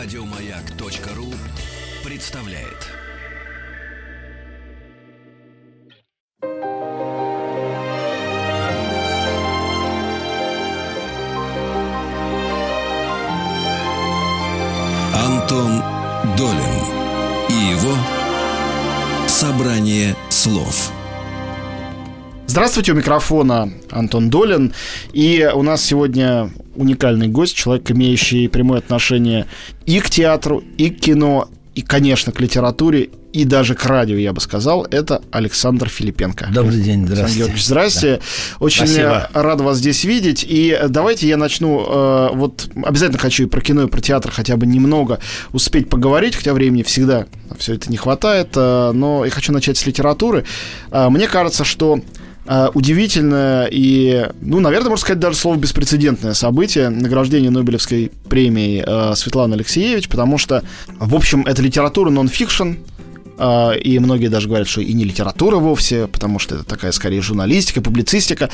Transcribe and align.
Радиомаяк.ру 0.00 1.34
представляет. 2.08 2.86
Антон 15.16 15.82
Долин 16.36 16.60
и 17.48 17.72
его 17.72 17.96
собрание 19.26 20.14
слов. 20.30 20.92
Здравствуйте, 22.58 22.90
у 22.90 22.96
микрофона 22.96 23.72
Антон 23.88 24.30
Долин. 24.30 24.74
И 25.12 25.48
у 25.54 25.62
нас 25.62 25.80
сегодня 25.80 26.50
уникальный 26.74 27.28
гость, 27.28 27.54
человек, 27.54 27.88
имеющий 27.92 28.48
прямое 28.48 28.80
отношение 28.80 29.46
и 29.86 30.00
к 30.00 30.10
театру, 30.10 30.64
и 30.76 30.90
к 30.90 30.98
кино, 30.98 31.48
и, 31.76 31.82
конечно, 31.82 32.32
к 32.32 32.40
литературе, 32.40 33.10
и 33.32 33.44
даже 33.44 33.76
к 33.76 33.86
радио, 33.86 34.16
я 34.16 34.32
бы 34.32 34.40
сказал, 34.40 34.84
это 34.90 35.22
Александр 35.30 35.88
Филипенко. 35.88 36.48
Добрый 36.52 36.80
день, 36.80 37.06
здравствуйте. 37.06 37.44
Александр 37.44 37.62
здрасте. 37.62 38.16
Да. 38.16 38.64
Очень 38.64 38.86
Спасибо. 38.88 39.30
рад 39.34 39.60
вас 39.60 39.78
здесь 39.78 40.02
видеть. 40.02 40.44
И 40.44 40.76
давайте 40.88 41.28
я 41.28 41.36
начну, 41.36 41.86
э, 41.88 42.28
вот 42.32 42.68
обязательно 42.74 43.20
хочу 43.20 43.44
и 43.44 43.46
про 43.46 43.60
кино, 43.60 43.84
и 43.84 43.86
про 43.86 44.00
театр 44.00 44.32
хотя 44.32 44.56
бы 44.56 44.66
немного 44.66 45.20
успеть 45.52 45.88
поговорить, 45.88 46.34
хотя 46.34 46.54
времени 46.54 46.82
всегда 46.82 47.26
все 47.56 47.74
это 47.74 47.88
не 47.88 47.98
хватает, 47.98 48.48
э, 48.56 48.90
но 48.92 49.24
я 49.24 49.30
хочу 49.30 49.52
начать 49.52 49.76
с 49.76 49.86
литературы. 49.86 50.44
Э, 50.90 51.08
мне 51.08 51.28
кажется, 51.28 51.62
что 51.62 52.00
э, 52.48 52.68
удивительное 52.74 53.68
и, 53.70 54.28
ну, 54.40 54.60
наверное, 54.60 54.90
можно 54.90 55.02
сказать, 55.02 55.20
даже 55.20 55.36
слово 55.36 55.56
беспрецедентное 55.56 56.34
событие 56.34 56.88
награждение 56.88 57.50
Нобелевской 57.50 58.10
премии 58.28 58.82
э, 58.84 59.14
Светланы 59.14 59.54
Алексеевич, 59.54 60.08
потому 60.08 60.38
что, 60.38 60.64
в 60.98 61.14
общем, 61.14 61.42
это 61.46 61.62
литература 61.62 62.10
нон-фикшн, 62.10 62.72
э, 63.38 63.78
и 63.78 63.98
многие 63.98 64.28
даже 64.28 64.48
говорят, 64.48 64.68
что 64.68 64.80
и 64.80 64.92
не 64.92 65.04
литература 65.04 65.56
вовсе, 65.56 66.08
потому 66.08 66.38
что 66.38 66.56
это 66.56 66.64
такая 66.64 66.92
скорее 66.92 67.20
журналистика, 67.20 67.80
публицистика. 67.80 68.50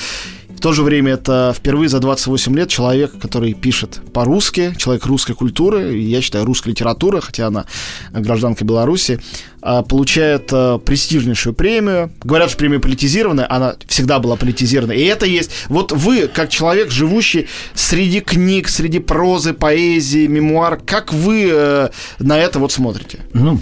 То 0.64 0.72
же 0.72 0.82
время 0.82 1.12
это 1.12 1.54
впервые 1.54 1.90
за 1.90 2.00
28 2.00 2.56
лет 2.56 2.70
человек, 2.70 3.12
который 3.20 3.52
пишет 3.52 4.00
по-русски, 4.14 4.74
человек 4.78 5.04
русской 5.04 5.34
культуры, 5.34 5.98
я 5.98 6.22
считаю, 6.22 6.46
русской 6.46 6.70
литературы, 6.70 7.20
хотя 7.20 7.48
она 7.48 7.66
гражданка 8.10 8.64
Беларуси, 8.64 9.20
а, 9.60 9.82
получает 9.82 10.48
а, 10.52 10.78
престижнейшую 10.78 11.52
премию. 11.52 12.12
Говорят, 12.22 12.48
что 12.48 12.56
премия 12.56 12.78
политизированная, 12.78 13.46
она 13.46 13.74
всегда 13.88 14.18
была 14.20 14.36
политизирована. 14.36 14.92
И 14.92 15.04
это 15.04 15.26
есть... 15.26 15.50
Вот 15.68 15.92
вы, 15.92 16.28
как 16.28 16.48
человек, 16.48 16.90
живущий 16.90 17.46
среди 17.74 18.20
книг, 18.20 18.70
среди 18.70 19.00
прозы, 19.00 19.52
поэзии, 19.52 20.26
мемуар, 20.26 20.80
как 20.82 21.12
вы 21.12 21.46
э, 21.52 21.90
на 22.20 22.38
это 22.38 22.58
вот 22.58 22.72
смотрите? 22.72 23.18
Ну, 23.34 23.60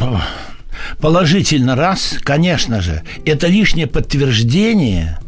положительно 1.01 1.75
раз, 1.75 2.15
конечно 2.23 2.81
же. 2.81 3.03
Это 3.25 3.49
лишнее 3.49 3.89
подтверждение 3.89 5.19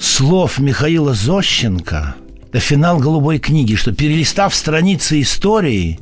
слов 0.00 0.58
Михаила 0.58 1.14
Зощенко, 1.14 2.16
это 2.48 2.58
финал 2.58 2.98
«Голубой 2.98 3.38
книги», 3.38 3.74
что 3.74 3.92
перелистав 3.92 4.54
страницы 4.54 5.20
истории, 5.20 6.00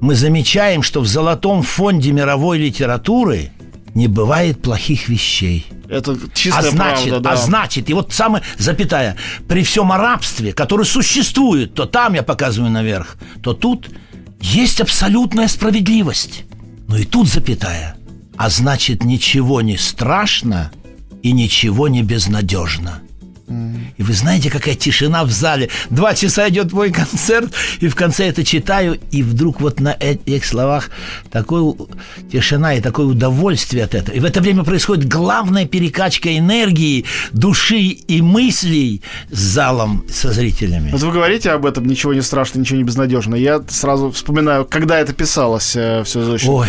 мы 0.00 0.14
замечаем, 0.14 0.82
что 0.82 1.00
в 1.00 1.06
золотом 1.06 1.62
фонде 1.62 2.12
мировой 2.12 2.58
литературы 2.58 3.50
не 3.94 4.08
бывает 4.08 4.62
плохих 4.62 5.08
вещей. 5.08 5.66
Это 5.88 6.16
чистая 6.32 6.68
а 6.68 6.70
значит, 6.70 7.08
правда, 7.08 7.20
да. 7.20 7.32
А 7.32 7.36
значит, 7.36 7.90
и 7.90 7.94
вот 7.94 8.12
самое, 8.12 8.42
запятая, 8.56 9.16
при 9.46 9.62
всем 9.62 9.92
арабстве, 9.92 10.52
которое 10.52 10.84
существует, 10.84 11.74
то 11.74 11.84
там 11.84 12.14
я 12.14 12.22
показываю 12.22 12.70
наверх, 12.70 13.16
то 13.42 13.52
тут 13.52 13.90
есть 14.40 14.80
абсолютная 14.80 15.48
справедливость. 15.48 16.44
Но 16.88 16.96
и 16.96 17.04
тут 17.04 17.28
запятая. 17.28 17.96
А 18.36 18.48
значит, 18.48 19.04
ничего 19.04 19.60
не 19.60 19.76
страшно 19.76 20.72
и 21.22 21.32
ничего 21.32 21.88
не 21.88 22.02
безнадежно. 22.02 23.01
И 23.96 24.02
вы 24.02 24.12
знаете, 24.12 24.50
какая 24.50 24.74
тишина 24.74 25.24
в 25.24 25.30
зале. 25.30 25.68
Два 25.90 26.14
часа 26.14 26.48
идет 26.48 26.72
мой 26.72 26.90
концерт, 26.90 27.52
и 27.80 27.88
в 27.88 27.94
конце 27.94 28.28
это 28.28 28.44
читаю, 28.44 28.98
и 29.10 29.22
вдруг 29.22 29.60
вот 29.60 29.80
на 29.80 29.96
этих 29.98 30.44
словах 30.44 30.90
такой 31.30 31.74
тишина 32.30 32.74
и 32.74 32.80
такое 32.80 33.06
удовольствие 33.06 33.84
от 33.84 33.94
этого. 33.94 34.14
И 34.14 34.20
в 34.20 34.24
это 34.24 34.40
время 34.40 34.64
происходит 34.64 35.08
главная 35.08 35.66
перекачка 35.66 36.36
энергии, 36.36 37.04
души 37.32 37.80
и 37.80 38.22
мыслей 38.22 39.02
с 39.30 39.38
залом, 39.38 40.04
со 40.08 40.32
зрителями. 40.32 40.90
Вот 40.90 41.02
вы 41.02 41.12
говорите 41.12 41.50
об 41.50 41.66
этом, 41.66 41.86
ничего 41.86 42.14
не 42.14 42.22
страшно, 42.22 42.60
ничего 42.60 42.78
не 42.78 42.84
безнадежно. 42.84 43.34
Я 43.34 43.62
сразу 43.68 44.10
вспоминаю, 44.10 44.64
когда 44.64 44.98
это 44.98 45.12
писалось 45.12 45.76
э, 45.76 46.02
все 46.04 46.20
очень. 46.20 46.48
Ой, 46.48 46.68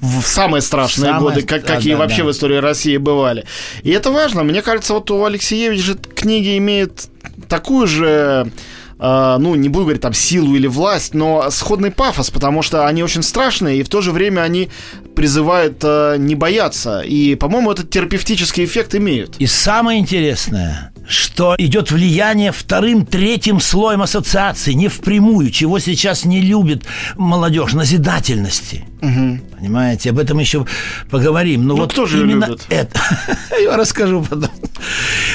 в 0.00 0.22
самые 0.22 0.62
страшные 0.62 1.12
Самое 1.12 1.22
годы, 1.22 1.42
как, 1.46 1.64
да, 1.64 1.74
какие 1.74 1.94
да, 1.94 1.98
вообще 1.98 2.22
да. 2.22 2.28
в 2.28 2.30
истории 2.30 2.56
России 2.56 2.96
бывали. 2.96 3.44
И 3.82 3.90
это 3.90 4.10
важно. 4.10 4.44
Мне 4.44 4.62
кажется, 4.62 4.94
вот 4.94 5.10
у 5.10 5.24
Алексеевича 5.24 5.82
же 5.82 5.94
книги 5.94 6.56
имеют 6.58 7.08
такую 7.48 7.86
же 7.86 8.50
Uh, 8.98 9.38
ну, 9.38 9.54
не 9.54 9.68
буду 9.68 9.84
говорить 9.84 10.02
там 10.02 10.12
силу 10.12 10.56
или 10.56 10.66
власть, 10.66 11.14
но 11.14 11.52
сходный 11.52 11.92
пафос, 11.92 12.30
потому 12.30 12.62
что 12.62 12.84
они 12.84 13.04
очень 13.04 13.22
страшные, 13.22 13.78
и 13.78 13.82
в 13.84 13.88
то 13.88 14.00
же 14.00 14.10
время 14.10 14.40
они 14.40 14.70
призывают 15.14 15.84
uh, 15.84 16.18
не 16.18 16.34
бояться. 16.34 17.02
И, 17.02 17.36
по-моему, 17.36 17.70
этот 17.70 17.90
терапевтический 17.90 18.64
эффект 18.64 18.96
имеют. 18.96 19.36
И 19.38 19.46
самое 19.46 20.00
интересное, 20.00 20.92
что 21.08 21.54
идет 21.58 21.90
влияние 21.90 22.52
вторым, 22.52 23.06
третьим 23.06 23.60
слоем 23.60 24.02
ассоциации, 24.02 24.74
не 24.74 24.88
впрямую, 24.88 25.50
чего 25.50 25.78
сейчас 25.78 26.24
не 26.24 26.40
любит 26.40 26.84
молодежь, 27.16 27.72
назидательности. 27.72 28.84
Угу. 29.00 29.40
Понимаете, 29.58 30.10
об 30.10 30.18
этом 30.18 30.38
еще 30.38 30.66
поговорим. 31.10 31.66
Но 31.66 31.74
ну, 31.74 31.82
вот 31.82 31.92
кто 31.92 32.06
же 32.06 32.20
именно 32.22 32.46
любит? 32.46 32.66
это. 32.68 33.00
Я 33.60 33.76
расскажу 33.76 34.22
потом. 34.28 34.50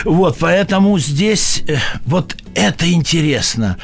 Вот, 0.06 0.38
поэтому 0.39 0.97
здесь 1.00 1.63
э, 1.67 1.78
вот 2.06 2.35
это 2.56 2.91
интересно. 2.91 3.78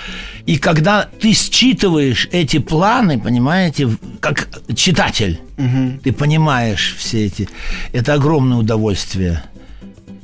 И 0.45 0.57
когда 0.57 1.07
ты 1.19 1.33
считываешь 1.33 2.27
эти 2.31 2.59
планы, 2.59 3.19
понимаете, 3.19 3.89
как 4.19 4.49
читатель, 4.75 5.39
угу. 5.57 5.99
ты 6.03 6.11
понимаешь 6.11 6.95
все 6.97 7.25
эти... 7.25 7.47
Это 7.93 8.13
огромное 8.13 8.57
удовольствие. 8.57 9.43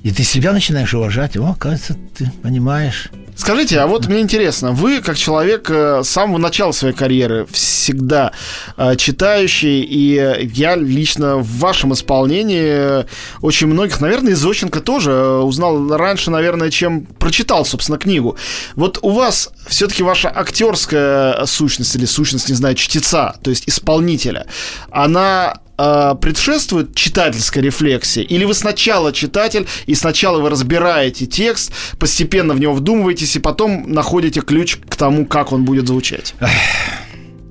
И 0.06 0.12
ты 0.12 0.24
себя 0.24 0.54
начинаешь 0.54 0.94
уважать. 0.94 1.36
О, 1.36 1.56
кажется, 1.60 1.98
ты 2.16 2.32
понимаешь. 2.44 3.10
Скажите, 3.36 3.80
а 3.80 3.88
вот 3.88 4.06
мне 4.06 4.22
интересно, 4.22 4.72
вы 4.72 5.02
как 5.02 5.18
человек 5.18 5.68
э, 5.72 6.04
с 6.04 6.10
самого 6.10 6.38
начала 6.38 6.74
своей 6.74 6.94
карьеры 6.94 7.48
всегда 7.52 8.32
э, 8.78 8.96
читающий, 8.98 9.82
и 9.82 10.48
я 10.54 10.76
лично 10.76 11.38
в 11.38 11.58
вашем 11.58 11.92
исполнении 11.94 13.04
очень 13.42 13.66
многих, 13.66 14.00
наверное, 14.00 14.34
из 14.34 14.38
Зощенко 14.38 14.80
тоже 14.80 15.10
э, 15.10 15.38
узнал 15.40 15.98
раньше, 15.98 16.30
наверное, 16.30 16.70
чем 16.70 17.08
прочитал, 17.08 17.66
собственно, 17.66 17.98
книгу. 17.98 18.38
Вот 18.76 19.00
у 19.02 19.10
вас 19.10 19.50
все-таки 19.66 20.04
ваша 20.04 20.30
актерская 20.30 21.48
сущность 21.48 21.96
или 21.96 22.06
сущность, 22.06 22.48
не 22.48 22.56
знаю, 22.56 22.76
чтеца, 22.76 23.34
то 23.42 23.50
есть 23.50 23.68
исполнителя, 23.68 24.46
она 24.92 25.62
э, 25.78 26.16
предшествует 26.20 26.96
читательской 26.96 27.62
рефлексии? 27.62 28.24
Или 28.24 28.46
вы 28.46 28.54
сначала 28.54 29.12
читатель, 29.14 29.68
и 29.86 29.96
сначала 29.96 30.40
вы 30.40 30.50
разбираете 30.50 31.26
текст, 31.26 31.72
постепенно 32.00 32.54
в 32.54 32.60
него 32.60 32.74
вдумываетесь, 32.74 33.36
и 33.36 33.40
потом 33.40 33.92
находите 33.92 34.42
ключ 34.42 34.78
к 34.78 34.96
тому, 34.96 35.26
как 35.26 35.52
он 35.52 35.66
будет 35.66 35.88
звучать? 35.88 36.34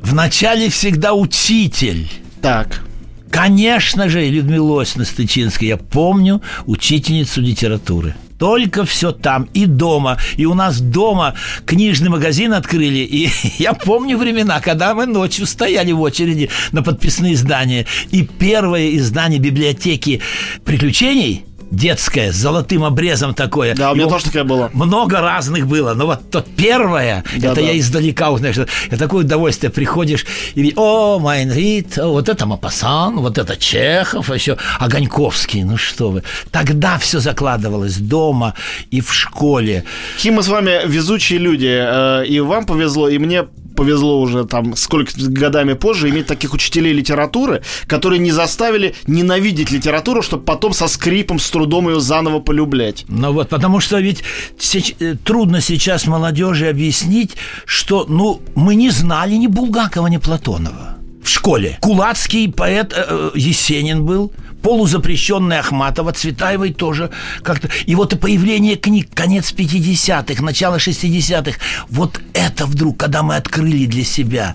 Вначале 0.03 0.69
всегда 0.69 1.15
учитель. 1.15 2.09
Так. 2.43 2.83
Конечно 3.31 4.09
же, 4.09 4.25
Людмила 4.29 4.83
Осина 4.83 5.05
Стычинская, 5.05 5.71
я 5.71 5.77
помню 5.77 6.41
учительницу 6.67 7.41
литературы. 7.41 8.15
Только 8.39 8.85
все 8.85 9.13
там 9.13 9.49
и 9.55 9.67
дома. 9.67 10.19
И 10.37 10.47
у 10.47 10.55
нас 10.55 10.81
дома 10.81 11.35
книжный 11.67 12.11
магазин 12.11 12.53
открыли. 12.53 12.99
И 12.99 13.31
я 13.59 13.73
помню 13.75 14.19
времена, 14.19 14.61
когда 14.61 14.95
мы 14.95 15.07
ночью 15.07 15.47
стояли 15.47 15.93
в 15.93 16.01
очереди 16.01 16.51
на 16.73 16.83
подписные 16.83 17.35
издания. 17.35 17.87
И 18.11 18.23
первое 18.23 18.97
издание 18.97 19.39
библиотеки 19.39 20.21
приключений 20.65 21.45
детское, 21.75 22.33
с 22.33 22.37
золотым 22.37 22.85
обрезом 22.85 23.35
такое. 23.35 23.75
Да, 23.75 23.91
у 23.91 23.95
меня 23.95 24.03
Его 24.05 24.13
тоже 24.13 24.25
такая 24.27 24.45
была. 24.45 24.71
Много 24.73 25.21
разных 25.21 25.67
было, 25.67 25.95
но 25.95 26.07
вот 26.07 26.31
то 26.31 26.41
первое, 26.57 27.25
Да, 27.37 27.49
это 27.53 27.57
да. 27.57 27.61
я 27.63 27.79
издалека 27.79 28.31
узнаю, 28.31 28.53
что 28.55 28.67
это 28.89 28.99
такое 28.99 29.25
удовольствие, 29.25 29.71
приходишь 29.71 30.25
и 30.55 30.73
о, 30.77 31.19
Майнрид, 31.19 31.97
вот 31.97 32.29
это 32.29 32.47
Мапасан, 32.47 33.17
вот 33.21 33.39
это 33.39 33.57
Чехов, 33.57 34.31
а 34.31 34.35
еще 34.35 34.57
Огоньковский, 34.79 35.63
ну 35.65 35.77
что 35.77 36.11
вы. 36.11 36.23
Тогда 36.51 36.99
все 36.99 37.21
закладывалось 37.21 37.97
дома 37.97 38.55
и 38.91 39.01
в 39.01 39.13
школе. 39.13 39.85
Какие 40.17 40.33
мы 40.33 40.43
с 40.43 40.49
вами 40.49 40.81
везучие 40.87 41.39
люди. 41.39 41.71
э, 41.71 42.25
И 42.27 42.41
вам 42.41 42.67
повезло, 42.67 43.09
и 43.09 43.19
мне 43.19 43.45
повезло 43.77 44.21
уже 44.21 44.45
там 44.45 44.77
сколько 44.77 45.13
годами 45.17 45.75
позже 45.75 46.09
иметь 46.11 46.27
таких 46.27 46.53
учителей 46.55 46.93
литературы, 46.93 47.63
которые 47.87 48.19
не 48.19 48.31
заставили 48.33 48.95
ненавидеть 49.07 49.71
литературу, 49.71 50.23
чтобы 50.23 50.45
потом 50.45 50.73
со 50.73 50.89
скрипом, 50.89 51.39
с 51.39 51.51
трудом 51.51 51.89
ее 51.89 52.01
заново 52.01 52.41
полюблять. 52.41 53.05
Ну 53.09 53.33
вот, 53.33 53.49
потому 53.49 53.81
что 53.81 53.99
ведь 54.01 54.23
сеч- 54.59 54.97
э, 55.01 55.17
трудно 55.25 55.61
сейчас 55.61 56.07
молодежи 56.07 56.69
объяснить, 56.69 57.37
что, 57.65 58.07
ну, 58.09 58.41
мы 58.55 58.75
не 58.75 58.91
знали 58.91 59.35
ни 59.35 59.47
Булгакова, 59.47 60.07
ни 60.09 60.19
Платонова 60.19 60.94
в 61.25 61.29
школе. 61.29 61.79
Кулацкий 61.81 62.51
поэт 62.51 62.93
э, 62.95 63.05
э 63.07 63.31
Есенин 63.35 64.05
был, 64.05 64.33
полузапрещенная 64.63 65.61
Ахматова, 65.61 66.13
Цветаевой 66.13 66.73
тоже 66.73 67.11
как-то. 67.43 67.69
И 67.87 67.95
вот 67.95 68.13
и 68.13 68.17
появление 68.17 68.77
книг, 68.77 69.09
конец 69.15 69.53
50-х, 69.53 70.43
начало 70.43 70.77
60-х, 70.77 71.59
вот 71.89 72.21
это 72.33 72.67
вдруг, 72.67 72.97
когда 72.99 73.23
мы 73.23 73.37
открыли 73.37 73.87
для 73.87 74.05
себя 74.05 74.55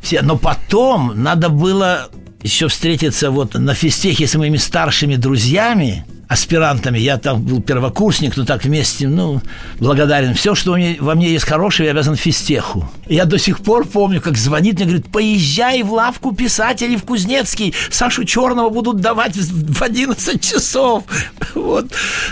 все. 0.00 0.22
Но 0.22 0.36
потом 0.36 1.22
надо 1.22 1.48
было 1.48 2.10
еще 2.42 2.68
встретиться 2.68 3.30
вот 3.30 3.54
на 3.54 3.74
физтехе 3.74 4.26
с 4.26 4.34
моими 4.34 4.56
старшими 4.56 5.16
друзьями, 5.16 6.04
аспирантами. 6.30 6.96
Я 6.96 7.18
там 7.18 7.42
был 7.42 7.60
первокурсник, 7.60 8.36
но 8.36 8.44
так 8.44 8.64
вместе, 8.64 9.08
ну, 9.08 9.42
благодарен. 9.80 10.34
Все, 10.34 10.54
что 10.54 10.76
во 11.00 11.14
мне 11.16 11.32
есть 11.32 11.44
хорошее, 11.44 11.88
я 11.88 11.90
обязан 11.90 12.14
физтеху. 12.14 12.88
Я 13.08 13.24
до 13.24 13.36
сих 13.36 13.58
пор 13.58 13.84
помню, 13.84 14.20
как 14.20 14.36
звонит 14.36 14.76
мне, 14.76 14.84
говорит, 14.84 15.10
поезжай 15.10 15.82
в 15.82 15.92
лавку 15.92 16.32
писателей 16.32 16.96
в 16.96 17.02
Кузнецкий. 17.02 17.74
Сашу 17.90 18.24
Черного 18.24 18.70
будут 18.70 19.00
давать 19.00 19.34
в 19.36 19.82
11 19.82 20.40
часов. 20.40 21.04
Вот. 21.52 21.86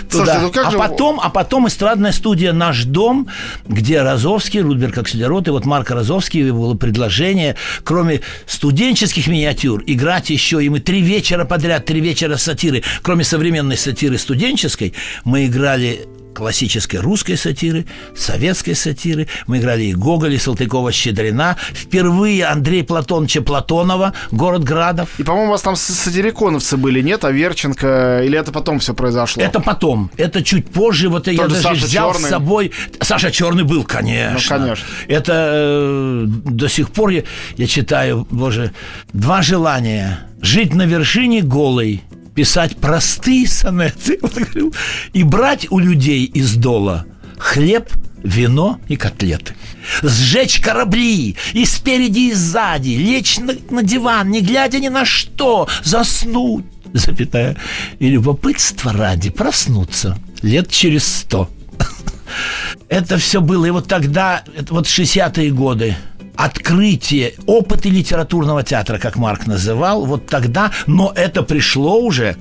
Слушайте, 0.09 0.39
ну 0.39 0.51
а, 0.65 0.71
же... 0.71 0.77
потом, 0.77 1.19
а 1.21 1.29
потом 1.29 1.67
эстрадная 1.67 2.13
студия 2.13 2.53
«Наш 2.53 2.85
дом», 2.85 3.27
где 3.67 4.01
Розовский, 4.01 4.61
Рудберг 4.61 4.97
Акселерот, 4.97 5.47
и 5.49 5.51
вот 5.51 5.65
Марк 5.65 5.91
Розовский, 5.91 6.49
было 6.51 6.73
предложение, 6.73 7.57
кроме 7.83 8.21
студенческих 8.47 9.27
миниатюр, 9.27 9.83
играть 9.85 10.29
еще, 10.29 10.63
и 10.63 10.69
мы 10.69 10.79
три 10.79 11.01
вечера 11.01 11.43
подряд, 11.43 11.85
три 11.85 11.99
вечера 11.99 12.37
сатиры, 12.37 12.81
кроме 13.01 13.25
современной 13.25 13.75
сатиры 13.75 13.88
студенческой, 14.17 14.93
мы 15.23 15.45
играли 15.45 16.07
классической 16.33 16.97
русской 16.97 17.35
сатиры, 17.35 17.85
советской 18.15 18.73
сатиры. 18.73 19.27
Мы 19.47 19.57
играли 19.57 19.83
и 19.83 19.93
Гоголя, 19.93 20.35
и 20.35 20.37
Салтыкова-Щедрина. 20.37 21.57
Впервые 21.73 22.45
Андрей 22.45 22.83
Платоновича 22.83 23.41
Платонова, 23.41 24.13
«Город 24.31 24.63
Градов». 24.63 25.09
И, 25.17 25.23
по-моему, 25.23 25.49
у 25.49 25.51
вас 25.51 25.61
там 25.61 25.75
сатириконовцы 25.75 26.77
были, 26.77 27.01
нет? 27.01 27.25
А 27.25 27.31
Верченко? 27.31 28.21
Или 28.23 28.39
это 28.39 28.51
потом 28.51 28.79
все 28.79 28.93
произошло? 28.93 29.43
Это 29.43 29.59
потом. 29.59 30.11
Это 30.17 30.41
чуть 30.43 30.69
позже. 30.69 31.09
Вот 31.09 31.25
Тот 31.25 31.33
я 31.33 31.47
даже 31.47 31.61
Саша 31.61 31.85
взял 31.85 32.13
Черный. 32.13 32.27
с 32.27 32.29
собой... 32.29 32.71
Саша 33.01 33.31
Черный 33.31 33.63
был, 33.63 33.83
конечно. 33.83 34.57
Ну, 34.57 34.63
конечно. 34.63 34.85
Это 35.07 35.33
э, 35.33 36.25
до 36.27 36.69
сих 36.69 36.91
пор 36.91 37.09
я, 37.09 37.23
я 37.57 37.67
читаю, 37.67 38.25
боже, 38.31 38.71
«Два 39.13 39.41
желания». 39.41 40.25
Жить 40.41 40.73
на 40.73 40.83
вершине 40.83 41.41
голой– 41.41 42.01
писать 42.39 42.77
простые 42.77 43.49
сонеты 43.49 44.17
и 45.13 45.23
брать 45.23 45.67
у 45.71 45.77
людей 45.77 46.23
из 46.23 46.55
дола 46.55 47.05
хлеб, 47.37 47.89
вино 48.23 48.79
и 48.87 48.95
котлеты. 48.95 49.55
Сжечь 50.01 50.61
корабли 50.61 51.35
и 51.51 51.65
спереди, 51.65 52.29
и 52.29 52.33
сзади, 52.33 52.91
лечь 52.91 53.39
на, 53.39 53.55
на 53.71 53.83
диван, 53.83 54.29
не 54.29 54.39
глядя 54.39 54.79
ни 54.79 54.87
на 54.87 55.03
что, 55.03 55.67
заснуть, 55.83 56.63
запятая, 56.93 57.57
и 57.99 58.09
любопытство 58.09 58.93
ради 58.93 59.31
проснуться 59.31 60.17
лет 60.41 60.71
через 60.71 61.05
сто. 61.05 61.49
Это 62.87 63.17
все 63.17 63.41
было, 63.41 63.65
и 63.65 63.71
вот 63.71 63.89
тогда, 63.89 64.45
вот 64.69 64.85
60-е 64.85 65.51
годы, 65.51 65.97
открытие, 66.39 67.33
опыты 67.47 67.89
литературного 67.89 68.63
театра, 68.63 68.97
как 68.97 69.17
Марк 69.17 69.45
называл, 69.45 70.05
вот 70.05 70.27
тогда, 70.27 70.71
но 70.87 71.11
это 71.13 71.43
пришло 71.43 71.99
уже 71.99 72.37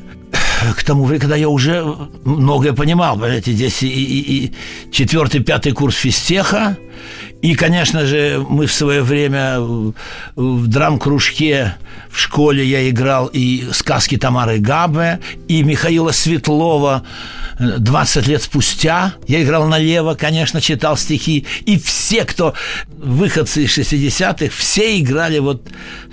к 0.76 0.84
тому 0.84 1.04
времени, 1.04 1.22
когда 1.22 1.34
я 1.34 1.48
уже 1.48 1.84
многое 2.24 2.72
понимал, 2.74 3.18
понимаете, 3.18 3.50
здесь 3.50 3.82
и, 3.82 3.88
и, 3.88 4.46
и 4.46 4.54
четвертый, 4.92 5.40
пятый 5.40 5.72
курс 5.72 5.96
физтеха, 5.96 6.76
и, 7.40 7.54
конечно 7.54 8.04
же, 8.04 8.44
мы 8.48 8.66
в 8.66 8.72
свое 8.72 9.02
время 9.02 9.60
в 9.60 10.66
драм-кружке 10.66 11.76
в 12.10 12.18
школе 12.18 12.64
я 12.64 12.88
играл 12.88 13.30
и 13.32 13.68
сказки 13.72 14.16
Тамары 14.16 14.58
Габе, 14.58 15.20
и 15.46 15.62
Михаила 15.62 16.10
Светлова 16.10 17.04
20 17.58 18.26
лет 18.26 18.42
спустя. 18.42 19.14
Я 19.26 19.42
играл 19.42 19.68
налево, 19.68 20.14
конечно, 20.14 20.60
читал 20.60 20.96
стихи. 20.96 21.46
И 21.64 21.78
все, 21.78 22.24
кто 22.24 22.54
выходцы 22.88 23.64
из 23.64 23.78
60-х, 23.78 24.52
все 24.56 24.98
играли 24.98 25.38
вот 25.38 25.62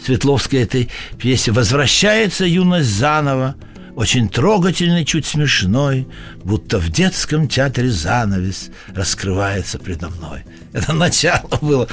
Светловской 0.05 0.61
этой 0.61 0.89
песне. 1.17 1.53
«Возвращается 1.53 2.45
юность 2.45 2.89
заново», 2.89 3.55
очень 3.95 4.27
трогательный, 4.27 5.05
чуть 5.05 5.25
смешной, 5.25 6.07
будто 6.43 6.79
в 6.79 6.89
детском 6.89 7.47
театре 7.47 7.89
занавес 7.89 8.69
раскрывается 8.93 9.79
предо 9.79 10.09
мной. 10.09 10.43
Это 10.73 10.93
начало 10.93 11.57
было. 11.61 11.87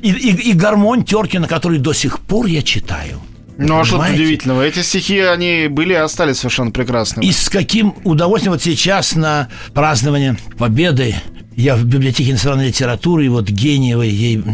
И, 0.00 0.10
и, 0.10 0.50
и 0.50 0.52
гармонь 0.52 1.04
Теркина, 1.04 1.48
который 1.48 1.78
до 1.78 1.92
сих 1.92 2.20
пор 2.20 2.46
я 2.46 2.62
читаю. 2.62 3.20
Ну, 3.58 3.80
а 3.80 3.84
что 3.84 3.98
удивительного? 3.98 4.62
Эти 4.62 4.82
стихи, 4.82 5.18
они 5.18 5.66
были 5.66 5.92
и 5.92 5.96
остались 5.96 6.36
совершенно 6.36 6.70
прекрасными. 6.70 7.26
И 7.26 7.32
с 7.32 7.48
каким 7.48 7.92
удовольствием 8.04 8.52
вот 8.52 8.62
сейчас 8.62 9.16
на 9.16 9.48
празднование 9.74 10.38
Победы 10.58 11.16
я 11.56 11.74
в 11.74 11.84
библиотеке 11.84 12.30
иностранной 12.30 12.68
литературы, 12.68 13.26
и 13.26 13.28
вот 13.28 13.48
гениевой 13.48 14.10
ей 14.10 14.44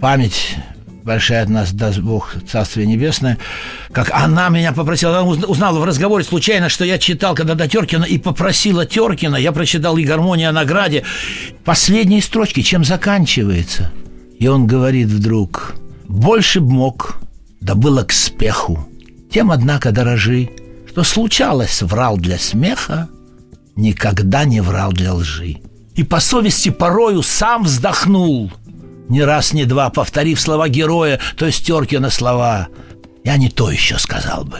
память 0.00 0.56
большая 1.04 1.42
от 1.42 1.50
нас, 1.50 1.72
даст 1.72 1.98
Бог, 1.98 2.34
Царствие 2.50 2.86
Небесное, 2.86 3.38
как 3.92 4.10
она 4.10 4.48
меня 4.48 4.72
попросила, 4.72 5.18
она 5.18 5.28
узнала 5.28 5.78
в 5.78 5.84
разговоре 5.84 6.24
случайно, 6.24 6.68
что 6.68 6.84
я 6.84 6.98
читал 6.98 7.34
когда-то 7.34 7.68
Теркина, 7.68 8.04
и 8.04 8.18
попросила 8.18 8.86
Теркина, 8.86 9.36
я 9.36 9.52
прочитал 9.52 9.98
и 9.98 10.04
«Гармония 10.04 10.48
о 10.48 10.52
награде», 10.52 11.04
последние 11.64 12.22
строчки, 12.22 12.62
чем 12.62 12.84
заканчивается. 12.84 13.92
И 14.38 14.46
он 14.46 14.66
говорит 14.66 15.08
вдруг, 15.08 15.74
«Больше 16.08 16.60
б 16.60 16.72
мог, 16.72 17.16
да 17.60 17.74
было 17.74 18.02
к 18.02 18.12
спеху, 18.12 18.88
тем, 19.30 19.50
однако, 19.50 19.92
дорожи, 19.92 20.48
что 20.88 21.04
случалось, 21.04 21.82
врал 21.82 22.16
для 22.16 22.38
смеха, 22.38 23.08
никогда 23.76 24.44
не 24.44 24.60
врал 24.60 24.92
для 24.92 25.12
лжи. 25.12 25.58
И 25.96 26.02
по 26.02 26.18
совести 26.20 26.70
порою 26.70 27.22
сам 27.22 27.64
вздохнул– 27.64 28.50
не 29.08 29.22
раз, 29.22 29.52
не 29.52 29.64
два, 29.64 29.90
повторив 29.90 30.40
слова 30.40 30.68
героя, 30.68 31.20
то 31.36 31.46
есть 31.46 31.66
Теркина 31.66 32.10
слова. 32.10 32.68
Я 33.24 33.36
не 33.36 33.48
то 33.48 33.70
еще 33.70 33.98
сказал 33.98 34.44
бы. 34.44 34.58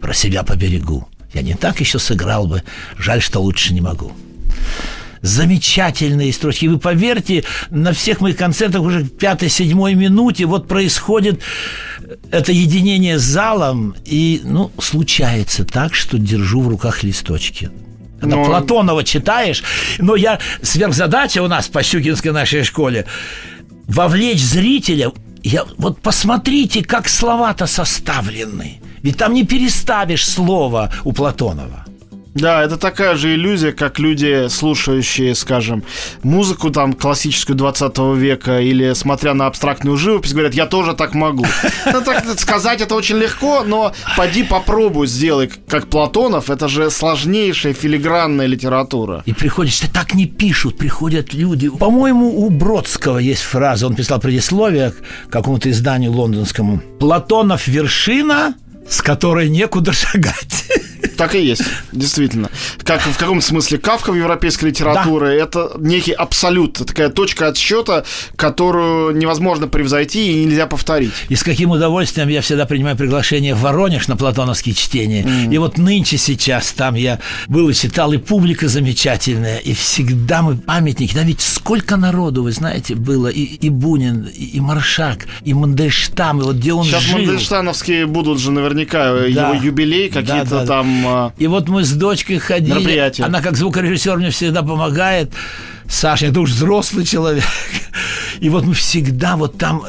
Про 0.00 0.14
себя 0.14 0.42
по 0.42 0.54
берегу. 0.54 1.08
Я 1.34 1.42
не 1.42 1.54
так 1.54 1.80
еще 1.80 1.98
сыграл 1.98 2.46
бы. 2.46 2.62
Жаль, 2.96 3.20
что 3.20 3.40
лучше 3.40 3.74
не 3.74 3.80
могу. 3.80 4.12
Замечательные 5.20 6.32
строчки. 6.32 6.66
Вы 6.66 6.78
поверьте, 6.78 7.44
на 7.70 7.92
всех 7.92 8.20
моих 8.20 8.36
концертах 8.36 8.82
уже 8.82 9.00
в 9.00 9.10
пятой-седьмой 9.10 9.94
минуте 9.94 10.46
вот 10.46 10.68
происходит 10.68 11.42
это 12.30 12.52
единение 12.52 13.18
с 13.18 13.22
залом, 13.22 13.94
и, 14.04 14.40
ну, 14.44 14.70
случается 14.80 15.64
так, 15.64 15.94
что 15.94 16.18
держу 16.18 16.62
в 16.62 16.68
руках 16.68 17.02
листочки. 17.02 17.70
Когда 18.20 18.36
но... 18.36 18.44
Платонова 18.44 19.04
читаешь, 19.04 19.62
но 19.98 20.16
я 20.16 20.38
сверхзадача 20.62 21.42
у 21.42 21.48
нас 21.48 21.68
по 21.68 21.82
Щукинской 21.82 22.32
нашей 22.32 22.64
школе 22.64 23.06
вовлечь 23.88 24.42
зрителя. 24.42 25.10
Я, 25.42 25.64
вот 25.78 26.00
посмотрите, 26.00 26.84
как 26.84 27.08
слова-то 27.08 27.66
составлены. 27.66 28.80
Ведь 29.02 29.16
там 29.16 29.34
не 29.34 29.44
переставишь 29.44 30.28
слово 30.28 30.92
у 31.04 31.12
Платонова. 31.12 31.87
Да, 32.38 32.62
это 32.62 32.76
такая 32.76 33.16
же 33.16 33.34
иллюзия, 33.34 33.72
как 33.72 33.98
люди, 33.98 34.46
слушающие, 34.48 35.34
скажем, 35.34 35.82
музыку 36.22 36.70
там 36.70 36.92
классическую 36.92 37.56
20 37.56 37.98
века 38.16 38.60
или 38.60 38.92
смотря 38.92 39.34
на 39.34 39.46
абстрактную 39.46 39.96
живопись, 39.96 40.32
говорят, 40.32 40.54
я 40.54 40.66
тоже 40.66 40.94
так 40.94 41.14
могу. 41.14 41.44
Ну, 41.90 42.02
так 42.02 42.38
сказать 42.38 42.80
это 42.80 42.94
очень 42.94 43.16
легко, 43.16 43.64
но 43.64 43.92
поди 44.16 44.44
попробуй 44.44 45.06
сделай, 45.06 45.50
как 45.66 45.88
Платонов, 45.88 46.50
это 46.50 46.68
же 46.68 46.90
сложнейшая 46.90 47.72
филигранная 47.72 48.46
литература. 48.46 49.22
И 49.26 49.32
приходит, 49.32 49.72
что 49.72 49.92
так 49.92 50.14
не 50.14 50.26
пишут, 50.26 50.76
приходят 50.76 51.32
люди. 51.34 51.68
По-моему, 51.68 52.44
у 52.44 52.50
Бродского 52.50 53.18
есть 53.18 53.42
фраза, 53.42 53.86
он 53.86 53.94
писал 53.94 54.20
предисловие 54.20 54.92
к 54.92 55.30
какому-то 55.30 55.70
изданию 55.70 56.12
лондонскому. 56.12 56.80
Платонов 57.00 57.66
вершина, 57.66 58.54
с 58.88 59.02
которой 59.02 59.48
некуда 59.48 59.92
шагать. 59.92 60.64
Так 61.16 61.34
и 61.34 61.44
есть, 61.44 61.64
действительно. 61.92 62.48
Как 62.84 63.00
в 63.00 63.18
каком 63.18 63.40
смысле 63.40 63.78
Кавка 63.78 64.12
в 64.12 64.16
европейской 64.16 64.66
литературе 64.66 65.36
это 65.38 65.72
некий 65.78 66.12
абсолют, 66.12 66.74
такая 66.74 67.08
точка 67.08 67.48
отсчета, 67.48 68.04
которую 68.36 69.16
невозможно 69.16 69.66
превзойти 69.66 70.42
и 70.42 70.44
нельзя 70.44 70.66
повторить. 70.66 71.12
И 71.28 71.34
с 71.34 71.42
каким 71.42 71.70
удовольствием 71.70 72.28
я 72.28 72.40
всегда 72.40 72.66
принимаю 72.66 72.96
приглашение 72.96 73.54
в 73.54 73.60
Воронеж 73.60 74.06
на 74.08 74.16
платоновские 74.16 74.74
чтения. 74.74 75.22
Mm. 75.22 75.54
И 75.54 75.58
вот 75.58 75.76
нынче 75.76 76.18
сейчас 76.18 76.72
там 76.72 76.94
я 76.94 77.18
был 77.48 77.68
и 77.68 77.74
читал, 77.74 78.12
и 78.12 78.18
публика 78.18 78.68
замечательная, 78.68 79.58
и 79.58 79.74
всегда 79.74 80.42
мы 80.42 80.56
памятники. 80.56 81.14
Да 81.14 81.22
ведь 81.22 81.40
сколько 81.40 81.96
народу, 81.96 82.44
вы 82.44 82.52
знаете, 82.52 82.94
было, 82.94 83.26
и, 83.26 83.42
и 83.42 83.70
Бунин, 83.70 84.24
и, 84.24 84.44
и 84.44 84.60
Маршак, 84.60 85.26
и 85.44 85.52
Мандельштам, 85.52 86.40
и 86.40 86.44
вот 86.44 86.56
где 86.56 86.72
он 86.72 86.84
Сейчас 86.84 87.02
жил. 87.02 87.18
Мандельштамовские 87.18 88.06
будут 88.06 88.38
же 88.38 88.52
наверняка 88.52 88.77
да. 89.32 89.50
его 89.50 89.64
юбилей, 89.64 90.08
какие-то 90.08 90.50
да, 90.50 90.60
да, 90.60 90.66
там 90.66 91.04
а, 91.06 91.32
И 91.38 91.46
вот 91.46 91.68
мы 91.68 91.84
с 91.84 91.92
дочкой 91.92 92.38
ходили. 92.38 93.22
Она 93.22 93.40
как 93.40 93.56
звукорежиссер 93.56 94.16
мне 94.16 94.30
всегда 94.30 94.62
помогает. 94.62 95.32
Саша, 95.88 96.26
это 96.26 96.40
уж 96.40 96.50
взрослый 96.50 97.04
человек. 97.04 97.44
И 98.40 98.48
вот 98.50 98.64
мы 98.64 98.74
всегда 98.74 99.36
вот 99.36 99.58
там 99.58 99.84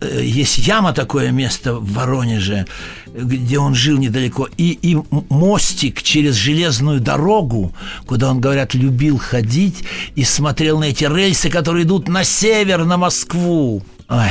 э, 0.00 0.20
есть 0.22 0.58
яма 0.58 0.92
такое 0.92 1.30
место 1.30 1.74
в 1.74 1.92
Воронеже, 1.92 2.66
где 3.14 3.58
он 3.58 3.74
жил 3.74 3.98
недалеко, 3.98 4.48
и, 4.56 4.78
и 4.82 4.96
мостик 5.28 6.02
через 6.02 6.34
железную 6.34 7.00
дорогу, 7.00 7.72
куда 8.06 8.30
он, 8.30 8.40
говорят, 8.40 8.74
любил 8.74 9.18
ходить 9.18 9.84
и 10.14 10.24
смотрел 10.24 10.78
на 10.80 10.84
эти 10.84 11.04
рельсы, 11.04 11.50
которые 11.50 11.84
идут 11.84 12.08
на 12.08 12.24
север, 12.24 12.84
на 12.84 12.96
Москву. 12.96 13.82
Ой. 14.08 14.28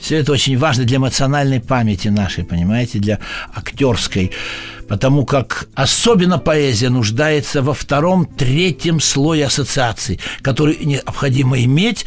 Все 0.00 0.16
это 0.16 0.32
очень 0.32 0.56
важно 0.56 0.84
для 0.84 0.96
эмоциональной 0.96 1.60
памяти 1.60 2.08
нашей, 2.08 2.44
понимаете, 2.44 2.98
для 2.98 3.18
актерской. 3.54 4.32
Потому 4.88 5.24
как 5.24 5.68
особенно 5.74 6.38
поэзия 6.38 6.88
нуждается 6.88 7.62
во 7.62 7.74
втором, 7.74 8.24
третьем 8.24 8.98
слое 8.98 9.46
ассоциаций, 9.46 10.18
который 10.42 10.78
необходимо 10.84 11.62
иметь, 11.62 12.06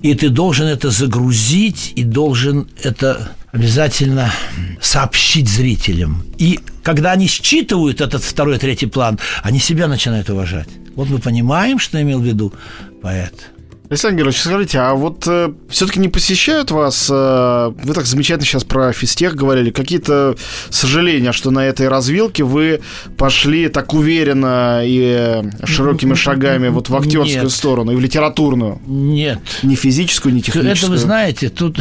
и 0.00 0.14
ты 0.14 0.30
должен 0.30 0.66
это 0.66 0.90
загрузить, 0.90 1.92
и 1.94 2.02
должен 2.02 2.66
это 2.82 3.30
обязательно 3.52 4.32
сообщить 4.80 5.48
зрителям. 5.48 6.24
И 6.38 6.58
когда 6.82 7.12
они 7.12 7.28
считывают 7.28 8.00
этот 8.00 8.24
второй, 8.24 8.58
третий 8.58 8.86
план, 8.86 9.20
они 9.44 9.60
себя 9.60 9.86
начинают 9.86 10.28
уважать. 10.28 10.68
Вот 10.96 11.08
мы 11.08 11.18
понимаем, 11.18 11.78
что 11.78 12.02
имел 12.02 12.20
в 12.20 12.24
виду 12.24 12.52
поэт– 13.00 13.50
Александр 13.90 14.16
Георгиевич, 14.16 14.40
скажите, 14.40 14.78
а 14.78 14.94
вот 14.94 15.24
э, 15.26 15.52
все-таки 15.68 16.00
не 16.00 16.08
посещают 16.08 16.70
вас, 16.70 17.06
э, 17.12 17.72
вы 17.82 17.92
так 17.92 18.06
замечательно 18.06 18.46
сейчас 18.46 18.64
про 18.64 18.94
физтех 18.94 19.34
говорили, 19.34 19.70
какие-то 19.70 20.36
сожаления, 20.70 21.32
что 21.32 21.50
на 21.50 21.66
этой 21.66 21.88
развилке 21.88 22.44
вы 22.44 22.80
пошли 23.18 23.68
так 23.68 23.92
уверенно 23.92 24.80
и 24.82 25.42
широкими 25.64 26.14
шагами 26.14 26.68
вот 26.68 26.88
в 26.88 26.96
актерскую 26.96 27.42
Нет. 27.42 27.52
сторону 27.52 27.92
и 27.92 27.96
в 27.96 28.00
литературную? 28.00 28.80
Нет. 28.86 29.40
Не 29.62 29.74
физическую, 29.74 30.34
не 30.34 30.40
техническую? 30.40 30.72
Это 30.76 30.86
вы 30.86 30.96
знаете, 30.96 31.50
тут 31.50 31.78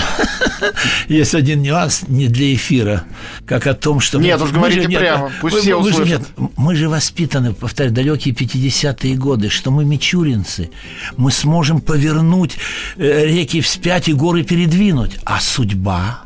есть 1.08 1.34
один 1.34 1.62
нюанс 1.62 2.02
не 2.10 2.28
для 2.28 2.54
эфира, 2.54 3.06
как 3.46 3.66
о 3.66 3.76
том, 3.76 4.02
что... 4.02 4.20
Нет, 4.20 4.42
мы, 4.42 4.46
уж 4.48 4.52
говорите 4.52 4.82
же, 4.82 4.90
прямо, 4.90 5.28
нет, 5.28 5.38
пусть 5.40 5.56
мы, 5.56 5.62
все 5.62 5.76
услышат. 5.78 6.06
Же, 6.06 6.12
нет, 6.12 6.22
мы 6.58 6.76
же 6.76 6.90
воспитаны, 6.90 7.54
повторяю, 7.54 7.96
далекие 7.96 8.36
50-е 8.36 9.16
годы, 9.16 9.48
что 9.48 9.72
мы 9.72 9.86
мичуринцы, 9.86 10.70
мы 11.16 11.32
сможем 11.32 11.80
повернуть 12.04 12.58
э, 12.98 13.26
реки 13.26 13.62
вспять 13.62 14.10
и 14.10 14.14
горы 14.14 14.44
передвинуть. 14.44 15.18
А 15.24 15.40
судьба, 15.40 16.22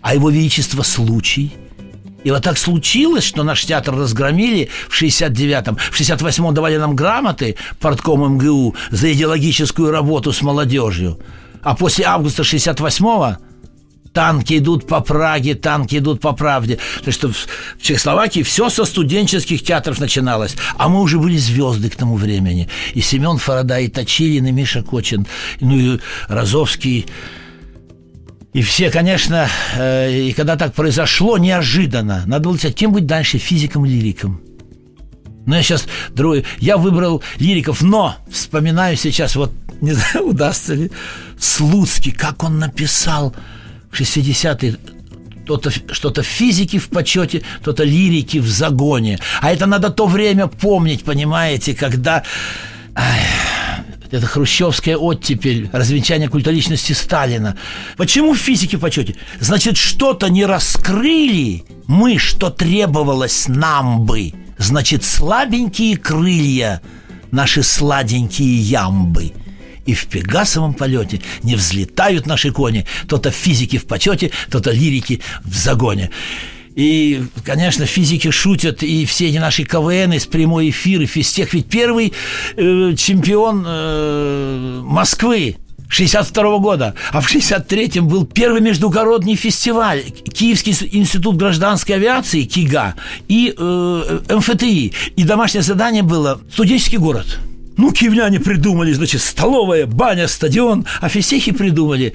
а 0.00 0.14
его 0.14 0.30
величество 0.30 0.82
случай– 0.82 1.52
и 2.22 2.30
вот 2.30 2.42
так 2.42 2.58
случилось, 2.58 3.24
что 3.24 3.44
наш 3.44 3.64
театр 3.64 3.96
разгромили 3.96 4.68
в 4.90 5.02
69-м. 5.02 5.76
В 5.76 5.98
68-м 5.98 6.52
давали 6.52 6.76
нам 6.76 6.94
грамоты 6.94 7.56
портком 7.80 8.34
МГУ 8.34 8.74
за 8.90 9.10
идеологическую 9.14 9.90
работу 9.90 10.30
с 10.30 10.42
молодежью. 10.42 11.18
А 11.62 11.74
после 11.74 12.04
августа 12.04 12.42
68-го 12.42 13.38
танки 14.12 14.58
идут 14.58 14.86
по 14.86 15.00
Праге, 15.00 15.54
танки 15.54 15.96
идут 15.96 16.20
по 16.20 16.32
правде. 16.32 16.78
То 17.04 17.12
что 17.12 17.28
в 17.28 17.46
Чехословакии 17.80 18.42
все 18.42 18.68
со 18.68 18.84
студенческих 18.84 19.62
театров 19.62 20.00
начиналось. 20.00 20.56
А 20.76 20.88
мы 20.88 21.00
уже 21.00 21.18
были 21.18 21.36
звезды 21.36 21.90
к 21.90 21.96
тому 21.96 22.16
времени. 22.16 22.68
И 22.94 23.00
Семен 23.00 23.38
Фарадай, 23.38 23.84
и 23.84 23.88
Точилин, 23.88 24.46
и 24.46 24.52
Миша 24.52 24.82
Кочин, 24.82 25.26
ну 25.60 25.76
и 25.76 26.00
Розовский. 26.28 27.06
И 28.52 28.62
все, 28.62 28.90
конечно, 28.90 29.48
э, 29.76 30.12
и 30.12 30.32
когда 30.32 30.56
так 30.56 30.74
произошло, 30.74 31.38
неожиданно, 31.38 32.24
надо 32.26 32.48
было 32.48 32.56
сказать, 32.56 32.74
кем 32.76 32.92
быть 32.92 33.06
дальше, 33.06 33.38
физиком 33.38 33.86
или 33.86 33.94
лириком. 33.94 34.40
Но 35.46 35.56
я 35.56 35.62
сейчас, 35.62 35.86
другой, 36.10 36.44
я 36.58 36.76
выбрал 36.76 37.22
лириков, 37.38 37.80
но 37.80 38.16
вспоминаю 38.30 38.96
сейчас, 38.96 39.36
вот 39.36 39.52
не 39.80 39.92
знаю, 39.92 40.28
удастся 40.28 40.74
ли, 40.74 40.90
Слуцкий, 41.38 42.12
как 42.12 42.42
он 42.42 42.58
написал 42.58 43.34
в 43.90 44.00
60-е 44.00 44.78
что-то, 45.44 45.70
что-то 45.70 46.22
физики 46.22 46.78
в 46.78 46.88
почете, 46.88 47.42
что-то 47.62 47.82
лирики 47.82 48.38
в 48.38 48.48
загоне. 48.48 49.18
А 49.40 49.50
это 49.50 49.66
надо 49.66 49.90
то 49.90 50.06
время 50.06 50.46
помнить, 50.46 51.02
понимаете, 51.04 51.74
когда... 51.74 52.22
Ай, 52.94 53.20
это 54.12 54.26
хрущевская 54.26 54.96
оттепель, 54.96 55.68
развенчание 55.72 56.28
культа 56.28 56.52
личности 56.52 56.92
Сталина. 56.92 57.56
Почему 57.96 58.34
в 58.34 58.38
физике 58.38 58.76
в 58.76 58.80
почете? 58.80 59.16
Значит, 59.40 59.76
что-то 59.76 60.28
не 60.28 60.46
раскрыли 60.46 61.64
мы, 61.86 62.18
что 62.18 62.50
требовалось 62.50 63.48
нам 63.48 64.04
бы. 64.04 64.32
Значит, 64.58 65.04
слабенькие 65.04 65.96
крылья, 65.96 66.80
наши 67.32 67.62
сладенькие 67.64 68.56
ямбы– 68.60 69.32
и 69.90 69.94
в 69.94 70.06
пегасовом 70.06 70.72
полете 70.74 71.20
не 71.42 71.56
взлетают 71.56 72.24
наши 72.26 72.52
кони, 72.52 72.86
то-то 73.08 73.32
физики 73.32 73.76
в 73.76 73.86
почете, 73.86 74.30
то-то 74.48 74.70
лирики 74.70 75.20
в 75.44 75.52
загоне. 75.56 76.10
И, 76.76 77.24
конечно, 77.44 77.86
физики 77.86 78.30
шутят, 78.30 78.84
и 78.84 79.04
все 79.04 79.28
эти 79.28 79.38
наши 79.38 79.64
КВН, 79.64 80.12
из 80.12 80.26
прямой 80.26 80.70
эфир, 80.70 81.02
и 81.02 81.06
физтех, 81.06 81.54
ведь 81.54 81.66
первый 81.66 82.12
э, 82.56 82.94
чемпион 82.96 83.64
э, 83.66 84.80
Москвы 84.84 85.56
62 85.88 86.44
-го 86.44 86.60
года, 86.60 86.94
а 87.10 87.20
в 87.20 87.28
63-м 87.28 88.06
был 88.06 88.24
первый 88.24 88.60
междугородний 88.60 89.34
фестиваль 89.34 90.02
Киевский 90.32 90.72
институт 90.92 91.36
гражданской 91.36 91.96
авиации 91.96 92.44
КИГА 92.44 92.94
и 93.26 93.52
э, 93.58 94.20
МФТИ. 94.28 94.92
И 95.16 95.24
домашнее 95.24 95.62
задание 95.62 96.04
было 96.04 96.40
«Студенческий 96.52 96.98
город». 96.98 97.40
Ну, 97.80 97.92
киевляне 97.92 98.40
придумали, 98.40 98.92
значит, 98.92 99.22
столовая, 99.22 99.86
баня, 99.86 100.28
стадион, 100.28 100.84
а 101.00 101.08
фисехи 101.08 101.50
придумали 101.50 102.12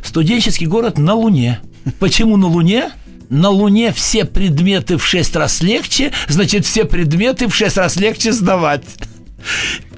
студенческий 0.00 0.66
город 0.66 0.96
на 0.96 1.14
Луне. 1.14 1.58
Почему 1.98 2.36
на 2.36 2.46
Луне? 2.46 2.92
На 3.28 3.48
Луне 3.48 3.92
все 3.92 4.24
предметы 4.24 4.96
в 4.96 5.04
шесть 5.04 5.34
раз 5.34 5.60
легче, 5.60 6.12
значит, 6.28 6.64
все 6.64 6.84
предметы 6.84 7.48
в 7.48 7.54
шесть 7.56 7.76
раз 7.76 7.96
легче 7.96 8.30
сдавать. 8.30 8.84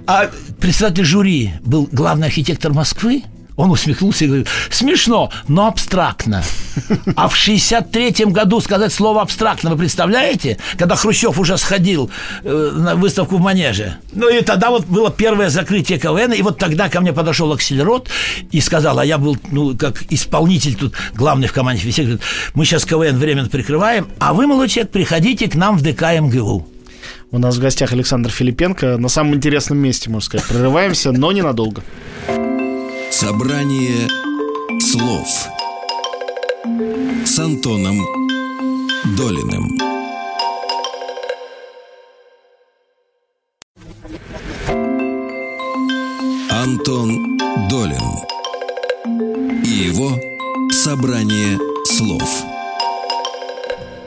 А 0.06 0.30
председатель 0.58 1.04
жюри 1.04 1.50
был 1.60 1.86
главный 1.92 2.28
архитектор 2.28 2.72
Москвы, 2.72 3.22
он 3.60 3.70
усмехнулся 3.70 4.24
и 4.24 4.28
говорит, 4.28 4.48
смешно, 4.70 5.30
но 5.46 5.66
абстрактно. 5.66 6.42
А 7.14 7.28
в 7.28 7.34
63-м 7.34 8.32
году 8.32 8.60
сказать 8.60 8.90
слово 8.90 9.20
абстрактно, 9.20 9.70
вы 9.70 9.76
представляете? 9.76 10.56
Когда 10.78 10.96
Хрущев 10.96 11.38
уже 11.38 11.58
сходил 11.58 12.10
э, 12.42 12.70
на 12.74 12.94
выставку 12.94 13.36
в 13.36 13.40
Манеже. 13.40 13.96
Ну 14.12 14.30
и 14.30 14.40
тогда 14.40 14.70
вот 14.70 14.86
было 14.86 15.10
первое 15.10 15.50
закрытие 15.50 15.98
КВН, 15.98 16.32
и 16.32 16.40
вот 16.40 16.56
тогда 16.56 16.88
ко 16.88 17.02
мне 17.02 17.12
подошел 17.12 17.52
Акселерот 17.52 18.08
и 18.50 18.60
сказал, 18.62 18.98
а 18.98 19.04
я 19.04 19.18
был, 19.18 19.36
ну, 19.50 19.76
как 19.76 20.04
исполнитель 20.08 20.74
тут, 20.74 20.94
главный 21.14 21.46
в 21.46 21.52
команде 21.52 21.82
Фисек, 21.82 22.06
говорит, 22.06 22.22
мы 22.54 22.64
сейчас 22.64 22.86
КВН 22.86 23.18
временно 23.18 23.48
прикрываем, 23.48 24.08
а 24.18 24.32
вы, 24.32 24.46
молодой 24.46 24.68
человек, 24.68 24.90
приходите 24.90 25.50
к 25.50 25.54
нам 25.54 25.76
в 25.76 25.82
ДК 25.82 26.18
МГУ. 26.18 26.66
У 27.30 27.38
нас 27.38 27.56
в 27.56 27.60
гостях 27.60 27.92
Александр 27.92 28.30
Филипенко. 28.30 28.96
На 28.96 29.08
самом 29.08 29.34
интересном 29.34 29.78
месте, 29.78 30.08
можно 30.10 30.26
сказать. 30.26 30.48
Прерываемся, 30.48 31.12
но 31.12 31.30
ненадолго. 31.30 31.82
Собрание 33.20 34.08
слов 34.80 35.28
с 37.26 37.38
Антоном 37.38 37.98
Долиным. 39.14 39.76
Антон 46.48 47.36
Долин 47.68 48.00
и 49.64 49.68
его 49.68 50.18
собрание 50.72 51.58
слов. 51.84 52.49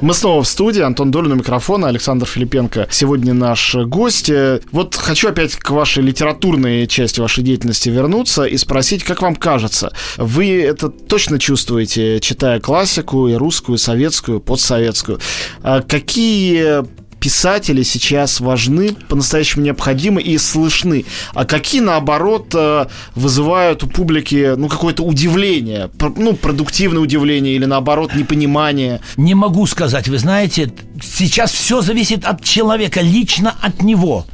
Мы 0.03 0.13
снова 0.13 0.43
в 0.43 0.47
студии. 0.49 0.81
Антон 0.81 1.11
Долин 1.11 1.31
у 1.31 1.35
микрофона, 1.35 1.87
Александр 1.87 2.25
Филипенко 2.25 2.89
сегодня 2.91 3.33
наш 3.33 3.73
гость. 3.73 4.29
Вот 4.73 4.95
хочу 4.95 5.29
опять 5.29 5.55
к 5.55 5.69
вашей 5.69 6.03
литературной 6.03 6.87
части 6.87 7.21
вашей 7.21 7.41
деятельности 7.41 7.87
вернуться 7.87 8.43
и 8.43 8.57
спросить, 8.57 9.05
как 9.05 9.21
вам 9.21 9.37
кажется, 9.37 9.93
вы 10.17 10.61
это 10.61 10.89
точно 10.89 11.39
чувствуете, 11.39 12.19
читая 12.19 12.59
классику 12.59 13.29
и 13.29 13.35
русскую, 13.35 13.77
и 13.77 13.79
советскую, 13.79 14.41
постсоветскую? 14.41 15.21
А 15.61 15.81
какие 15.81 16.83
писатели 17.23 17.83
сейчас 17.83 18.41
важны, 18.41 18.97
по-настоящему 19.07 19.63
необходимы 19.63 20.21
и 20.21 20.37
слышны, 20.37 21.05
а 21.33 21.45
какие, 21.45 21.79
наоборот, 21.79 22.53
э, 22.53 22.87
вызывают 23.15 23.81
у 23.83 23.87
публики, 23.87 24.55
ну, 24.57 24.67
какое-то 24.67 25.03
удивление, 25.03 25.89
ну, 26.17 26.33
продуктивное 26.33 26.99
удивление 27.01 27.55
или, 27.55 27.63
наоборот, 27.63 28.13
непонимание? 28.13 28.99
Не 29.15 29.35
могу 29.35 29.65
сказать, 29.67 30.09
вы 30.09 30.17
знаете, 30.17 30.73
сейчас 31.01 31.53
все 31.53 31.79
зависит 31.81 32.25
от 32.25 32.43
человека, 32.43 32.99
лично 32.99 33.55
от 33.61 33.81
него. 33.81 34.25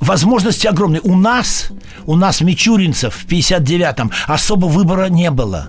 Возможности 0.00 0.66
огромные. 0.66 1.00
У 1.02 1.16
нас, 1.16 1.68
у 2.06 2.16
нас 2.16 2.40
мичуринцев 2.40 3.14
в 3.14 3.26
59-м 3.26 4.10
особо 4.26 4.66
выбора 4.66 5.06
не 5.06 5.30
было. 5.30 5.68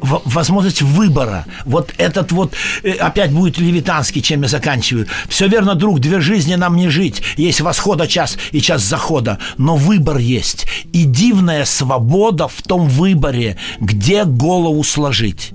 В, 0.00 0.22
возможность 0.24 0.82
выбора. 0.82 1.46
Вот 1.64 1.92
этот 1.98 2.32
вот, 2.32 2.54
э, 2.82 2.92
опять 2.92 3.32
будет 3.32 3.58
левитанский, 3.58 4.22
чем 4.22 4.42
я 4.42 4.48
заканчиваю. 4.48 5.06
Все 5.28 5.48
верно, 5.48 5.74
друг, 5.74 6.00
две 6.00 6.20
жизни 6.20 6.54
нам 6.54 6.76
не 6.76 6.88
жить. 6.88 7.22
Есть 7.36 7.60
восхода 7.60 8.06
час 8.06 8.36
и 8.52 8.60
час 8.60 8.82
захода. 8.82 9.38
Но 9.56 9.76
выбор 9.76 10.18
есть. 10.18 10.66
И 10.92 11.04
дивная 11.04 11.64
свобода 11.64 12.48
в 12.48 12.62
том 12.62 12.88
выборе, 12.88 13.56
где 13.80 14.24
голову 14.24 14.82
сложить. 14.82 15.52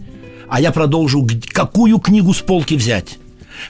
А 0.49 0.61
я 0.61 0.71
продолжу, 0.71 1.27
какую 1.51 1.99
книгу 1.99 2.33
с 2.33 2.39
полки 2.39 2.75
взять. 2.75 3.17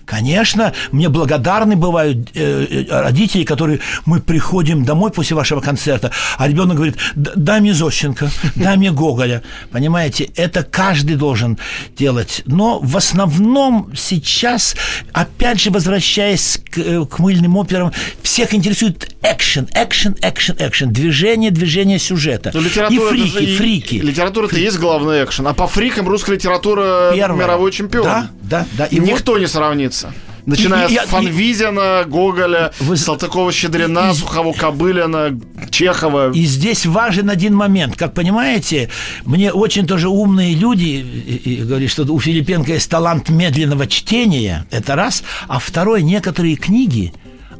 Конечно, 0.05 0.73
мне 0.91 1.09
благодарны 1.09 1.75
бывают 1.75 2.29
э, 2.33 2.65
э, 2.69 3.01
родители, 3.01 3.43
которые 3.43 3.79
мы 4.05 4.19
приходим 4.19 4.85
домой 4.85 5.11
после 5.11 5.35
вашего 5.35 5.61
концерта, 5.61 6.11
а 6.37 6.47
ребенок 6.47 6.75
говорит, 6.75 6.97
дай 7.15 7.61
мне 7.61 7.73
Зощенко, 7.73 8.29
дай 8.55 8.77
мне 8.77 8.91
Гоголя. 8.91 9.43
Понимаете, 9.71 10.29
это 10.35 10.63
каждый 10.63 11.15
должен 11.15 11.57
делать. 11.97 12.41
Но 12.45 12.79
в 12.79 12.97
основном 12.97 13.91
сейчас, 13.95 14.75
опять 15.13 15.61
же, 15.61 15.71
возвращаясь 15.71 16.59
к, 16.69 16.77
э, 16.77 17.05
к 17.05 17.19
мыльным 17.19 17.57
операм, 17.57 17.91
всех 18.21 18.53
интересует 18.53 19.15
экшен, 19.21 19.67
экшен, 19.73 20.15
экшен, 20.21 20.55
экшен, 20.59 20.91
движение, 20.91 21.51
движение 21.51 21.99
сюжета. 21.99 22.51
Но 22.53 22.61
и 22.61 22.99
фрики, 22.99 23.43
и, 23.43 23.55
фрики. 23.55 23.95
Литература-то 23.95 24.57
есть 24.57 24.77
главный 24.77 25.23
экшен, 25.23 25.47
а 25.47 25.53
по 25.53 25.67
фрикам 25.67 26.07
русская 26.07 26.33
литература 26.33 27.11
Первая. 27.13 27.45
мировой 27.45 27.71
чемпион. 27.71 28.03
Да, 28.03 28.29
да, 28.43 28.65
да. 28.77 28.85
И 28.85 28.99
Никто 28.99 29.33
вот... 29.33 29.39
не 29.39 29.47
сравнит 29.47 29.74
страница. 29.75 30.13
Начиная 30.45 30.87
и, 30.87 30.95
с 30.95 31.07
Фанвизина, 31.07 32.03
Гоголя, 32.07 32.71
вы... 32.79 32.95
Салтыкова-Щедрина, 32.97 34.13
Сухого-Кобылина, 34.13 35.41
Чехова. 35.71 36.31
И 36.33 36.45
здесь 36.45 36.85
важен 36.85 37.31
один 37.31 37.55
момент. 37.55 37.97
Как 37.97 38.13
понимаете, 38.13 38.89
мне 39.25 39.51
очень 39.51 39.87
тоже 39.87 40.07
умные 40.07 40.53
люди 40.53 40.83
и, 40.85 41.55
и 41.55 41.63
говорят, 41.63 41.89
что 41.89 42.03
у 42.03 42.19
Филипенко 42.19 42.73
есть 42.73 42.89
талант 42.89 43.29
медленного 43.29 43.87
чтения, 43.87 44.67
это 44.69 44.95
раз. 44.95 45.23
А 45.47 45.57
второй, 45.57 46.03
некоторые 46.03 46.57
книги 46.57 47.11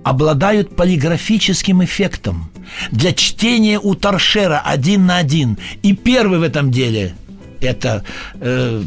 обладают 0.04 0.76
полиграфическим 0.76 1.84
эффектом. 1.84 2.52
Для 2.92 3.14
чтения 3.14 3.80
у 3.80 3.96
Торшера 3.96 4.62
один 4.64 5.08
на 5.08 5.18
один. 5.18 5.58
И 5.82 5.94
первый 5.94 6.38
в 6.38 6.44
этом 6.44 6.70
деле– 6.70 7.16
это 7.62 8.04
э, 8.40 8.84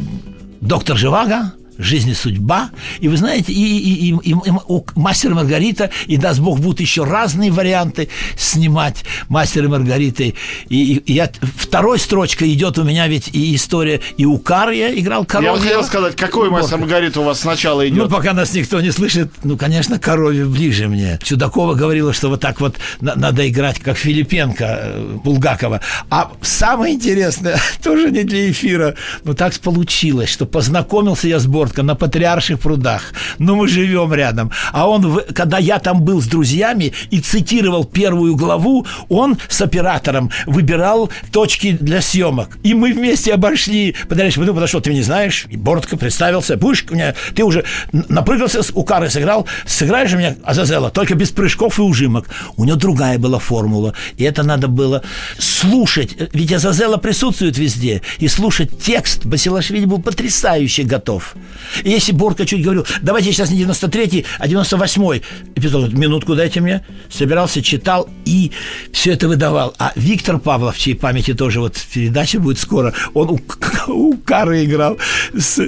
доктор 0.61 0.97
Живаго, 0.97 1.53
жизнь 1.79 2.11
и 2.11 2.15
судьба. 2.15 2.71
И 2.99 3.09
вы 3.09 3.17
знаете, 3.17 3.53
и, 3.53 3.79
и, 3.79 4.11
и, 4.11 4.31
и, 4.31 4.33
и 4.33 4.53
мастер 4.97 5.35
Маргарита, 5.35 5.91
и 6.07 6.17
даст 6.17 6.41
Бог, 6.41 6.59
будут 6.59 6.81
еще 6.81 7.05
разные 7.05 7.53
варианты 7.53 8.09
снимать 8.37 9.05
мастер 9.29 9.65
и 9.65 9.69
Маргариты. 9.69 10.35
И, 10.69 10.97
и 10.97 11.13
я, 11.13 11.31
второй 11.57 11.99
строчка 11.99 12.51
идет 12.53 12.79
у 12.79 12.85
меня 12.85 13.07
ведь 13.07 13.29
и 13.33 13.55
история, 13.55 14.01
и 14.17 14.27
у 14.27 14.39
Кария 14.39 14.91
играл 14.91 15.25
Коровьева. 15.25 15.57
Я 15.57 15.63
хотел 15.63 15.85
сказать, 15.85 16.17
какой 16.17 16.51
мастер 16.51 16.79
Маргарита 16.79 17.21
у 17.21 17.25
вас 17.25 17.41
сначала 17.41 17.89
идет? 17.89 17.99
Ну, 18.05 18.09
пока 18.09 18.33
нас 18.33 18.53
никто 18.55 18.81
не 18.81 18.91
слышит, 18.91 19.31
ну, 19.45 19.57
конечно, 19.57 19.99
Коровьев 19.99 20.49
ближе 20.49 20.89
мне. 20.89 21.19
Чудакова 21.23 21.75
говорила, 21.75 22.13
что 22.13 22.29
вот 22.29 22.41
так 22.41 22.61
вот 22.61 22.77
надо 23.01 23.49
играть, 23.49 23.79
как 23.79 23.97
Филипенко, 23.97 24.65
э, 24.65 25.19
Булгакова. 25.23 25.81
А 26.11 26.33
самое 26.43 26.95
интересное, 26.95 27.61
тоже 27.83 28.11
не 28.11 28.25
для 28.25 28.51
эфира, 28.51 28.97
но 29.23 29.35
так 29.35 29.55
получилось, 29.61 30.31
что 30.31 30.45
познакомился 30.45 31.29
я 31.29 31.39
с 31.39 31.47
Бор 31.47 31.68
Бортко 31.69 31.83
на 31.83 31.95
Патриарших 31.95 32.61
прудах. 32.61 33.13
Ну, 33.39 33.57
мы 33.57 33.69
живем 33.69 34.15
рядом. 34.15 34.51
А 34.73 34.89
он, 34.89 35.21
когда 35.35 35.59
я 35.59 35.79
там 35.79 36.03
был 36.03 36.23
с 36.23 36.27
друзьями 36.27 36.93
и 37.11 37.21
цитировал 37.21 37.85
первую 37.85 38.37
главу, 38.37 38.87
он 39.09 39.37
с 39.49 39.61
оператором 39.61 40.31
выбирал 40.47 41.11
точки 41.31 41.73
для 41.73 42.01
съемок. 42.01 42.59
И 42.63 42.75
мы 42.75 42.93
вместе 42.93 43.35
обошли. 43.35 43.95
Патриарших 44.09 44.37
прудов 44.37 44.55
подошел, 44.55 44.81
ты 44.81 44.91
меня 44.91 45.01
не 45.01 45.05
знаешь? 45.05 45.47
И 45.51 45.57
Бортко 45.57 45.97
представился. 45.97 46.57
Будешь 46.57 46.87
у 46.91 46.95
меня, 46.95 47.15
ты 47.35 47.45
уже 47.45 47.65
напрыгался, 47.93 48.61
у 48.75 48.85
Кары 48.85 49.11
сыграл. 49.11 49.47
Сыграешь 49.67 50.15
у 50.15 50.17
меня 50.17 50.37
Азазела, 50.45 50.91
только 50.91 51.15
без 51.15 51.31
прыжков 51.31 51.79
и 51.79 51.83
ужимок. 51.83 52.27
У 52.57 52.65
него 52.65 52.77
другая 52.77 53.19
была 53.19 53.39
формула. 53.39 53.93
И 54.17 54.25
это 54.25 54.43
надо 54.43 54.69
было 54.69 55.03
слушать. 55.39 56.17
Ведь 56.33 56.53
Азазела 56.53 56.97
присутствует 56.97 57.59
везде. 57.59 58.01
И 58.19 58.29
слушать 58.29 58.83
текст 58.83 59.27
Басилашвили 59.27 59.85
был 59.85 60.01
потрясающе 60.01 60.85
готов. 60.85 61.35
И 61.83 61.91
если 61.91 62.13
Борка 62.13 62.47
чуть 62.47 62.63
говорил, 62.63 62.87
давайте 63.03 63.33
сейчас 63.33 63.51
не 63.51 63.63
93-й, 63.63 64.25
а 64.39 64.47
98-й 64.47 65.23
эпизод, 65.55 65.93
минутку 65.93 66.35
дайте 66.35 66.61
мне, 66.61 66.85
собирался, 67.11 67.63
читал 67.63 68.09
и 68.25 68.53
все 68.93 69.13
это 69.13 69.29
выдавал. 69.29 69.75
А 69.79 69.93
Виктор 69.97 70.39
Павлов, 70.39 70.79
чьей 70.79 70.95
памяти 70.95 71.35
тоже 71.35 71.61
вот 71.61 71.77
передача 71.93 72.41
будет 72.41 72.59
скоро, 72.59 72.95
он 73.15 73.31
у, 73.31 73.41
у 73.89 74.17
Кары 74.19 74.65
играл 74.65 74.99
с 75.37 75.61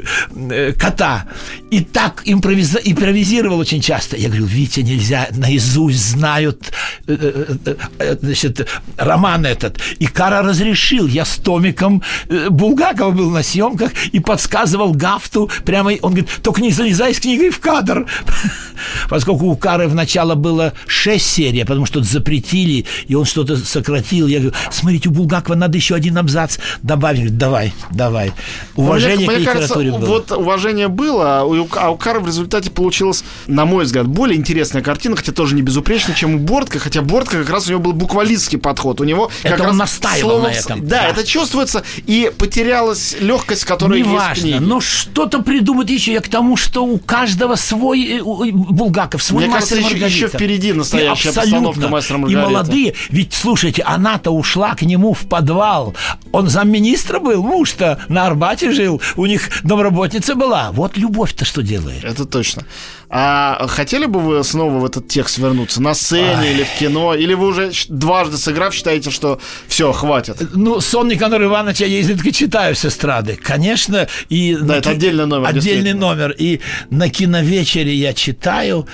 э, 0.51 0.73
кота. 0.73 1.27
И 1.71 1.81
так 1.81 2.23
импровиза, 2.25 2.79
импровизировал 2.79 3.59
очень 3.59 3.81
часто. 3.81 4.17
Я 4.17 4.29
говорю, 4.29 4.47
Витя, 4.47 4.81
нельзя, 4.81 5.29
наизусть 5.33 6.11
знают 6.11 6.73
э, 7.07 7.17
э, 7.21 7.57
э, 7.65 7.77
э 7.99 8.17
значит, 8.21 8.69
роман 8.97 9.47
этот. 9.47 9.79
И 9.99 10.07
Кара 10.07 10.43
разрешил. 10.43 11.07
Я 11.07 11.25
с 11.25 11.37
Томиком 11.37 12.03
э, 12.29 12.49
Булгакова 12.51 13.11
был 13.11 13.31
на 13.31 13.43
съемках 13.43 13.93
и 14.13 14.21
подсказывал 14.21 14.93
Гафту 14.93 15.51
прямо 15.65 15.90
прямо, 15.91 16.07
он 16.07 16.13
говорит, 16.15 16.31
только 16.43 16.61
не 16.61 16.71
залезай 16.71 17.15
с 17.15 17.21
книгой 17.21 17.51
в 17.51 17.61
кадр. 17.61 18.07
Поскольку 19.09 19.47
у 19.47 19.57
Кары 19.57 19.89
в 19.89 19.95
начало 19.95 20.35
было 20.35 20.73
шесть 20.87 21.27
серий, 21.27 21.61
а 21.61 21.67
потому 21.67 21.87
что 21.87 22.03
запретили, 22.03 22.87
и 23.07 23.15
он 23.15 23.25
что-то 23.25 23.57
сократил. 23.57 24.27
Я 24.27 24.39
говорю, 24.39 24.57
смотрите, 24.71 25.09
у 25.09 25.13
Булгакова 25.13 25.55
надо 25.55 25.77
еще 25.77 25.95
один 25.95 26.19
абзац 26.19 26.59
добавить. 26.83 27.37
Давай, 27.37 27.73
давай. 27.91 28.33
Уважение 28.77 29.29
мне, 29.29 29.37
к 29.37 29.41
литературе 29.41 29.91
кажется, 29.91 30.07
было. 30.07 30.07
Вот 30.07 30.33
уважение 30.33 30.89
было, 30.89 31.41
а 31.41 31.45
у, 31.45 31.69
а 31.77 31.91
у 31.91 31.97
Кары 31.97 32.21
в 32.21 32.27
результате 32.27 32.71
получилась, 32.71 33.25
на 33.47 33.65
мой 33.65 33.85
взгляд, 33.85 34.07
более 34.07 34.39
интересная 34.39 34.83
картина, 34.83 35.17
хотя 35.17 35.33
тоже 35.33 35.55
не 35.55 35.63
безупречная, 35.63 36.15
чем 36.15 36.37
у 36.37 36.39
Бортка, 36.39 36.79
хотя 36.79 37.03
Бортка 37.03 37.39
как 37.39 37.51
раз 37.51 37.67
у 37.69 37.71
него 37.71 37.81
был 37.81 37.93
буквалистский 37.93 38.59
подход. 38.59 39.01
У 39.01 39.05
него 39.05 39.31
это 39.43 39.57
как 39.57 39.61
он 39.61 39.67
раз 39.67 39.77
настаивал 39.77 40.31
слово... 40.31 40.43
на 40.45 40.53
этом. 40.53 40.87
Да, 40.87 41.03
да, 41.03 41.09
это 41.09 41.27
чувствуется, 41.27 41.83
и 42.07 42.33
потерялась 42.37 43.17
легкость, 43.21 43.65
которая 43.65 44.01
не 44.01 44.11
есть 44.11 44.25
в 44.25 44.41
книге. 44.41 44.61
но 44.61 44.81
что-то 44.81 45.43
придумать 45.43 45.80
вот 45.81 45.89
еще 45.89 46.13
я 46.13 46.21
к 46.21 46.29
тому, 46.29 46.57
что 46.59 46.85
у 46.85 46.99
каждого 46.99 47.55
свой 47.55 48.19
э, 48.19 48.23
Булгаков, 48.23 49.23
свой 49.23 49.45
Мне 49.45 49.55
мастер 49.55 49.77
кажется, 49.77 49.95
Маргарита. 49.95 50.27
Еще, 50.27 50.29
впереди 50.29 50.73
настоящая 50.75 51.33
постановка 51.33 51.89
мастера 51.89 52.19
Маргарита. 52.19 52.43
И 52.43 52.53
молодые, 52.53 52.95
ведь, 53.09 53.33
слушайте, 53.33 53.83
она-то 53.83 54.31
ушла 54.31 54.75
к 54.75 54.83
нему 54.83 55.15
в 55.15 55.27
подвал. 55.27 55.95
Он 56.33 56.49
замминистра 56.49 57.19
был, 57.19 57.43
муж-то 57.43 57.99
на 58.09 58.27
Арбате 58.27 58.73
жил, 58.73 59.01
у 59.17 59.25
них 59.25 59.49
домработница 59.65 60.35
была. 60.35 60.71
Вот 60.73 60.99
любовь-то 60.99 61.47
что 61.47 61.63
делает. 61.63 62.05
Это 62.05 62.27
точно. 62.27 62.67
А 63.13 63.67
хотели 63.67 64.07
бы 64.07 64.21
вы 64.21 64.45
снова 64.45 64.79
в 64.79 64.85
этот 64.85 65.09
текст 65.09 65.39
вернуться? 65.39 65.83
На 65.83 65.95
сцене 65.95 66.39
Ой. 66.41 66.51
или 66.53 66.63
в 66.63 66.79
кино? 66.79 67.15
Или 67.15 67.35
вы 67.35 67.49
уже 67.49 67.73
дважды 67.89 68.37
сыграв, 68.37 68.73
считаете, 68.73 69.11
что 69.11 69.41
все, 69.67 69.91
хватит? 69.93 70.37
Ну, 70.55 70.81
сон 70.81 71.09
Никанора 71.09 71.45
Ивановича 71.47 71.87
я 71.87 71.99
изредка 71.99 72.31
читаю 72.31 72.77
с 72.77 72.85
эстрады. 72.85 73.37
Конечно. 73.37 74.07
И 74.29 74.57
да, 74.61 74.77
это 74.77 74.91
ки... 74.91 74.95
отдельный 74.95 75.27
номер. 75.27 75.49
Отдельный 75.49 75.93
номер. 75.93 76.31
И 76.39 76.61
на 76.91 77.09
киновечере 77.09 77.93
я 77.93 78.15
читаю. 78.15 78.87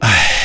Ах 0.00 0.39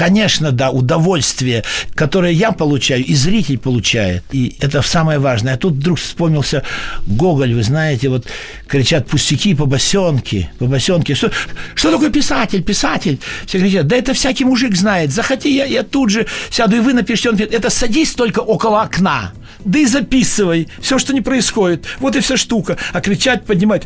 конечно, 0.00 0.50
да, 0.50 0.70
удовольствие, 0.70 1.62
которое 1.94 2.32
я 2.32 2.52
получаю, 2.52 3.04
и 3.04 3.14
зритель 3.14 3.58
получает. 3.58 4.24
И 4.32 4.56
это 4.58 4.80
самое 4.80 5.18
важное. 5.18 5.52
А 5.52 5.56
тут 5.58 5.74
вдруг 5.74 5.98
вспомнился 5.98 6.62
Гоголь, 7.06 7.52
вы 7.52 7.62
знаете, 7.62 8.08
вот 8.08 8.26
кричат 8.66 9.06
пустяки 9.06 9.54
по 9.54 9.66
босенке, 9.66 10.50
по 10.58 10.64
босенке. 10.64 11.14
Что, 11.14 11.30
что 11.74 11.92
такое 11.92 12.08
писатель, 12.08 12.62
писатель? 12.62 13.18
Все 13.44 13.58
кричат, 13.58 13.88
да 13.88 13.96
это 13.96 14.14
всякий 14.14 14.46
мужик 14.46 14.74
знает. 14.74 15.12
Захоти, 15.12 15.48
я, 15.48 15.66
я 15.66 15.82
тут 15.82 16.08
же 16.08 16.26
сяду, 16.48 16.76
и 16.76 16.80
вы 16.80 16.94
напишите. 16.94 17.28
Он 17.28 17.36
говорит, 17.36 17.52
это 17.52 17.68
садись 17.68 18.14
только 18.14 18.38
около 18.40 18.80
окна 18.80 19.32
да 19.66 19.78
и 19.78 19.84
записывай 19.84 20.68
все, 20.80 20.98
что 20.98 21.12
не 21.12 21.20
происходит. 21.20 21.84
Вот 21.98 22.16
и 22.16 22.20
вся 22.20 22.38
штука. 22.38 22.78
А 22.94 23.02
кричать, 23.02 23.44
поднимать 23.44 23.82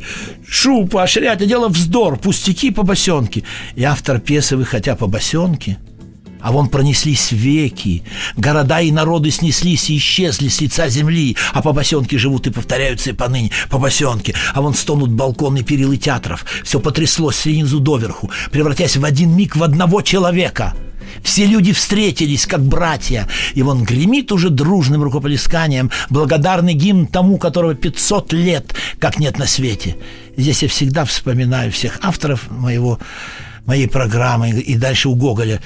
шу, 0.47 0.87
поощрять, 0.87 1.39
это 1.39 1.47
дело 1.47 1.67
вздор, 1.67 2.17
пустяки 2.17 2.71
по 2.71 2.85
босенке. 2.85 3.43
И 3.75 3.83
автор 3.83 4.21
пьесы, 4.21 4.57
вы 4.57 4.65
хотя 4.65 4.95
по 4.95 5.09
босенке– 5.09 5.79
А 6.45 6.53
вон 6.53 6.69
пронеслись 6.69 7.33
веки, 7.33 8.03
города 8.37 8.79
и 8.83 8.93
народы 8.93 9.31
снеслись 9.31 9.89
и 9.89 9.97
исчезли 9.97 10.49
с 10.49 10.61
лица 10.61 10.91
земли, 10.91 11.39
а 11.55 11.63
по 11.63 11.73
босенке 11.73 12.19
живут 12.19 12.47
и 12.47 12.51
повторяются 12.51 13.11
и 13.11 13.13
поныне 13.15 13.51
по 13.71 13.79
босенке. 13.79 14.35
А 14.53 14.61
вон 14.61 14.75
стонут 14.75 15.11
балконы 15.11 15.63
перилы 15.63 15.97
театров. 15.97 16.45
Все 16.63 16.81
потряслось 16.81 17.37
снизу 17.37 17.81
доверху, 17.81 18.31
превратясь 18.51 18.99
в 18.99 19.05
один 19.07 19.35
миг 19.35 19.57
в 19.57 19.63
одного 19.63 20.03
человека. 20.03 20.75
Все 21.23 21.47
люди 21.47 21.73
встретились, 21.73 22.45
как 22.45 22.63
братья, 22.63 23.27
и 23.55 23.63
вон 23.63 23.83
гремит 23.83 24.31
уже 24.31 24.51
дружным 24.51 25.03
рукоплесканием 25.03 25.91
благодарный 26.11 26.75
гимн 26.75 27.07
тому, 27.07 27.39
которого 27.39 27.75
500 27.75 28.35
лет, 28.35 28.75
как 28.99 29.19
нет 29.19 29.39
на 29.39 29.47
свете. 29.47 29.97
Здесь 30.37 30.63
я 30.63 30.69
всегда 30.69 31.07
вспоминаю 31.07 31.73
всех 31.73 32.01
авторов 32.03 32.51
моего, 32.51 32.99
моей 33.65 33.89
программы 33.89 34.51
и 34.51 34.77
дальше 34.77 35.09
у 35.09 35.15
Гоголя 35.15 35.63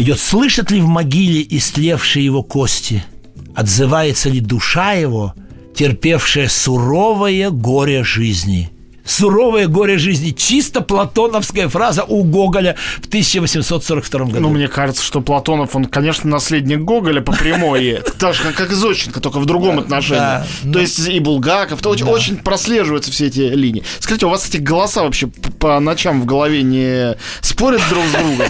идет, 0.00 0.18
слышат 0.18 0.70
ли 0.70 0.80
в 0.80 0.86
могиле 0.86 1.46
истлевшие 1.48 2.24
его 2.24 2.42
кости, 2.42 3.04
отзывается 3.54 4.28
ли 4.28 4.40
душа 4.40 4.92
его, 4.92 5.34
терпевшая 5.74 6.48
суровое 6.48 7.50
горе 7.50 8.04
жизни– 8.04 8.70
суровое 9.10 9.66
горе 9.66 9.98
жизни. 9.98 10.30
Чисто 10.30 10.80
платоновская 10.80 11.68
фраза 11.68 12.04
у 12.04 12.22
Гоголя 12.24 12.76
в 13.02 13.08
1842 13.08 14.26
году. 14.26 14.40
Ну, 14.40 14.50
мне 14.50 14.68
кажется, 14.68 15.02
что 15.02 15.20
Платонов, 15.20 15.74
он, 15.76 15.86
конечно, 15.86 16.30
наследник 16.30 16.80
Гоголя 16.80 17.20
по 17.20 17.32
прямой, 17.32 18.02
так 18.18 18.34
же, 18.34 18.42
как 18.52 18.70
и 18.70 18.74
Зощенко, 18.74 19.20
только 19.20 19.40
в 19.40 19.46
другом 19.46 19.78
отношении. 19.78 20.44
То 20.72 20.78
есть 20.78 20.98
и 21.08 21.18
Булгаков, 21.20 21.84
очень 21.84 22.36
прослеживаются 22.36 23.10
все 23.10 23.26
эти 23.26 23.40
линии. 23.40 23.82
Скажите, 23.98 24.26
у 24.26 24.30
вас 24.30 24.48
эти 24.48 24.58
голоса 24.58 25.02
вообще 25.02 25.26
по 25.26 25.78
ночам 25.80 26.22
в 26.22 26.26
голове 26.26 26.62
не 26.62 27.16
спорят 27.40 27.82
друг 27.90 28.04
с 28.06 28.12
другом? 28.12 28.46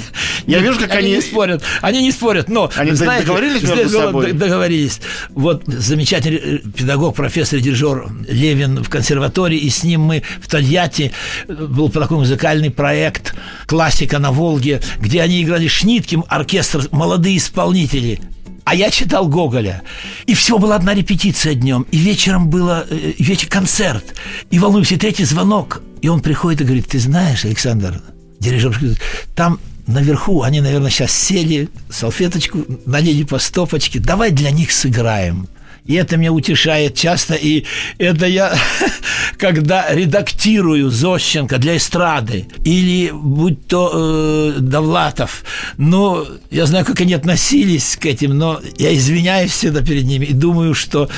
Я 0.46 0.58
вижу, 0.58 0.78
как 0.78 0.94
они... 0.94 1.12
не 1.12 1.20
спорят. 1.20 1.62
Они 1.80 2.02
не 2.02 2.12
спорят, 2.12 2.48
но... 2.48 2.70
Они 2.76 2.92
договорились 2.92 3.62
между 3.62 3.88
собой? 3.88 4.32
Договорились. 4.32 5.00
Вот 5.30 5.62
замечательный 5.66 6.36
э, 6.36 6.58
педагог, 6.58 7.14
профессор, 7.14 7.60
дирижер 7.60 8.08
Левин 8.28 8.82
в 8.82 8.88
консерватории, 8.88 9.58
и 9.58 9.70
с 9.70 9.82
ним 9.84 10.02
мы 10.02 10.22
в 10.40 10.48
Тольятти 10.50 11.12
был 11.48 11.88
такой 11.88 12.18
музыкальный 12.18 12.70
проект 12.70 13.34
«Классика 13.66 14.18
на 14.18 14.32
Волге», 14.32 14.80
где 14.98 15.22
они 15.22 15.42
играли 15.42 15.68
Шниткин, 15.68 16.24
оркестр, 16.28 16.88
молодые 16.90 17.36
исполнители. 17.36 18.20
А 18.64 18.74
я 18.74 18.90
читал 18.90 19.26
Гоголя. 19.28 19.82
И 20.26 20.34
всего 20.34 20.58
была 20.58 20.76
одна 20.76 20.94
репетиция 20.94 21.54
днем. 21.54 21.86
И 21.90 21.98
вечером 21.98 22.50
было 22.50 22.86
э, 22.88 23.14
вечер 23.18 23.48
концерт. 23.48 24.14
И 24.50 24.58
волнуемся, 24.58 24.98
третий 24.98 25.24
звонок. 25.24 25.82
И 26.02 26.08
он 26.08 26.20
приходит 26.20 26.60
и 26.60 26.64
говорит, 26.64 26.86
ты 26.86 26.98
знаешь, 26.98 27.44
Александр, 27.44 28.00
дирижер, 28.38 28.78
там 29.34 29.58
наверху, 29.86 30.42
они, 30.42 30.60
наверное, 30.60 30.90
сейчас 30.90 31.12
сели, 31.12 31.68
салфеточку 31.90 32.64
налили 32.86 33.24
по 33.24 33.38
стопочке, 33.38 33.98
давай 33.98 34.30
для 34.30 34.50
них 34.50 34.72
сыграем. 34.72 35.48
И 35.90 35.94
это 35.94 36.16
меня 36.16 36.32
утешает 36.32 36.94
часто. 36.94 37.34
И 37.34 37.64
это 37.98 38.24
я, 38.24 38.54
когда 39.38 39.92
редактирую 39.92 40.88
Зощенко 40.88 41.58
для 41.58 41.76
эстрады, 41.76 42.46
или 42.64 43.10
будь 43.12 43.66
то 43.66 43.90
э, 43.92 44.60
Довлатов, 44.60 45.42
ну, 45.78 46.24
я 46.52 46.66
знаю, 46.66 46.84
как 46.84 47.00
они 47.00 47.12
относились 47.12 47.96
к 47.96 48.06
этим, 48.06 48.38
но 48.38 48.60
я 48.78 48.94
извиняюсь 48.94 49.50
всегда 49.50 49.82
перед 49.82 50.04
ними 50.04 50.26
и 50.26 50.32
думаю, 50.32 50.74
что 50.74 51.08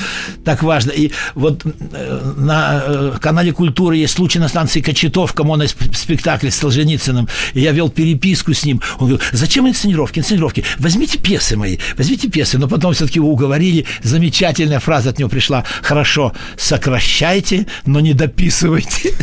так 0.43 0.63
важно. 0.63 0.89
И 0.89 1.11
вот 1.35 1.63
э, 1.65 2.33
на 2.37 2.83
э, 2.83 3.11
канале 3.21 3.53
«Культура» 3.53 3.95
есть 3.95 4.15
случай 4.15 4.39
на 4.39 4.47
станции 4.47 4.81
Кочетовка, 4.81 5.43
моноспектакль 5.43 6.49
с 6.49 6.55
Солженицыным. 6.55 7.27
И 7.53 7.61
я 7.61 7.71
вел 7.73 7.89
переписку 7.89 8.55
с 8.55 8.65
ним. 8.65 8.81
Он 8.97 9.09
говорил, 9.09 9.21
зачем 9.33 9.67
инсценировки? 9.67 10.17
Инсценировки. 10.17 10.63
Возьмите 10.79 11.19
пьесы 11.19 11.57
мои, 11.57 11.77
возьмите 11.95 12.27
пьесы. 12.27 12.57
Но 12.57 12.67
потом 12.67 12.93
все-таки 12.93 13.19
его 13.19 13.29
уговорили 13.29 13.85
замечательно 14.01 14.62
замечательная 14.63 14.79
фраза 14.79 15.09
от 15.09 15.19
него 15.19 15.29
пришла. 15.29 15.63
Хорошо, 15.81 16.33
сокращайте, 16.57 17.67
но 17.85 17.99
не 17.99 18.13
дописывайте. 18.13 19.13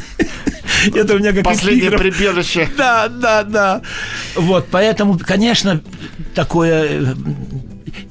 Это 0.94 1.14
у 1.14 1.18
меня 1.18 1.33
как 1.33 1.44
Последнее 1.44 1.90
прибежище. 1.90 2.68
Да, 2.76 3.09
да, 3.09 3.42
да. 3.42 3.83
Вот, 4.35 4.68
поэтому, 4.70 5.18
конечно, 5.18 5.81
такое 6.35 6.87
э, 6.88 7.14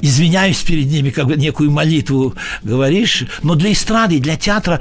извиняюсь 0.02 0.62
перед 0.62 0.88
ними, 0.88 1.10
как 1.10 1.28
бы 1.28 1.36
некую 1.36 1.72
молитву 1.72 2.36
говоришь, 2.63 3.24
но 3.44 3.56
для 3.56 3.72
эстрады, 3.72 4.20
для 4.20 4.36
театра 4.36 4.80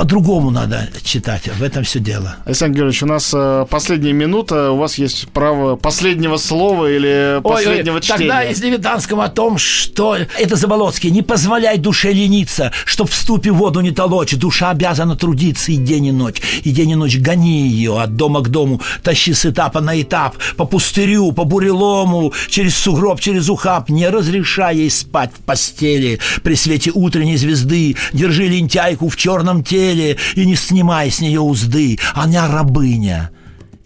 по-другому 0.00 0.50
надо 0.50 0.88
читать. 1.04 1.42
В 1.58 1.62
этом 1.62 1.84
все 1.84 1.98
дело. 1.98 2.36
Александр 2.46 2.78
Георгиевич, 2.78 3.02
у 3.02 3.06
нас 3.06 3.32
э, 3.34 3.66
последняя 3.68 4.14
минута. 4.14 4.70
У 4.70 4.78
вас 4.78 4.94
есть 4.94 5.28
право 5.28 5.76
последнего 5.76 6.38
слова 6.38 6.90
или 6.90 7.38
последнего 7.42 7.96
ой, 7.96 7.98
ой, 7.98 8.00
чтения. 8.00 8.18
Тогда 8.18 8.44
из 8.44 8.62
Левитанского 8.62 9.24
о 9.24 9.28
том, 9.28 9.58
что 9.58 10.16
это 10.16 10.56
Заболоцкий. 10.56 11.10
Не 11.10 11.20
позволяй 11.20 11.76
душе 11.76 12.14
лениться, 12.14 12.72
чтоб 12.86 13.10
в 13.10 13.14
ступе 13.14 13.50
воду 13.50 13.82
не 13.82 13.90
толочь. 13.90 14.34
Душа 14.36 14.70
обязана 14.70 15.16
трудиться 15.16 15.70
и 15.70 15.76
день, 15.76 16.06
и 16.06 16.12
ночь. 16.12 16.40
И 16.64 16.70
день, 16.70 16.92
и 16.92 16.94
ночь 16.94 17.18
гони 17.18 17.68
ее 17.68 18.00
от 18.00 18.16
дома 18.16 18.40
к 18.40 18.48
дому. 18.48 18.80
Тащи 19.02 19.34
с 19.34 19.44
этапа 19.44 19.82
на 19.82 20.00
этап. 20.00 20.34
По 20.56 20.64
пустырю, 20.64 21.32
по 21.32 21.44
бурелому, 21.44 22.32
через 22.48 22.74
сугроб, 22.74 23.20
через 23.20 23.50
ухаб. 23.50 23.90
Не 23.90 24.08
разрешай 24.08 24.78
ей 24.78 24.90
спать 24.90 25.32
в 25.38 25.44
постели 25.44 26.20
при 26.42 26.54
свете 26.54 26.90
утренней 26.94 27.36
звезды. 27.36 27.96
Держи 28.14 28.48
лентяйку 28.48 29.10
в 29.10 29.16
черном 29.18 29.62
теле 29.62 29.89
теле 29.90 30.16
и 30.34 30.46
не 30.46 30.56
снимай 30.56 31.10
с 31.10 31.20
нее 31.20 31.40
узды. 31.40 31.98
Она 32.14 32.48
рабыня 32.48 33.30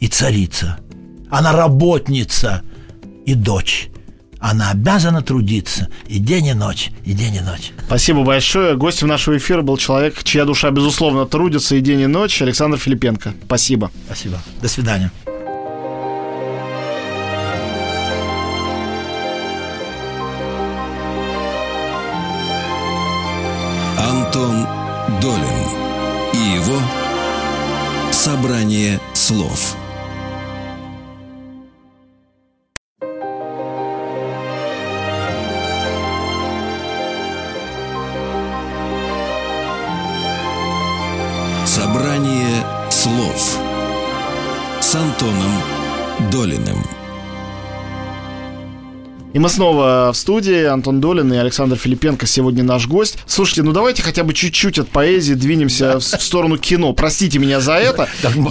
и 0.01 0.07
царица. 0.07 0.79
Она 1.31 1.53
работница 1.53 2.63
и 3.27 3.35
дочь. 3.35 3.89
Она 4.39 4.73
обязана 4.73 5.23
трудиться 5.23 5.89
и 6.07 6.19
день, 6.19 6.49
и 6.49 6.53
ночь, 6.53 6.91
и 7.05 7.15
день, 7.15 7.37
и 7.37 7.41
ночь. 7.41 7.73
Спасибо 7.87 8.25
большое. 8.25 8.77
Гостем 8.77 9.09
нашего 9.09 9.39
эфира 9.39 9.63
был 9.63 9.79
человек, 9.79 10.23
чья 10.23 10.45
душа, 10.45 10.71
безусловно, 10.71 11.25
трудится 11.25 11.77
и 11.77 11.81
день, 11.81 12.03
и 12.03 12.07
ночь, 12.07 12.43
Александр 12.43 12.77
Филипенко. 12.77 13.33
Спасибо. 13.47 13.91
Спасибо. 14.07 14.39
До 14.61 14.69
свидания. 14.69 15.11
Антон 23.97 24.67
Долин 25.23 25.54
его 26.75 28.13
собрание 28.13 29.01
слов. 29.13 29.77
Собрание 41.67 42.65
слов 42.91 43.59
с 44.81 44.95
Антоном 44.95 45.53
Долиным. 46.31 46.94
И 49.35 49.41
мы 49.41 49.49
снова 49.49 50.13
в 50.13 50.17
студии. 50.17 50.65
Антон 50.65 51.01
Долин 51.01 51.33
и 51.33 51.37
Александр 51.37 51.77
Филипенко 51.77 52.25
сегодня 52.25 52.63
наш 52.63 52.87
гость. 52.87 53.19
Слушайте, 53.27 53.65
ну 53.65 53.73
давайте 53.73 54.01
хотя 54.01 54.23
бы 54.23 54.33
чуть-чуть 54.33 54.79
от 54.79 54.89
поэзии 54.89 55.35
двинемся 55.35 55.99
в 55.99 56.03
сторону 56.03 56.57
кино. 56.57 56.93
Простите 56.93 57.41
меня 57.41 57.59
за 57.59 57.73
это. 57.73 58.09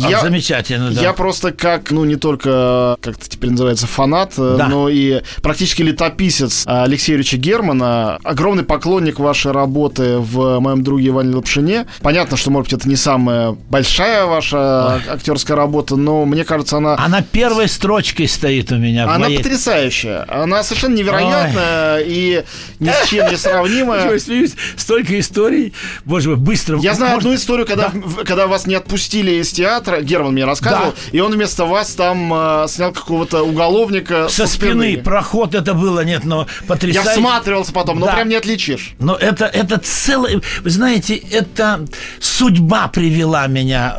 я, 0.10 0.20
замечательно, 0.20 0.92
да. 0.92 1.02
Я 1.02 1.14
просто 1.14 1.54
как, 1.54 1.92
ну 1.92 2.04
не 2.04 2.18
только, 2.18 2.98
как 3.00 3.16
это 3.16 3.30
теперь 3.30 3.52
называется, 3.52 3.88
фанат, 3.88 4.34
э, 4.38 4.56
да. 4.58 4.68
но 4.68 4.90
и 4.90 5.22
практически 5.42 5.84
летописец 5.84 6.64
Алексея 6.66 7.16
Ильича 7.16 7.38
Германа. 7.38 8.20
Огромный 8.22 8.64
поклонник 8.64 9.20
вашей 9.20 9.54
работы 9.54 10.18
в 10.18 10.60
моем 10.60 10.84
друге 10.84 11.08
Иване 11.08 11.34
Лапшине. 11.34 11.88
Понятно, 12.02 12.36
что, 12.36 12.52
может 12.52 12.70
быть, 12.70 12.82
это 12.82 12.90
не 12.90 12.98
самая 12.98 13.54
большая 13.70 14.26
ваша 14.26 14.96
Ой. 14.96 15.14
актерская 15.14 15.56
работа, 15.56 15.96
но 15.96 16.26
мне 16.26 16.44
кажется, 16.44 16.76
она... 16.76 16.98
Она 16.98 17.22
первой 17.22 17.70
строчкой 17.70 18.28
стоит 18.28 18.74
у 18.74 18.76
меня. 18.76 19.06
Она 19.06 19.28
моей... 19.28 19.38
потрясающая. 19.38 20.26
Она 20.28 20.62
совершенно 20.74 20.96
невероятная 20.96 21.96
Ой. 21.98 22.04
и 22.08 22.44
ни 22.80 22.90
с 22.90 23.08
чем 23.08 23.30
не 23.30 23.38
смеюсь, 24.20 24.54
столько 24.76 25.20
историй. 25.20 25.74
Боже 26.06 26.30
мой, 26.30 26.38
быстро. 26.38 26.80
Я 26.80 26.94
знаю 26.94 27.18
одну 27.18 27.34
историю, 27.34 27.66
когда, 27.66 27.90
да. 27.90 28.24
когда 28.24 28.48
вас 28.48 28.66
не 28.66 28.76
отпустили 28.76 29.32
из 29.32 29.52
театра, 29.52 30.02
Герман 30.02 30.34
мне 30.34 30.46
рассказывал, 30.46 30.94
и 31.12 31.20
он 31.20 31.34
вместо 31.34 31.66
вас 31.66 31.94
там 31.94 32.34
э, 32.34 32.68
снял 32.68 32.92
какого-то 32.92 33.44
уголовника 33.44 34.28
со, 34.30 34.48
спины. 34.48 34.98
Проход 34.98 35.56
это 35.56 35.74
было, 35.74 36.04
нет, 36.04 36.26
но 36.26 36.48
потрясающе. 36.68 37.10
Я 37.10 37.16
всматривался 37.16 37.74
потом, 37.74 38.00
но 38.00 38.08
прям 38.08 38.30
не 38.30 38.36
отличишь. 38.36 38.94
Но 39.00 39.16
это, 39.16 39.46
это 39.46 39.80
целое... 39.80 40.42
Вы 40.62 40.70
знаете, 40.70 41.16
это 41.16 41.86
судьба 42.20 42.88
привела 42.88 43.48
меня 43.48 43.98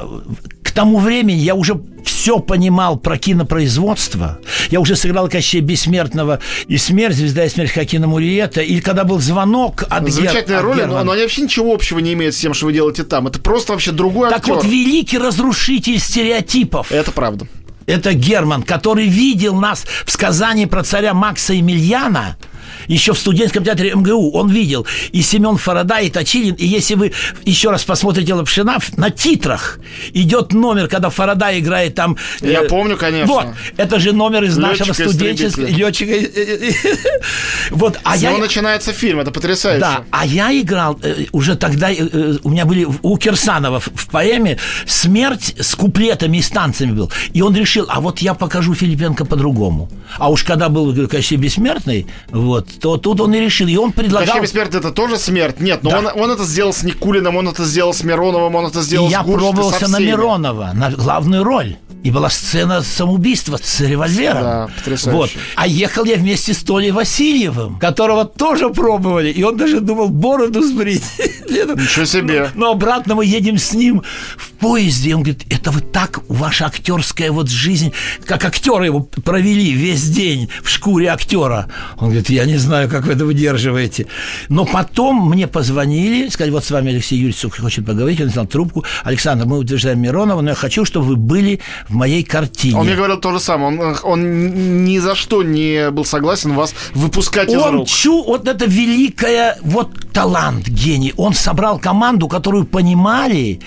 тому 0.75 0.99
времени 0.99 1.39
я 1.39 1.55
уже 1.55 1.81
все 2.05 2.39
понимал 2.39 2.99
про 2.99 3.17
кинопроизводство. 3.17 4.39
Я 4.71 4.81
уже 4.81 4.97
сыграл 4.97 5.29
Кощей 5.29 5.61
Бессмертного 5.61 6.41
и 6.69 6.77
«Смерть», 6.77 7.17
«Звезда 7.17 7.45
и 7.45 7.49
смерть» 7.49 7.71
Хакина 7.71 8.07
Муриета. 8.07 8.61
И 8.61 8.81
когда 8.81 9.05
был 9.05 9.21
звонок 9.21 9.85
от 9.89 10.11
Замечательная 10.11 10.61
Гер... 10.61 10.65
роль, 10.65 10.87
но, 10.87 11.05
но 11.05 11.13
они 11.13 11.23
вообще 11.23 11.43
ничего 11.43 11.73
общего 11.73 11.99
не 11.99 12.13
имеют 12.13 12.35
с 12.35 12.39
тем, 12.39 12.55
что 12.55 12.67
вы 12.67 12.73
делаете 12.73 13.05
там. 13.05 13.27
Это 13.27 13.41
просто 13.41 13.73
вообще 13.73 13.93
другой 13.93 14.29
так 14.29 14.41
актер. 14.41 14.55
Так 14.55 14.65
вот, 14.65 14.71
великий 14.71 15.19
разрушитель 15.19 15.99
стереотипов. 15.99 16.93
Это 16.93 17.11
правда. 17.13 17.47
Это 17.87 18.15
Герман, 18.15 18.63
который 18.63 19.07
видел 19.07 19.55
нас 19.57 19.85
в 20.05 20.11
сказании 20.11 20.65
про 20.65 20.83
царя 20.83 21.15
Макса 21.15 21.55
Емельяна– 21.55 22.37
еще 22.87 23.13
в 23.13 23.19
студенческом 23.19 23.65
театре 23.65 23.95
МГУ 23.95 24.33
он 24.33 24.51
видел 24.51 24.87
и 25.13 25.23
Семен 25.23 25.57
Фарада, 25.57 25.99
и 25.99 26.11
Точилин. 26.11 26.55
И 26.55 26.67
если 26.67 26.95
вы 26.95 27.13
еще 27.45 27.71
раз 27.71 27.85
посмотрите 27.85 28.35
Лапшина, 28.35 28.79
на 28.97 29.11
титрах 29.11 29.79
идет 30.13 30.53
номер, 30.53 30.89
когда 30.89 31.11
Фарада 31.11 31.59
играет 31.59 31.95
там... 31.95 32.17
Я 32.41 32.63
э, 32.63 32.69
помню, 32.69 32.97
конечно. 32.97 33.33
Вот, 33.33 33.47
это 33.77 33.99
же 33.99 34.13
номер 34.13 34.45
из 34.45 34.57
Летчика 34.59 34.89
нашего 34.89 35.09
студенческого... 35.09 35.67
Летчика... 35.67 36.13
вот, 37.71 37.99
а 38.05 38.17
С 38.17 38.23
я... 38.23 38.37
начинается 38.39 38.93
фильм, 38.93 39.21
это 39.21 39.31
потрясающе. 39.31 39.81
Да, 39.81 40.05
а 40.11 40.27
я 40.27 40.53
играл 40.59 40.99
э, 41.03 41.27
уже 41.33 41.57
тогда... 41.57 41.91
Э, 41.93 42.39
у 42.43 42.51
меня 42.51 42.65
были 42.65 42.87
у 43.03 43.17
Кирсанова 43.17 43.81
в, 43.81 44.09
поэме 44.09 44.59
«Смерть» 44.87 45.55
с 45.59 45.75
куплетами 45.75 46.39
и 46.39 46.43
станциями 46.43 46.93
был. 46.93 47.13
И 47.33 47.43
он 47.43 47.57
решил, 47.57 47.87
а 47.89 48.01
вот 48.01 48.21
я 48.21 48.35
покажу 48.35 48.75
Филипенко 48.75 49.25
по-другому. 49.25 49.89
А 50.19 50.31
уж 50.31 50.45
когда 50.45 50.69
был 50.69 51.09
Кощей 51.09 51.37
Бессмертный, 51.37 52.07
вот, 52.31 52.54
то 52.63 52.97
тут 52.97 53.21
он 53.21 53.35
и 53.35 53.41
решил. 53.41 53.69
И 53.69 53.77
он 53.77 53.93
предлагал... 53.93 54.27
Кощей 54.27 54.43
Бессмертный 54.43 54.81
это 54.81 54.91
тоже 54.91 55.19
смерть? 55.19 55.61
Нет, 55.61 55.83
но 55.83 55.91
да. 55.91 55.99
он, 55.99 56.07
он 56.15 56.31
это 56.31 56.45
сделал 56.45 56.73
с 56.73 56.83
Никулиным, 56.83 57.37
он 57.37 57.49
это 57.49 57.65
сделал 57.65 57.95
с 57.95 58.03
Мироновым, 58.03 58.55
он 58.55 58.67
это 58.67 58.83
сделал 58.83 59.07
и 59.07 59.11
с 59.11 59.13
я 59.13 59.23
Гурш, 59.23 59.43
пробовался 59.43 59.89
на 59.89 59.99
Миронова, 59.99 60.73
на 60.75 60.91
главную 60.91 61.45
роль. 61.45 61.77
И 62.05 62.11
была 62.11 62.29
сцена 62.29 62.83
самоубийства 62.83 63.59
с 63.63 63.81
револьвером. 63.81 64.43
Да, 64.43 64.69
потрясающе. 64.77 65.17
Вот. 65.17 65.31
А 65.57 65.67
ехал 65.67 66.05
я 66.05 66.17
вместе 66.17 66.53
с 66.53 66.63
Толей 66.63 66.91
Васильевым, 66.91 67.79
которого 67.79 68.27
тоже 68.27 68.69
пробовали. 68.69 69.31
И 69.31 69.43
он 69.43 69.57
даже 69.57 69.81
думал 69.81 70.11
бороду 70.11 70.63
сбрить. 70.63 71.03
Ничего 71.49 72.05
себе. 72.05 72.51
Но 72.55 72.73
обратно 72.73 73.15
мы 73.15 73.25
едем 73.25 73.57
с 73.57 73.73
ним 73.73 74.03
в 74.37 74.51
поезде. 74.53 75.11
И 75.11 75.13
он 75.15 75.23
говорит, 75.23 75.47
это 75.49 75.71
вы 75.71 75.81
так, 75.81 76.21
ваша 76.29 76.67
актерская 76.67 77.33
вот 77.33 77.49
жизнь, 77.49 77.95
как 78.27 78.45
актеры 78.45 78.85
его 78.85 79.01
провели 79.01 79.73
весь 79.73 80.05
день 80.11 80.51
в 80.63 80.69
шкуре 80.69 81.09
актера. 81.09 81.71
Он 81.97 82.09
говорит, 82.09 82.29
я 82.29 82.44
не 82.45 82.57
знаю, 82.57 82.89
как 82.89 83.05
вы 83.07 83.13
это 83.13 83.25
выдерживаете. 83.25 84.07
Но 84.49 84.65
потом 84.65 85.29
мне 85.31 85.47
позвонили, 85.47 86.29
сказали, 86.29 86.51
вот 86.53 86.65
с 86.65 86.71
вами 86.71 86.93
Алексей 86.93 87.17
Юрьевич 87.19 87.61
хочет 87.61 87.87
поговорить. 87.87 88.21
Он 88.21 88.29
взял 88.29 88.47
трубку. 88.47 88.85
Александр, 89.05 89.47
мы 89.47 89.59
утверждаем 89.59 90.01
Миронова, 90.01 90.41
но 90.41 90.51
я 90.51 90.55
хочу, 90.55 90.85
чтобы 90.85 91.07
вы 91.07 91.17
были 91.17 91.61
в 91.89 91.95
моей 91.95 92.23
картине. 92.23 92.79
Он 92.79 92.87
мне 92.87 92.97
говорил 92.97 93.19
то 93.19 93.33
же 93.33 93.41
самое. 93.41 93.79
Он, 93.79 93.97
он 94.03 94.85
ни 94.85 94.99
за 94.99 95.15
что 95.15 95.43
не 95.43 95.91
был 95.91 96.05
согласен 96.05 96.55
вас 96.55 96.75
выпускать 96.95 97.49
он 97.51 97.59
из 97.59 97.73
рук. 97.73 97.89
Чу, 97.89 98.25
вот 98.25 98.49
это 98.49 98.67
великое, 98.67 99.59
вот 99.63 99.91
талант, 100.13 100.69
гений. 100.69 101.13
Он 101.17 101.35
собрал 101.35 101.79
команду, 101.79 102.29
которую 102.29 102.65
понимали 102.65 103.61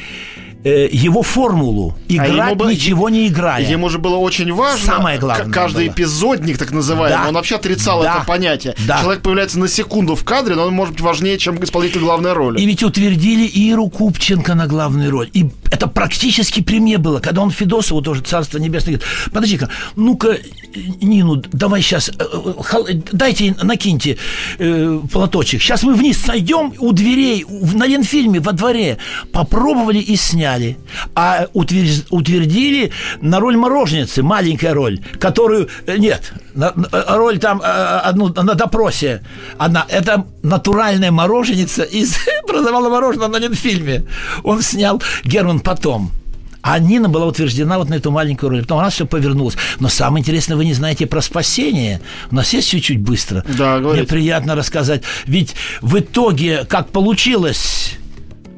Э, 0.67 0.89
его 0.91 1.23
формулу. 1.23 1.95
А 2.10 2.13
Играть 2.13 2.53
а 2.53 2.56
было, 2.56 2.69
ничего 2.69 3.10
не 3.10 3.27
играя. 3.27 3.63
Ему 3.63 3.89
же 3.89 3.99
было 3.99 4.17
очень 4.17 4.51
важно. 4.51 4.86
Самое 4.86 5.17
главное. 5.17 5.53
Каждый 5.53 5.88
было. 5.88 5.93
эпизодник, 5.93 6.58
так 6.58 6.71
называемый, 6.71 7.23
да. 7.23 7.30
он 7.30 7.36
вообще 7.36 7.56
отрицал 7.56 8.01
да. 8.01 8.17
это 8.17 8.25
понятие. 8.25 8.75
Да. 8.86 8.99
Человек 9.01 9.21
появляется 9.21 9.60
на 9.60 9.67
секунду 9.67 10.15
в 10.15 10.23
кадре, 10.25 10.56
но 10.56 10.65
он 10.65 10.73
может 10.73 10.95
быть 10.95 11.01
важнее, 11.01 11.38
чем 11.38 11.63
исполнитель 11.63 12.01
главной 12.01 12.34
роли. 12.34 12.60
И 12.60 12.65
ведь 12.65 12.84
утвердили 12.84 13.45
Иру 13.45 13.89
Купченко 13.89 14.56
на 14.56 14.67
главную 14.67 15.10
роль. 15.10 15.30
И 15.34 15.49
это 15.71 15.88
практически 15.88 16.62
при 16.62 16.80
мне 16.80 16.97
было, 16.97 17.19
когда 17.19 17.41
он 17.41 17.51
Федосову 17.51 18.01
тоже 18.01 18.21
Царство 18.21 18.58
Небесное 18.58 18.95
говорит, 18.95 19.08
подожди-ка, 19.32 19.69
ну-ка, 19.95 20.38
Нину, 21.01 21.38
давай 21.51 21.82
сейчас, 21.82 22.10
э, 22.10 22.13
э, 22.19 22.93
дайте, 23.12 23.56
накиньте 23.62 24.17
э, 24.60 24.99
платочек. 25.12 25.62
Сейчас 25.62 25.84
мы 25.84 25.95
вниз 25.95 26.17
сойдем 26.17 26.73
у 26.80 26.91
дверей, 26.91 27.45
на 27.73 27.86
Ленфильме 27.86 28.39
во 28.39 28.51
дворе. 28.51 28.97
Попробовали 29.32 29.99
и 29.99 30.15
сняли 30.15 30.77
а 31.15 31.47
утвердили 31.53 32.91
на 33.21 33.39
роль 33.39 33.58
мороженицы, 33.58 34.23
маленькая 34.23 34.73
роль, 34.73 34.99
которую... 35.19 35.69
Э, 35.86 35.97
нет, 35.97 36.34
на, 36.53 36.73
роль 36.91 37.39
там 37.39 37.62
одну 37.63 38.30
на 38.30 38.56
допросе. 38.56 39.23
Одна. 39.58 39.86
Это 39.89 40.25
натуральная 40.43 41.12
мороженица 41.12 41.84
из 41.84 42.17
продавала 42.47 42.89
мороженое 42.89 43.27
на 43.27 43.56
фильме. 43.56 44.03
Он 44.43 44.62
снял 44.62 45.01
Герман 45.23 45.56
потом. 45.59 46.11
А 46.61 46.79
Нина 46.79 47.07
была 47.07 47.27
утверждена 47.27 47.77
вот 47.77 47.87
на 47.89 47.93
эту 47.93 48.11
маленькую 48.11 48.49
роль. 48.49 48.61
Потом 48.61 48.79
у 48.79 48.81
нас 48.81 48.93
все 48.93 49.05
повернулось. 49.05 49.55
Но 49.79 49.87
самое 49.87 50.21
интересное, 50.21 50.57
вы 50.57 50.65
не 50.65 50.73
знаете 50.73 51.05
про 51.05 51.21
спасение. 51.21 52.01
У 52.29 52.35
нас 52.35 52.51
есть 52.51 52.69
чуть-чуть 52.69 52.99
быстро. 52.99 53.45
Да, 53.57 53.79
говорите. 53.79 54.01
Мне 54.03 54.03
приятно 54.03 54.55
рассказать. 54.55 55.03
Ведь 55.25 55.55
в 55.81 55.99
итоге, 55.99 56.65
как 56.65 56.89
получилось, 56.89 57.93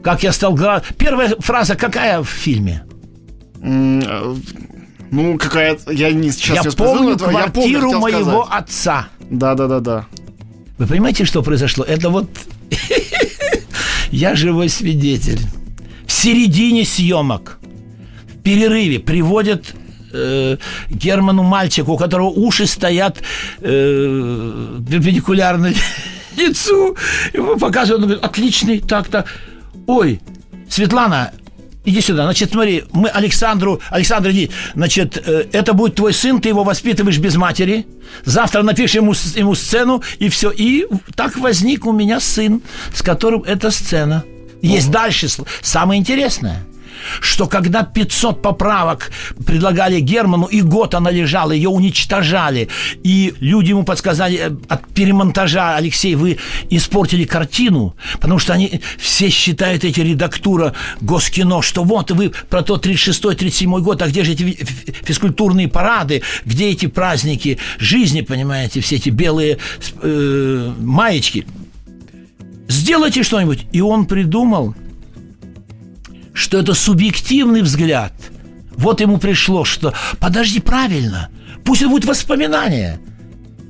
как 0.03 0.23
я 0.23 0.31
стал 0.31 0.55
главным. 0.55 0.83
Первая 0.97 1.35
фраза 1.39 1.75
какая 1.75 2.23
в 2.23 2.29
фильме? 2.29 2.83
Ну, 3.61 5.37
какая 5.37 5.77
Я 5.91 6.11
не 6.11 6.31
сейчас 6.31 6.65
я 6.65 6.71
помню 6.71 7.15
этого. 7.15 7.29
квартиру 7.29 7.91
я 7.91 7.97
помню, 7.97 7.99
моего 7.99 8.45
сказать. 8.45 8.63
отца. 8.63 9.07
Да, 9.29 9.55
да, 9.55 9.67
да, 9.67 9.79
да. 9.79 10.05
Вы 10.77 10.87
понимаете, 10.87 11.25
что 11.25 11.43
произошло? 11.43 11.83
Это 11.83 12.09
вот 12.09 12.29
я 14.11 14.35
живой 14.35 14.69
свидетель. 14.69 15.39
Середине 16.21 16.83
съемок, 16.83 17.59
в 18.27 18.41
перерыве 18.43 18.99
приводят 18.99 19.73
э, 20.11 20.57
Герману 20.89 21.43
мальчику, 21.43 21.93
у 21.93 21.97
которого 21.97 22.27
уши 22.27 22.65
стоят 22.65 23.19
э, 23.61 24.79
перпендикулярно 24.89 25.73
лицу. 26.35 26.97
Ему 27.33 27.55
показывают, 27.55 28.03
он 28.03 28.09
говорит, 28.09 28.25
отличный, 28.25 28.81
так-то. 28.81 29.23
Ой, 29.87 30.19
Светлана, 30.69 31.31
иди 31.85 32.01
сюда. 32.01 32.23
Значит, 32.23 32.51
смотри, 32.51 32.83
мы 32.91 33.07
Александру, 33.07 33.79
Александр, 33.89 34.31
иди. 34.31 34.51
Значит, 34.75 35.23
э, 35.25 35.45
это 35.53 35.71
будет 35.71 35.95
твой 35.95 36.11
сын, 36.11 36.41
ты 36.41 36.49
его 36.49 36.65
воспитываешь 36.65 37.19
без 37.19 37.37
матери. 37.37 37.87
Завтра 38.25 38.61
напишем 38.61 39.03
ему, 39.03 39.13
ему 39.35 39.55
сцену, 39.55 40.03
и 40.17 40.27
все. 40.27 40.51
И 40.51 40.85
так 41.15 41.37
возник 41.37 41.85
у 41.85 41.93
меня 41.93 42.19
сын, 42.19 42.61
с 42.93 43.01
которым 43.01 43.43
эта 43.43 43.71
сцена. 43.71 44.25
Есть 44.61 44.91
дальше 44.91 45.27
самое 45.61 45.99
интересное 45.99 46.65
что 47.21 47.47
когда 47.47 47.83
500 47.83 48.41
поправок 48.41 49.11
предлагали 49.45 49.99
Герману, 49.99 50.45
и 50.45 50.61
год 50.61 50.95
она 50.95 51.11
лежала, 51.11 51.51
ее 51.51 51.69
уничтожали, 51.69 52.69
и 53.03 53.33
люди 53.39 53.69
ему 53.69 53.83
подсказали, 53.83 54.37
э, 54.37 54.51
от 54.67 54.87
перемонтажа, 54.89 55.75
Алексей, 55.75 56.15
вы 56.15 56.37
испортили 56.69 57.25
картину, 57.25 57.95
потому 58.19 58.39
что 58.39 58.53
они 58.53 58.81
все 58.97 59.29
считают 59.29 59.83
эти 59.83 60.01
редактура 60.01 60.73
Госкино, 61.01 61.61
что 61.61 61.83
вот 61.83 62.11
вы 62.11 62.31
про 62.49 62.61
то 62.61 62.77
36-37 62.77 63.81
год, 63.81 64.01
а 64.01 64.07
где 64.07 64.23
же 64.23 64.33
эти 64.33 64.57
физкультурные 65.03 65.67
парады, 65.67 66.21
где 66.45 66.69
эти 66.69 66.87
праздники 66.87 67.59
жизни, 67.79 68.21
понимаете, 68.21 68.81
все 68.81 68.95
эти 68.95 69.09
белые 69.09 69.57
э, 70.01 70.73
маечки. 70.79 71.45
Сделайте 72.69 73.23
что-нибудь. 73.23 73.65
И 73.73 73.81
он 73.81 74.05
придумал– 74.05 74.73
что 76.39 76.57
это 76.57 76.73
субъективный 76.73 77.61
взгляд. 77.61 78.13
Вот 78.71 79.01
ему 79.01 79.17
пришло, 79.17 79.65
что 79.65 79.93
подожди, 80.21 80.61
правильно, 80.61 81.29
пусть 81.65 81.81
это 81.81 81.89
будет 81.89 82.05
воспоминание. 82.05 83.01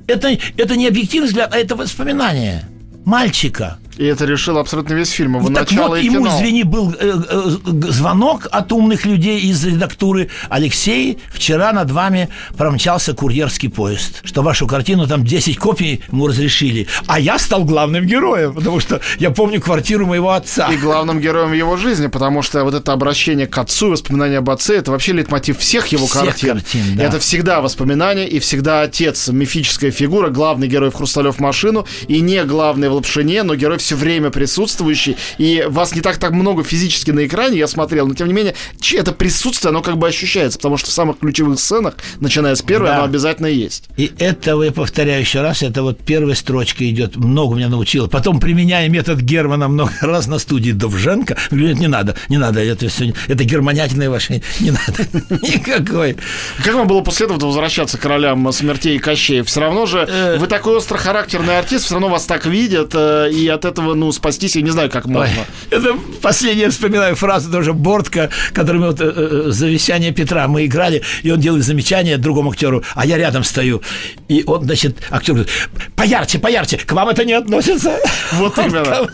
Это, 0.06 0.38
это 0.56 0.76
не 0.76 0.86
объективный 0.86 1.26
взгляд, 1.26 1.52
а 1.52 1.58
это 1.58 1.74
воспоминание 1.74 2.64
мальчика– 3.04 3.78
и 4.00 4.06
это 4.06 4.24
решил 4.24 4.56
абсолютно 4.56 4.94
весь 4.94 5.10
фильм, 5.10 5.36
его 5.36 5.48
так 5.48 5.70
начало 5.70 5.88
вот, 5.88 5.98
и 5.98 6.06
ему, 6.06 6.24
финал. 6.24 6.38
извини, 6.38 6.62
был 6.62 6.94
э, 6.98 7.20
э, 7.28 7.50
звонок 7.90 8.48
от 8.50 8.72
умных 8.72 9.04
людей 9.04 9.40
из 9.40 9.62
редактуры. 9.62 10.30
Алексей, 10.48 11.18
вчера 11.30 11.70
над 11.74 11.90
вами 11.90 12.30
промчался 12.56 13.12
курьерский 13.12 13.68
поезд, 13.68 14.22
что 14.24 14.40
вашу 14.40 14.66
картину 14.66 15.06
там 15.06 15.22
10 15.22 15.58
копий 15.58 16.00
ему 16.10 16.28
разрешили. 16.28 16.86
А 17.08 17.20
я 17.20 17.38
стал 17.38 17.64
главным 17.64 18.06
героем, 18.06 18.54
потому 18.54 18.80
что 18.80 19.02
я 19.18 19.30
помню 19.32 19.60
квартиру 19.60 20.06
моего 20.06 20.30
отца. 20.30 20.72
И 20.72 20.78
главным 20.78 21.20
героем 21.20 21.52
его 21.52 21.76
жизни, 21.76 22.06
потому 22.06 22.40
что 22.40 22.64
вот 22.64 22.72
это 22.72 22.94
обращение 22.94 23.46
к 23.46 23.58
отцу, 23.58 23.90
воспоминания 23.90 24.38
об 24.38 24.48
отце, 24.48 24.78
это 24.78 24.92
вообще 24.92 25.12
лейтмотив 25.12 25.58
всех 25.58 25.88
его 25.88 26.06
всех 26.06 26.22
картин. 26.22 26.52
картин 26.54 26.96
да. 26.96 27.04
Это 27.04 27.18
всегда 27.18 27.60
воспоминания 27.60 28.26
и 28.26 28.38
всегда 28.38 28.80
отец, 28.80 29.28
мифическая 29.28 29.90
фигура, 29.90 30.30
главный 30.30 30.68
герой 30.68 30.90
в 30.90 30.94
«Хрусталев 30.94 31.38
машину» 31.38 31.86
и 32.08 32.22
не 32.22 32.42
главный 32.44 32.88
в 32.88 32.94
«Лапшине», 32.94 33.42
но 33.42 33.54
герой 33.56 33.76
все 33.90 33.96
время 33.96 34.30
присутствующий, 34.30 35.16
и 35.38 35.64
вас 35.68 35.96
не 35.96 36.00
так 36.00 36.18
так 36.18 36.30
много 36.30 36.62
физически 36.62 37.10
на 37.10 37.26
экране, 37.26 37.58
я 37.58 37.66
смотрел, 37.66 38.06
но 38.06 38.14
тем 38.14 38.28
не 38.28 38.32
менее, 38.32 38.54
это 38.94 39.10
присутствие, 39.10 39.70
оно 39.70 39.82
как 39.82 39.98
бы 39.98 40.06
ощущается, 40.06 40.58
потому 40.58 40.76
что 40.76 40.90
в 40.90 40.92
самых 40.92 41.18
ключевых 41.18 41.58
сценах, 41.58 41.96
начиная 42.20 42.54
с 42.54 42.62
первой, 42.62 42.86
да. 42.86 42.98
оно 42.98 43.04
обязательно 43.06 43.48
есть. 43.48 43.88
И 43.96 44.12
это, 44.20 44.62
я 44.62 44.70
повторяю 44.70 45.22
еще 45.22 45.40
раз, 45.40 45.64
это 45.64 45.82
вот 45.82 45.98
первая 45.98 46.36
строчка 46.36 46.88
идет, 46.88 47.16
много 47.16 47.56
меня 47.56 47.68
научила. 47.68 48.06
Потом, 48.06 48.38
применяя 48.38 48.88
метод 48.88 49.22
Германа 49.22 49.66
много 49.66 49.90
раз 50.02 50.28
на 50.28 50.38
студии 50.38 50.70
Довженко, 50.70 51.36
говорит, 51.50 51.80
не 51.80 51.88
надо, 51.88 52.14
не 52.28 52.38
надо, 52.38 52.60
это 52.60 52.86
все, 52.88 53.12
это 53.26 53.42
германятельное 53.42 54.08
ваше, 54.08 54.40
не 54.60 54.70
надо, 54.70 55.04
никакой. 55.42 56.16
Как 56.62 56.74
вам 56.74 56.86
было 56.86 57.00
после 57.00 57.26
этого 57.26 57.44
возвращаться 57.44 57.98
к 57.98 58.04
ролям 58.04 58.52
смертей 58.52 58.94
и 58.94 58.98
Кощея? 59.00 59.42
Все 59.42 59.58
равно 59.58 59.86
же, 59.86 60.06
э. 60.08 60.36
вы 60.38 60.46
такой 60.46 60.78
острохарактерный 60.78 61.58
артист, 61.58 61.86
все 61.86 61.94
равно 61.94 62.08
вас 62.08 62.24
так 62.24 62.46
видят, 62.46 62.92
э, 62.94 63.30
и 63.32 63.48
от 63.48 63.64
этого, 63.64 63.69
ну, 63.76 64.12
спастись, 64.12 64.56
я 64.56 64.62
не 64.62 64.70
знаю, 64.70 64.90
как 64.90 65.06
можно. 65.06 65.40
Ой, 65.70 65.78
это 65.78 65.94
последнее 66.22 66.70
вспоминаю 66.70 67.16
фразу 67.16 67.50
тоже 67.50 67.72
Бортка, 67.72 68.30
который 68.52 68.80
мы 68.80 68.86
вот 68.88 69.00
э, 69.00 69.12
э, 69.14 69.50
завещание 69.50 70.12
Петра 70.12 70.48
мы 70.48 70.66
играли, 70.66 71.02
и 71.22 71.30
он 71.30 71.40
делает 71.40 71.64
замечание 71.64 72.18
другому 72.18 72.50
актеру, 72.50 72.82
а 72.94 73.06
я 73.06 73.16
рядом 73.16 73.44
стою. 73.44 73.82
И 74.28 74.42
он, 74.46 74.64
значит, 74.64 74.98
актер 75.10 75.34
говорит, 75.34 75.52
поярче, 75.96 76.38
поярче, 76.38 76.78
к 76.78 76.92
вам 76.92 77.08
это 77.08 77.24
не 77.24 77.32
относится. 77.32 77.96
Вот 78.32 78.58
именно. 78.58 79.08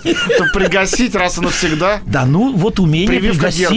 Пригасить 0.52 1.14
раз 1.14 1.38
и 1.38 1.40
навсегда. 1.40 2.00
Да, 2.06 2.24
ну 2.24 2.54
вот 2.54 2.80
умение 2.80 3.08
пригасить. 3.08 3.68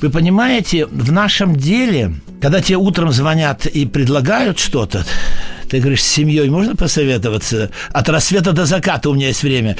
Вы 0.00 0.10
понимаете, 0.10 0.86
в 0.86 1.12
нашем 1.12 1.56
деле, 1.56 2.14
когда 2.40 2.60
тебе 2.60 2.76
утром 2.76 3.12
звонят 3.12 3.66
и 3.66 3.86
предлагают 3.86 4.58
что-то, 4.58 5.04
ты 5.68 5.78
говоришь, 5.78 6.02
с 6.02 6.06
семьей 6.06 6.48
можно 6.48 6.76
посоветоваться? 6.76 7.70
От 7.92 8.08
рассвета 8.08 8.52
до 8.52 8.66
заката 8.66 9.10
у 9.10 9.14
меня 9.14 9.28
есть 9.28 9.42
время. 9.42 9.76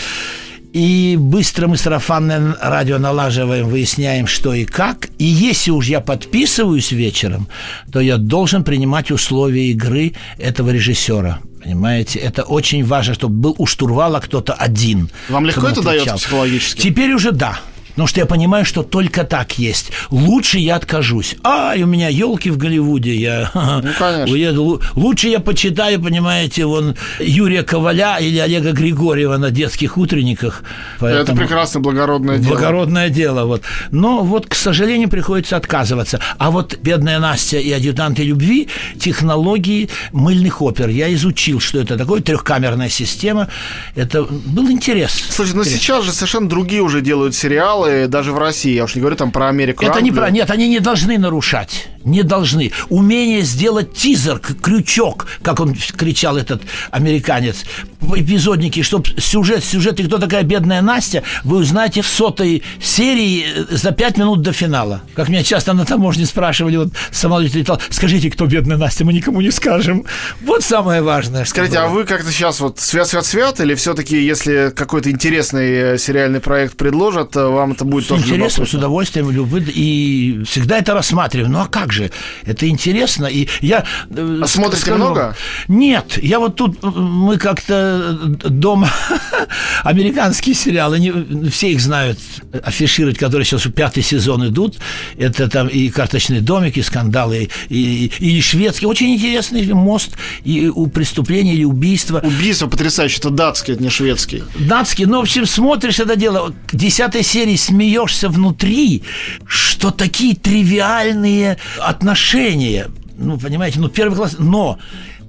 И 0.77 1.17
быстро 1.19 1.69
мы 1.69 1.79
сарафанное 1.79 2.55
радио 2.61 2.99
налаживаем, 2.99 3.67
выясняем, 3.67 4.27
что 4.27 4.53
и 4.53 4.67
как. 4.67 5.09
И 5.17 5.25
если 5.25 5.71
уж 5.71 5.87
я 5.87 6.03
подписываюсь 6.03 6.93
вечером, 6.93 7.49
то 7.91 7.99
я 7.99 8.19
должен 8.19 8.63
принимать 8.63 9.11
условия 9.11 9.71
игры 9.71 10.13
этого 10.37 10.69
режиссера. 10.69 11.39
Понимаете, 11.65 12.19
это 12.19 12.43
очень 12.43 12.85
важно, 12.85 13.15
чтобы 13.15 13.37
был 13.37 13.55
у 13.57 13.65
штурвала 13.65 14.21
кто-то 14.21 14.53
один. 14.53 15.09
Вам 15.31 15.47
легко 15.47 15.67
это 15.67 15.81
дается 15.81 16.17
психологически? 16.17 16.83
Теперь 16.83 17.15
уже 17.15 17.33
да. 17.33 17.59
Потому 17.97 18.09
что 18.09 18.21
я 18.21 18.27
понимаю, 18.27 18.67
что 18.67 18.83
только 18.83 19.25
так 19.25 19.59
есть. 19.59 19.91
Лучше 20.11 20.59
я 20.59 20.77
откажусь. 20.77 21.35
А, 21.43 21.75
и 21.75 21.83
у 21.83 21.87
меня 21.87 22.11
елки 22.11 22.51
в 22.51 22.59
Голливуде. 22.59 23.17
Я 23.17 23.51
ну, 23.55 23.91
конечно. 23.99 24.35
уеду. 24.35 24.83
Лучше 24.95 25.29
я 25.29 25.41
почитаю, 25.41 25.99
понимаете, 26.03 26.67
вон 26.67 26.95
Юрия 27.19 27.63
Коваля 27.63 28.19
или 28.19 28.37
Олега 28.37 28.73
Григорьева 28.73 29.39
на 29.39 29.51
детских 29.51 29.97
утренниках. 29.97 30.63
Поэтому... 31.01 31.23
Это 31.23 31.35
прекрасно 31.35 31.81
благородное 31.81 32.37
дело. 32.37 32.53
Благородное 32.53 33.09
дело. 33.09 33.47
Вот. 33.47 33.63
Но 33.91 34.23
вот, 34.23 34.47
к 34.47 34.55
сожалению, 34.55 35.09
приходится 35.09 35.57
отказываться. 35.57 36.21
А 36.37 36.51
вот 36.51 36.77
«Бедная 36.83 37.19
Настя» 37.19 37.57
и 37.57 37.73
«Адъютанты 37.73 38.25
любви» 38.25 38.69
технологии 39.01 39.89
мыльных 40.13 40.61
опер. 40.61 40.91
Я 40.91 41.11
изучил, 41.15 41.61
что 41.61 41.81
это 41.81 41.97
такое. 41.97 42.21
Трехкамерная 42.21 42.91
система. 42.91 43.49
Это 43.95 44.25
был 44.25 44.71
интерес. 44.71 45.13
Слушай, 45.31 45.55
но 45.55 45.65
сейчас 45.65 46.05
же 46.05 46.13
совершенно 46.13 46.47
другие 46.47 46.83
уже 46.83 47.01
делают 47.01 47.35
сериалы 47.35 47.86
даже 48.09 48.33
в 48.33 48.39
России, 48.39 48.75
я 48.75 48.85
уж 48.85 48.95
не 48.95 49.01
говорю 49.01 49.17
там 49.17 49.31
про 49.31 49.49
Америку. 49.49 49.85
Это 49.85 50.01
не 50.01 50.13
про... 50.13 50.31
Нет, 50.31 50.51
они 50.51 50.69
не 50.69 50.81
должны 50.81 51.19
нарушать. 51.19 51.89
Не 52.07 52.23
должны. 52.23 52.73
Умение 52.89 53.43
сделать 53.43 53.93
тизер, 53.93 54.39
крючок, 54.39 55.27
как 55.43 55.61
он 55.61 55.75
кричал 55.75 56.37
этот 56.37 56.63
американец, 56.93 57.65
эпизодники, 58.01 58.83
чтобы 58.83 59.09
сюжет, 59.19 59.65
сюжет 59.65 59.99
и 59.99 60.05
кто 60.05 60.19
такая 60.19 60.45
бедная 60.45 60.83
Настя, 60.83 61.25
вы 61.43 61.59
узнаете 61.59 62.03
в 62.03 62.07
сотой 62.07 62.63
серии 62.81 63.45
э, 63.45 63.77
за 63.77 63.91
пять 63.91 64.19
минут 64.19 64.43
до 64.43 64.53
финала. 64.53 65.03
Как 65.15 65.29
меня 65.29 65.43
часто 65.43 65.73
на 65.73 65.85
таможне 65.85 66.27
спрашивали, 66.27 66.77
вот 66.77 66.89
самолет 67.11 67.55
летал, 67.55 67.81
скажите, 67.91 68.31
кто 68.31 68.47
бедная 68.47 68.77
Настя, 68.77 69.05
мы 69.05 69.13
никому 69.13 69.41
не 69.41 69.51
скажем. 69.51 70.05
Вот 70.43 70.63
самое 70.63 71.03
важное. 71.03 71.45
Скажите, 71.45 71.79
а 71.79 71.89
вы 71.89 72.05
как-то 72.05 72.31
сейчас 72.31 72.61
вот 72.61 72.79
свят-свят-свят, 72.79 73.61
или 73.61 73.75
все-таки, 73.75 74.25
если 74.25 74.73
какой-то 74.75 75.11
интересный 75.11 75.95
э, 75.95 75.99
сериальный 75.99 76.41
проект 76.41 76.77
предложат, 76.77 77.35
э, 77.37 77.45
вам 77.45 77.73
это 77.73 77.85
будет 77.85 78.05
с 78.05 78.09
тоже 78.09 78.23
интересом, 78.23 78.67
с 78.67 78.75
удовольствием, 78.75 79.31
любы, 79.31 79.61
и 79.67 80.43
всегда 80.47 80.79
это 80.79 80.95
рассматриваю. 80.95 81.51
Ну 81.51 81.61
а 81.61 81.67
как 81.67 81.93
же? 81.93 81.96
Это 82.45 82.69
интересно, 82.69 83.27
и 83.27 83.49
я... 83.61 83.85
А 84.11 84.47
смотрите 84.47 84.83
скажу, 84.83 84.97
много? 84.97 85.37
Нет, 85.69 86.19
я 86.23 86.39
вот 86.39 86.57
тут, 86.57 86.83
мы 86.83 87.39
как-то 87.39 88.13
дома 88.13 88.91
американские 89.83 90.55
сериалы, 90.55 90.99
не, 90.99 91.51
все 91.51 91.73
их 91.73 91.81
знают, 91.81 92.19
афишировать, 92.63 93.19
которые 93.19 93.45
сейчас 93.45 93.63
пятый 93.75 94.03
сезон 94.03 94.47
идут. 94.49 94.79
Это 95.19 95.49
там 95.49 95.69
и 95.69 95.89
«Карточный 95.89 96.41
домик», 96.41 96.77
и 96.77 96.83
«Скандалы», 96.83 97.49
и, 97.69 98.11
и, 98.19 98.39
и 98.39 98.41
шведский. 98.41 98.87
Очень 98.87 99.15
интересный 99.15 99.65
мост 99.73 100.17
и 100.45 100.69
у 100.69 100.87
преступления 100.87 101.55
или 101.55 101.65
убийства. 101.65 102.21
Убийство 102.23 102.67
потрясающее, 102.67 103.19
это 103.19 103.31
датский, 103.31 103.75
это 103.75 103.83
не 103.83 103.91
шведский. 103.91 104.43
Датский, 104.59 105.05
ну, 105.07 105.19
в 105.19 105.23
общем, 105.23 105.47
смотришь 105.47 106.01
это 106.01 106.17
дело, 106.17 106.55
к 106.67 106.75
десятой 106.75 107.23
серии 107.23 107.57
смеешься 107.57 108.29
внутри, 108.29 109.03
что 109.47 109.91
такие 109.91 110.35
тривиальные 110.35 111.59
отношения. 111.89 112.89
Ну, 113.17 113.39
понимаете, 113.39 113.81
ну, 113.81 113.89
первый 113.89 114.15
класс, 114.17 114.37
но 114.39 114.79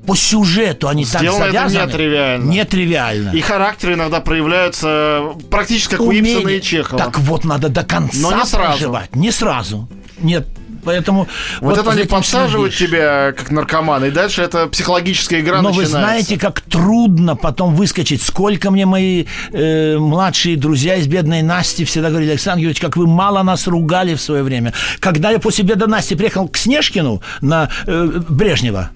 по 0.06 0.16
сюжету 0.16 0.88
они 0.88 1.04
Сделано 1.04 1.46
так 1.46 1.52
завязаны. 1.52 1.80
это 1.80 1.88
нетривиально. 1.92 2.50
Нетривиально. 2.52 3.30
И 3.32 3.42
характеры 3.42 3.94
иногда 3.96 4.22
проявляются 4.22 5.34
практически 5.50 5.92
как 5.92 6.02
Умение. 6.02 6.36
у 6.36 6.40
Ипсона 6.40 6.52
и 6.52 6.62
Чехова. 6.62 6.98
Так 6.98 7.20
вот, 7.20 7.44
надо 7.44 7.70
до 7.70 7.84
конца 7.84 8.18
Но 8.22 8.32
не 8.32 8.46
сразу. 8.46 8.56
проживать. 8.58 9.16
Не 9.16 9.32
сразу. 9.32 9.90
Нет, 10.20 10.48
Поэтому 10.84 11.28
вот, 11.62 11.78
вот 11.78 11.78
это 11.80 11.92
они 11.92 12.04
подсаживают 12.04 12.76
тебя 12.76 13.34
как 13.34 13.52
наркоман, 13.52 14.06
и 14.06 14.12
дальше 14.12 14.42
это 14.42 14.68
психологическая 14.68 15.42
игра 15.42 15.62
Но 15.62 15.70
начинается. 15.70 15.96
вы 15.96 16.02
знаете, 16.02 16.38
как 16.38 16.62
трудно 16.62 17.36
потом 17.36 17.76
выскочить. 17.76 18.22
Сколько 18.22 18.72
мне 18.72 18.86
мои 18.86 19.26
э, 19.52 19.98
младшие 19.98 20.58
друзья 20.58 20.96
из 20.96 21.08
бедной 21.08 21.42
Насти 21.42 21.86
всегда 21.86 22.10
говорили, 22.10 22.32
Александр 22.32 22.60
Юрьевич, 22.60 22.82
как 22.82 22.98
вы 22.98 23.08
мало 23.08 23.44
нас 23.44 23.68
ругали 23.68 24.16
в 24.16 24.22
свое 24.22 24.44
время. 24.44 24.74
Когда 25.00 25.32
я 25.32 25.40
после 25.40 25.64
бедной 25.64 25.88
Насти 25.88 26.16
приехал 26.16 26.48
к 26.48 26.58
Снежкину 26.58 27.22
на 27.42 27.70
э, 27.86 28.22
Брежнева, 28.30 28.92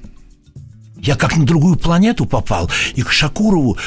я 1.02 1.16
как 1.16 1.36
на 1.36 1.46
другую 1.46 1.76
планету 1.76 2.26
попал. 2.26 2.70
И 2.96 3.02
к 3.02 3.12
Шакурову, 3.12 3.78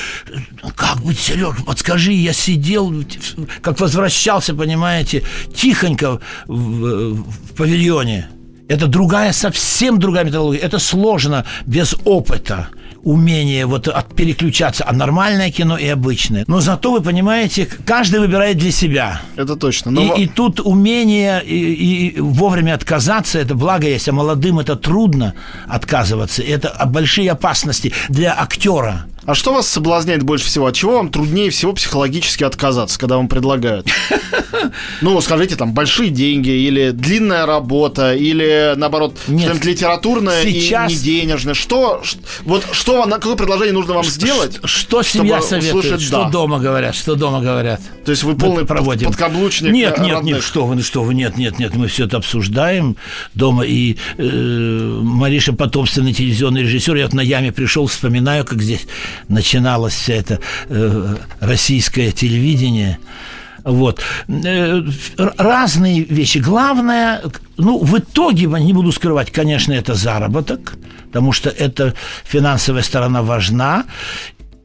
как 0.76 1.00
быть, 1.02 1.18
Сереж, 1.18 1.56
подскажи, 1.64 2.12
я 2.12 2.32
сидел, 2.32 2.92
как 3.62 3.80
возвращался, 3.80 4.54
понимаете, 4.54 5.22
тихонько 5.54 6.20
в, 6.46 7.14
в 7.14 7.54
павильоне. 7.56 8.28
Это 8.68 8.86
другая, 8.86 9.32
совсем 9.32 9.98
другая 9.98 10.24
методология. 10.24 10.60
Это 10.60 10.78
сложно 10.78 11.44
без 11.66 11.94
опыта 12.04 12.68
умение 13.04 13.66
вот 13.66 13.88
от 13.88 14.14
переключаться, 14.14 14.84
а 14.86 14.92
нормальное 14.92 15.50
кино 15.50 15.76
и 15.76 15.86
обычное. 15.86 16.44
Но 16.46 16.60
зато 16.60 16.92
вы 16.92 17.00
понимаете, 17.00 17.68
каждый 17.86 18.20
выбирает 18.20 18.58
для 18.58 18.72
себя. 18.72 19.20
Это 19.36 19.56
точно. 19.56 19.90
Но... 19.90 20.14
И, 20.16 20.22
и 20.22 20.26
тут 20.26 20.60
умение 20.60 21.42
и, 21.44 22.08
и 22.08 22.20
вовремя 22.20 22.74
отказаться, 22.74 23.38
это 23.38 23.54
благо 23.54 23.86
есть, 23.86 24.08
а 24.08 24.12
молодым 24.12 24.58
это 24.58 24.76
трудно 24.76 25.34
отказываться. 25.66 26.42
Это 26.42 26.74
большие 26.86 27.30
опасности 27.30 27.92
для 28.08 28.34
актера. 28.38 29.06
А 29.26 29.34
что 29.34 29.54
вас 29.54 29.68
соблазняет 29.68 30.22
больше 30.22 30.46
всего? 30.46 30.66
От 30.66 30.74
чего 30.74 30.96
вам 30.96 31.10
труднее 31.10 31.50
всего 31.50 31.72
психологически 31.72 32.44
отказаться, 32.44 32.98
когда 32.98 33.16
вам 33.16 33.28
предлагают? 33.28 33.86
Ну, 35.00 35.20
скажите, 35.20 35.56
там, 35.56 35.74
большие 35.74 36.10
деньги, 36.10 36.48
или 36.48 36.90
длинная 36.90 37.44
работа, 37.46 38.14
или, 38.14 38.72
наоборот, 38.76 39.18
что-нибудь 39.24 39.64
литературное 39.64 40.42
Сейчас... 40.42 40.90
и 40.90 40.94
не 40.94 41.00
денежное. 41.00 41.54
Что, 41.54 42.02
вот, 42.42 42.64
что, 42.72 43.04
какое 43.04 43.36
предложение 43.36 43.74
нужно 43.74 43.94
вам 43.94 44.04
сделать? 44.04 44.60
Что 44.64 45.02
семья 45.02 45.40
советует, 45.42 46.00
что 46.00 46.28
дома 46.30 46.58
говорят, 46.58 46.94
что 46.94 47.14
дома 47.14 47.40
говорят. 47.40 47.80
То 48.04 48.10
есть 48.10 48.22
вы 48.22 48.36
полный 48.36 48.64
проводим. 48.64 49.08
подкаблучник 49.08 49.72
Нет, 49.72 49.98
нет, 49.98 50.22
нет, 50.22 50.42
что 50.42 50.66
вы, 50.66 50.80
что 50.82 51.02
вы, 51.02 51.14
нет, 51.14 51.36
нет, 51.36 51.58
нет, 51.58 51.74
мы 51.74 51.88
все 51.88 52.06
это 52.06 52.16
обсуждаем 52.16 52.96
дома, 53.34 53.64
и 53.64 53.96
э, 54.18 55.00
Мариша 55.02 55.52
потомственный 55.52 56.12
телевизионный 56.12 56.62
режиссер, 56.62 56.96
я 56.96 57.04
вот 57.04 57.14
на 57.14 57.20
яме 57.20 57.52
пришел, 57.52 57.86
вспоминаю, 57.86 58.44
как 58.44 58.62
здесь 58.62 58.86
начиналось 59.28 59.94
все 59.94 60.14
это 60.14 60.40
э, 60.68 61.16
российское 61.40 62.10
телевидение. 62.12 62.98
Вот. 63.64 64.02
Э, 64.28 64.82
разные 65.16 66.04
вещи. 66.04 66.38
Главное, 66.38 67.22
ну, 67.56 67.78
в 67.78 67.98
итоге, 67.98 68.46
не 68.46 68.72
буду 68.72 68.92
скрывать, 68.92 69.30
конечно, 69.30 69.72
это 69.72 69.94
заработок, 69.94 70.74
потому 71.06 71.32
что 71.32 71.48
эта 71.48 71.94
финансовая 72.24 72.82
сторона 72.82 73.22
важна 73.22 73.84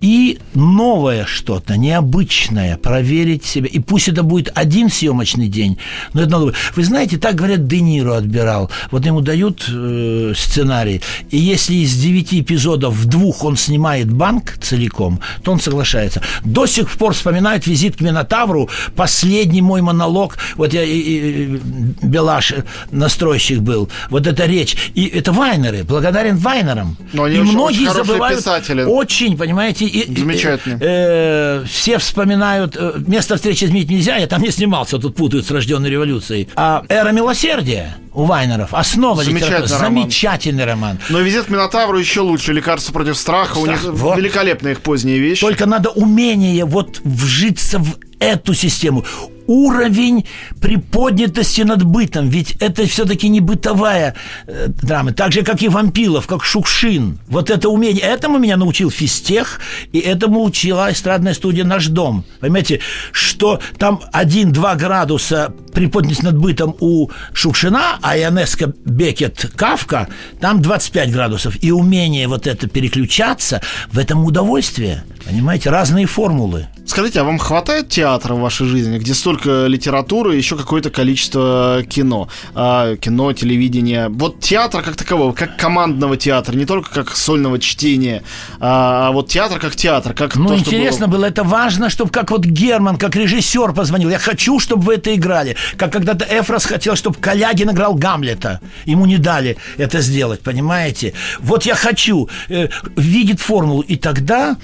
и 0.02 0.40
новое 0.54 1.26
что-то, 1.26 1.78
необычное, 1.78 2.78
проверить 2.78 3.46
себя. 3.46 3.68
И 3.68 3.80
пусть 3.80 4.08
это 4.08 4.24
будет 4.24 4.52
один 4.56 4.90
съемочный 4.90 5.48
день, 5.48 5.78
но 6.14 6.22
это 6.22 6.32
надо... 6.32 6.54
Вы 6.76 6.84
знаете, 6.84 7.18
так 7.18 7.36
говорят, 7.36 7.68
Де 7.68 7.82
Ниро 7.82 8.18
отбирал. 8.18 8.70
Вот 8.92 9.06
ему 9.06 9.22
дают 9.22 9.66
э, 9.68 10.34
сценарий, 10.36 11.02
и 11.30 11.38
если 11.38 11.76
из 11.76 11.96
девяти 11.96 12.42
эпизодов 12.42 12.94
в 12.94 13.06
двух 13.06 13.44
он 13.44 13.58
снимает 13.58 14.12
банк 14.12 14.58
целиком, 14.62 15.20
то 15.44 15.52
он 15.52 15.60
соглашается. 15.60 16.22
До 16.44 16.66
сих 16.66 16.90
пор 16.92 17.14
вспоминают 17.14 17.68
визит 17.68 17.98
к 17.98 18.02
Минотавру, 18.02 18.70
последний 18.96 19.62
мой 19.62 19.82
монолог, 19.82 20.38
вот 20.56 20.74
я, 20.74 20.84
и, 20.84 20.98
и, 20.98 21.60
Белаш, 22.02 22.54
настройщик 22.92 23.60
был, 23.60 23.90
вот 24.10 24.28
эта 24.28 24.46
речь. 24.46 24.92
И 24.96 25.06
это 25.06 25.32
Вайнеры, 25.32 25.84
благодарен 25.84 26.38
Вайнерам. 26.38 26.96
Но 27.14 27.24
они 27.24 27.36
и 27.36 27.40
очень, 27.40 27.52
многие 27.52 27.90
очень 27.90 27.94
забывают... 27.94 28.40
писатели. 28.40 28.84
Очень, 28.84 29.38
понимаете, 29.38 29.89
и, 29.90 30.20
Замечательно. 30.20 30.78
Э, 30.82 31.66
все 31.70 31.98
вспоминают 31.98 32.76
э, 32.78 32.94
«Место 33.08 33.36
встречи 33.36 33.66
изменить 33.66 33.90
нельзя», 33.90 34.18
я 34.18 34.28
там 34.28 34.42
не 34.42 34.52
снимался, 34.52 34.98
тут 35.00 35.16
путают 35.16 35.46
с 35.46 35.52
«Рожденной 35.52 35.90
революцией». 35.90 36.48
А 36.56 36.84
«Эра 36.90 37.10
милосердия» 37.12 37.96
у 38.14 38.24
Вайнеров, 38.24 38.74
основа 38.74 39.24
Замечательный 39.24 39.56
литературы, 39.64 39.80
роман. 39.82 40.02
замечательный 40.02 40.66
роман. 40.66 41.00
Но 41.10 41.20
«Визит 41.20 41.46
к 41.46 41.50
Минотавру» 41.50 41.98
еще 41.98 42.22
лучше. 42.22 42.54
«Лекарство 42.54 42.94
против 42.94 43.18
страха». 43.18 43.58
У 43.58 43.66
них 43.66 43.80
Страх, 43.80 43.94
вот. 43.96 44.18
великолепная 44.18 44.74
их 44.74 44.82
поздняя 44.82 45.18
вещь. 45.18 45.40
Только 45.40 45.66
надо 45.66 45.90
умение 45.90 46.66
вот 46.66 47.02
вжиться 47.04 47.80
в 47.80 47.98
эту 48.20 48.54
систему. 48.54 49.06
Уровень 49.50 50.26
приподнятости 50.62 51.62
над 51.62 51.84
бытом, 51.84 52.30
ведь 52.30 52.56
это 52.60 52.86
все-таки 52.86 53.30
не 53.30 53.40
бытовая 53.40 54.14
э, 54.46 54.68
драма, 54.68 55.12
так 55.12 55.32
же, 55.32 55.42
как 55.42 55.64
и 55.64 55.70
вампилов, 55.70 56.28
как 56.28 56.44
Шукшин. 56.44 57.18
Вот 57.28 57.50
это 57.50 57.68
умение, 57.68 58.04
этому 58.04 58.38
меня 58.38 58.58
научил 58.58 58.92
физтех, 58.92 59.60
и 59.92 59.98
этому 59.98 60.44
учила 60.44 60.92
эстрадная 60.92 61.34
студия 61.34 61.64
«Наш 61.64 61.88
дом». 61.88 62.26
Понимаете, 62.40 62.82
что 63.12 63.60
там 63.80 64.02
1-2 64.14 64.78
градуса 64.78 65.52
приподнятости 65.74 66.26
над 66.26 66.38
бытом 66.38 66.76
у 66.80 67.10
Шукшина, 67.34 67.98
а 68.04 68.20
Ионеско, 68.20 68.72
Бекет, 68.86 69.50
Кавка, 69.56 70.10
там 70.40 70.62
25 70.62 71.12
градусов. 71.12 71.58
И 71.64 71.72
умение 71.72 72.28
вот 72.28 72.46
это 72.46 72.68
переключаться, 72.68 73.62
в 73.92 73.98
этом 73.98 74.24
удовольствие. 74.26 75.06
Понимаете, 75.30 75.70
разные 75.70 76.08
формулы. 76.08 76.66
Скажите, 76.88 77.20
а 77.22 77.24
вам 77.24 77.38
хватает 77.38 77.88
театра 77.90 78.34
в 78.34 78.40
вашей 78.40 78.66
жизни, 78.66 78.98
где 78.98 79.14
столько 79.14 79.68
литературы 79.68 80.34
и 80.34 80.38
еще 80.38 80.58
какое-то 80.58 80.90
количество 80.90 81.84
кино? 81.88 82.30
А, 82.56 82.96
кино, 82.96 83.32
телевидение. 83.34 84.10
Вот 84.10 84.40
театр 84.40 84.82
как 84.82 84.96
такового, 84.96 85.34
как 85.34 85.56
командного 85.56 86.18
театра, 86.18 86.56
не 86.56 86.66
только 86.66 86.90
как 86.92 87.16
сольного 87.16 87.60
чтения, 87.60 88.24
а 88.60 89.12
вот 89.12 89.30
театр 89.30 89.60
как 89.60 89.76
театр, 89.76 90.16
как 90.16 90.36
Ну, 90.36 90.48
то, 90.48 90.58
интересно 90.58 91.06
было- 91.08 91.18
было, 91.20 91.26
это 91.26 91.44
важно, 91.44 91.92
чтобы 91.92 92.10
как 92.10 92.32
вот 92.32 92.44
Герман, 92.44 92.98
как 92.98 93.16
режиссер 93.16 93.74
позвонил. 93.74 94.10
Я 94.10 94.18
хочу, 94.18 94.60
чтобы 94.60 94.82
вы 94.82 94.96
это 94.96 95.14
играли. 95.14 95.56
Как 95.78 95.94
когда-то 95.94 96.26
Эфрос 96.28 96.66
хотел, 96.66 96.96
чтобы 96.96 97.18
Калягин 97.20 97.70
играл 97.70 97.94
Гамлета. 97.94 98.62
Ему 98.86 99.06
не 99.06 99.18
дали 99.20 99.58
это 99.78 100.02
сделать, 100.02 100.40
понимаете? 100.42 101.14
Вот 101.40 101.68
я 101.68 101.76
хочу. 101.76 102.28
э, 102.50 102.70
видит 102.96 103.40
формулу. 103.40 103.82
И 103.82 103.96
тогда 103.96 104.58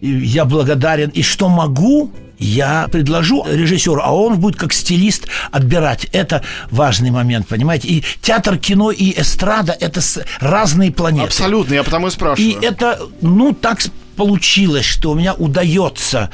я 0.00 0.44
благодарен. 0.44 1.10
И 1.10 1.22
что 1.22 1.48
могу, 1.48 2.12
я 2.38 2.88
предложу 2.90 3.44
режиссеру, 3.46 4.00
а 4.02 4.12
он 4.12 4.40
будет 4.40 4.56
как 4.56 4.72
стилист 4.72 5.28
отбирать. 5.52 6.06
Это 6.12 6.42
важный 6.70 7.10
момент, 7.10 7.46
понимаете? 7.46 7.88
И 7.88 8.04
театр, 8.22 8.56
кино 8.58 8.90
и 8.90 9.12
эстрада– 9.20 9.76
это 9.80 10.00
разные 10.40 10.90
планеты. 10.90 11.26
Абсолютно, 11.26 11.74
я 11.74 11.82
потому 11.82 12.08
и 12.08 12.10
спрашиваю. 12.10 12.50
И 12.50 12.64
это, 12.64 12.98
ну, 13.20 13.52
так 13.52 13.80
получилось, 14.16 14.84
что 14.84 15.12
у 15.12 15.14
меня 15.14 15.34
удается 15.34 16.30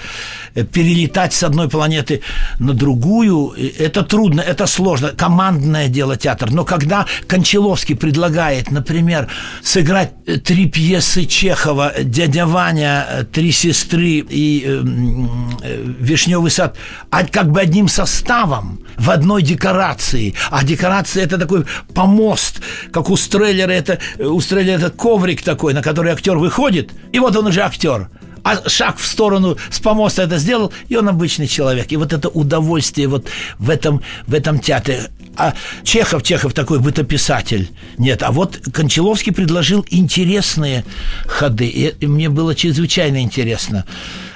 э, 0.54 0.64
перелетать 0.64 1.32
с 1.32 1.42
одной 1.42 1.68
планеты 1.68 2.22
на 2.58 2.72
другую. 2.72 3.54
Это 3.78 4.02
трудно, 4.02 4.40
это 4.40 4.66
сложно. 4.66 5.08
Командное 5.08 5.88
дело 5.88 6.16
театр. 6.16 6.50
Но 6.50 6.64
когда 6.64 7.06
Кончаловский 7.26 7.96
предлагает, 7.96 8.70
например, 8.70 9.28
сыграть 9.62 10.12
э, 10.26 10.38
три 10.38 10.66
пьесы 10.66 11.24
Чехова 11.26 11.92
«Дядя 12.02 12.46
Ваня», 12.46 13.06
э, 13.08 13.24
«Три 13.24 13.52
сестры» 13.52 14.24
и 14.28 14.62
э, 14.64 14.70
м, 14.70 15.58
э, 15.62 15.84
«Вишневый 16.00 16.50
сад», 16.50 16.76
а 17.10 17.24
как 17.24 17.50
бы 17.50 17.60
одним 17.60 17.88
составом 17.88 18.80
в 18.98 19.10
одной 19.10 19.42
декорации. 19.42 20.34
А 20.50 20.64
декорация 20.64 21.24
это 21.24 21.38
такой 21.38 21.64
помост, 21.94 22.60
как 22.92 23.10
у 23.10 23.16
Стреллера 23.16 23.70
это, 23.70 23.98
у 24.18 24.40
Стреллера 24.40 24.78
это 24.78 24.90
коврик 24.90 25.42
такой, 25.42 25.74
на 25.74 25.82
который 25.82 26.12
актер 26.12 26.36
выходит, 26.36 26.90
и 27.12 27.18
вот 27.18 27.36
он 27.36 27.46
уже 27.46 27.60
актер. 27.60 28.08
А 28.46 28.68
шаг 28.68 28.98
в 28.98 29.04
сторону 29.04 29.56
с 29.70 29.80
помоста 29.80 30.22
это 30.22 30.38
сделал, 30.38 30.72
и 30.88 30.94
он 30.94 31.08
обычный 31.08 31.48
человек. 31.48 31.90
И 31.90 31.96
вот 31.96 32.12
это 32.12 32.28
удовольствие 32.28 33.08
вот 33.08 33.26
в 33.58 33.68
этом, 33.68 34.02
в 34.28 34.34
этом 34.34 34.60
театре. 34.60 35.10
А 35.36 35.54
Чехов, 35.82 36.22
Чехов 36.22 36.52
такой 36.52 36.78
бытописатель. 36.78 37.70
Нет, 37.98 38.22
а 38.22 38.30
вот 38.30 38.60
Кончаловский 38.72 39.32
предложил 39.32 39.84
интересные 39.90 40.84
ходы. 41.26 41.66
И, 41.66 42.06
мне 42.06 42.28
было 42.28 42.54
чрезвычайно 42.54 43.20
интересно 43.20 43.84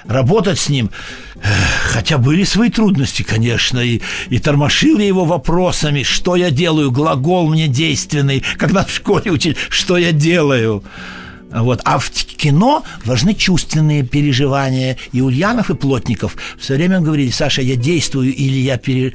работать 0.06 0.58
с 0.58 0.68
ним. 0.68 0.90
Хотя 1.92 2.18
были 2.18 2.44
свои 2.44 2.70
трудности, 2.70 3.22
конечно, 3.22 3.78
и, 3.78 4.00
и 4.28 4.38
тормошил 4.38 4.98
я 4.98 5.06
его 5.06 5.24
вопросами, 5.24 6.02
что 6.02 6.36
я 6.36 6.50
делаю, 6.50 6.90
глагол 6.90 7.48
мне 7.48 7.66
действенный, 7.66 8.44
когда 8.58 8.84
в 8.84 8.90
школе 8.90 9.30
учили, 9.30 9.56
что 9.68 9.96
я 9.96 10.12
делаю. 10.12 10.84
Вот. 11.50 11.80
А 11.84 11.98
в 11.98 12.10
кино 12.10 12.84
важны 13.04 13.34
чувственные 13.34 14.04
переживания. 14.04 14.98
И 15.12 15.20
Ульянов, 15.20 15.70
и 15.70 15.74
Плотников 15.74 16.36
все 16.58 16.74
время 16.74 17.00
говорили, 17.00 17.30
Саша, 17.30 17.62
я 17.62 17.74
действую 17.74 18.32
или 18.32 18.58
я 18.58 18.76
пере- 18.76 19.14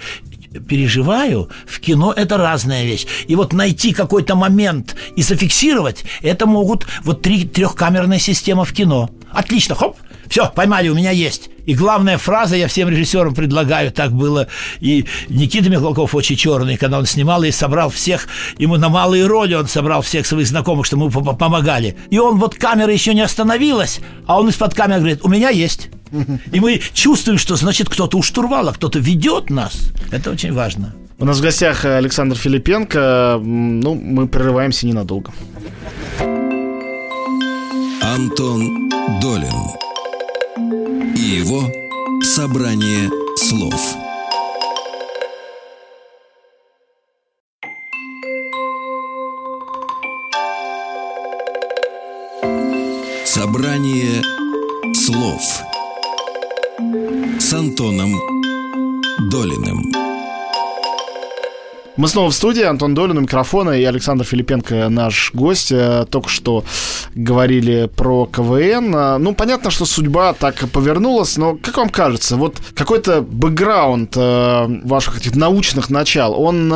переживаю, 0.68 1.50
в 1.66 1.80
кино 1.80 2.14
это 2.16 2.38
разная 2.38 2.86
вещь. 2.86 3.06
И 3.28 3.36
вот 3.36 3.54
найти 3.54 3.94
какой-то 3.94 4.36
момент 4.36 4.96
и 5.16 5.22
зафиксировать, 5.22 6.04
это 6.22 6.46
могут 6.46 6.86
вот 7.04 7.22
три 7.22 7.46
трехкамерная 7.46 8.20
система 8.20 8.66
в 8.66 8.74
кино. 8.74 9.10
Отлично, 9.32 9.76
хоп, 9.76 9.98
все, 10.30 10.50
поймали, 10.50 10.90
у 10.90 10.96
меня 10.96 11.12
есть. 11.12 11.50
И 11.66 11.74
главная 11.74 12.18
фраза, 12.18 12.56
я 12.56 12.68
всем 12.68 12.90
режиссерам 12.90 13.34
предлагаю, 13.34 13.92
так 13.92 14.12
было 14.12 14.48
и 14.80 15.06
Никита 15.30 15.70
Михалков 15.70 16.14
очень 16.14 16.36
черный, 16.36 16.78
когда 16.78 17.00
он 17.00 17.06
снимал 17.06 17.44
и 17.44 17.52
собрал 17.52 17.90
всех, 17.90 18.28
ему 18.60 18.78
на 18.78 18.90
малые 18.90 19.26
роли 19.26 19.56
он 19.56 19.68
собрал 19.68 20.02
всех 20.02 20.28
своих 20.28 20.48
знакомых, 20.48 20.86
что 20.86 20.98
мы 20.98 21.10
по- 21.10 21.34
помогали. 21.34 21.98
И 22.12 22.20
он 22.20 22.38
вот 22.38 22.56
камера 22.56 22.92
еще 22.94 23.14
не 23.14 23.22
остановилась, 23.22 24.00
а 24.28 24.40
он 24.40 24.50
из-под 24.50 24.74
камеры 24.76 25.00
говорит, 25.00 25.20
у 25.24 25.28
меня 25.30 25.50
есть. 25.50 25.90
И 26.52 26.60
мы 26.60 26.80
чувствуем, 26.94 27.38
что 27.40 27.56
значит 27.56 27.90
кто-то 27.90 28.18
у 28.18 28.22
штурвала, 28.22 28.72
кто-то 28.72 29.00
ведет 29.00 29.50
нас. 29.50 29.92
Это 30.12 30.32
очень 30.32 30.54
важно. 30.54 30.96
У 31.18 31.26
нас 31.26 31.40
в 31.40 31.42
гостях 31.42 31.84
Александр 31.86 32.36
Филипенко. 32.36 33.40
Ну, 33.42 33.96
мы 33.96 34.28
прерываемся 34.28 34.86
ненадолго. 34.86 35.32
Антон 38.02 38.90
Долин 39.22 39.85
его 41.26 41.72
собрание 42.22 43.10
слов. 43.36 43.82
Собрание 53.26 54.22
слов 54.94 55.42
с 57.40 57.54
Антоном 57.54 58.14
Долиным. 59.32 60.05
Мы 61.98 62.10
снова 62.10 62.30
в 62.30 62.34
студии. 62.34 62.62
Антон 62.64 62.94
Долин 62.94 63.18
у 63.18 63.22
микрофона 63.22 63.72
и 63.72 63.84
Александр 63.86 64.26
Филипенко 64.26 64.90
наш 64.90 65.32
гость. 65.34 65.72
Э, 65.72 66.06
Только 66.10 66.28
что 66.28 66.66
говорили 67.14 67.90
про 67.96 68.26
КВН. 68.26 68.94
Э, 68.94 69.18
Ну, 69.18 69.34
понятно, 69.34 69.72
что 69.72 69.86
судьба 69.86 70.34
так 70.34 70.62
и 70.62 70.68
повернулась, 70.68 71.38
но 71.38 71.56
как 71.56 71.78
вам 71.78 71.88
кажется, 71.90 72.36
вот 72.36 72.58
какой-то 72.74 73.22
бэкграунд 73.22 74.14
э, 74.18 74.82
ваших 74.84 75.20
этих 75.20 75.36
научных 75.38 75.90
начал, 75.90 76.34
он 76.34 76.74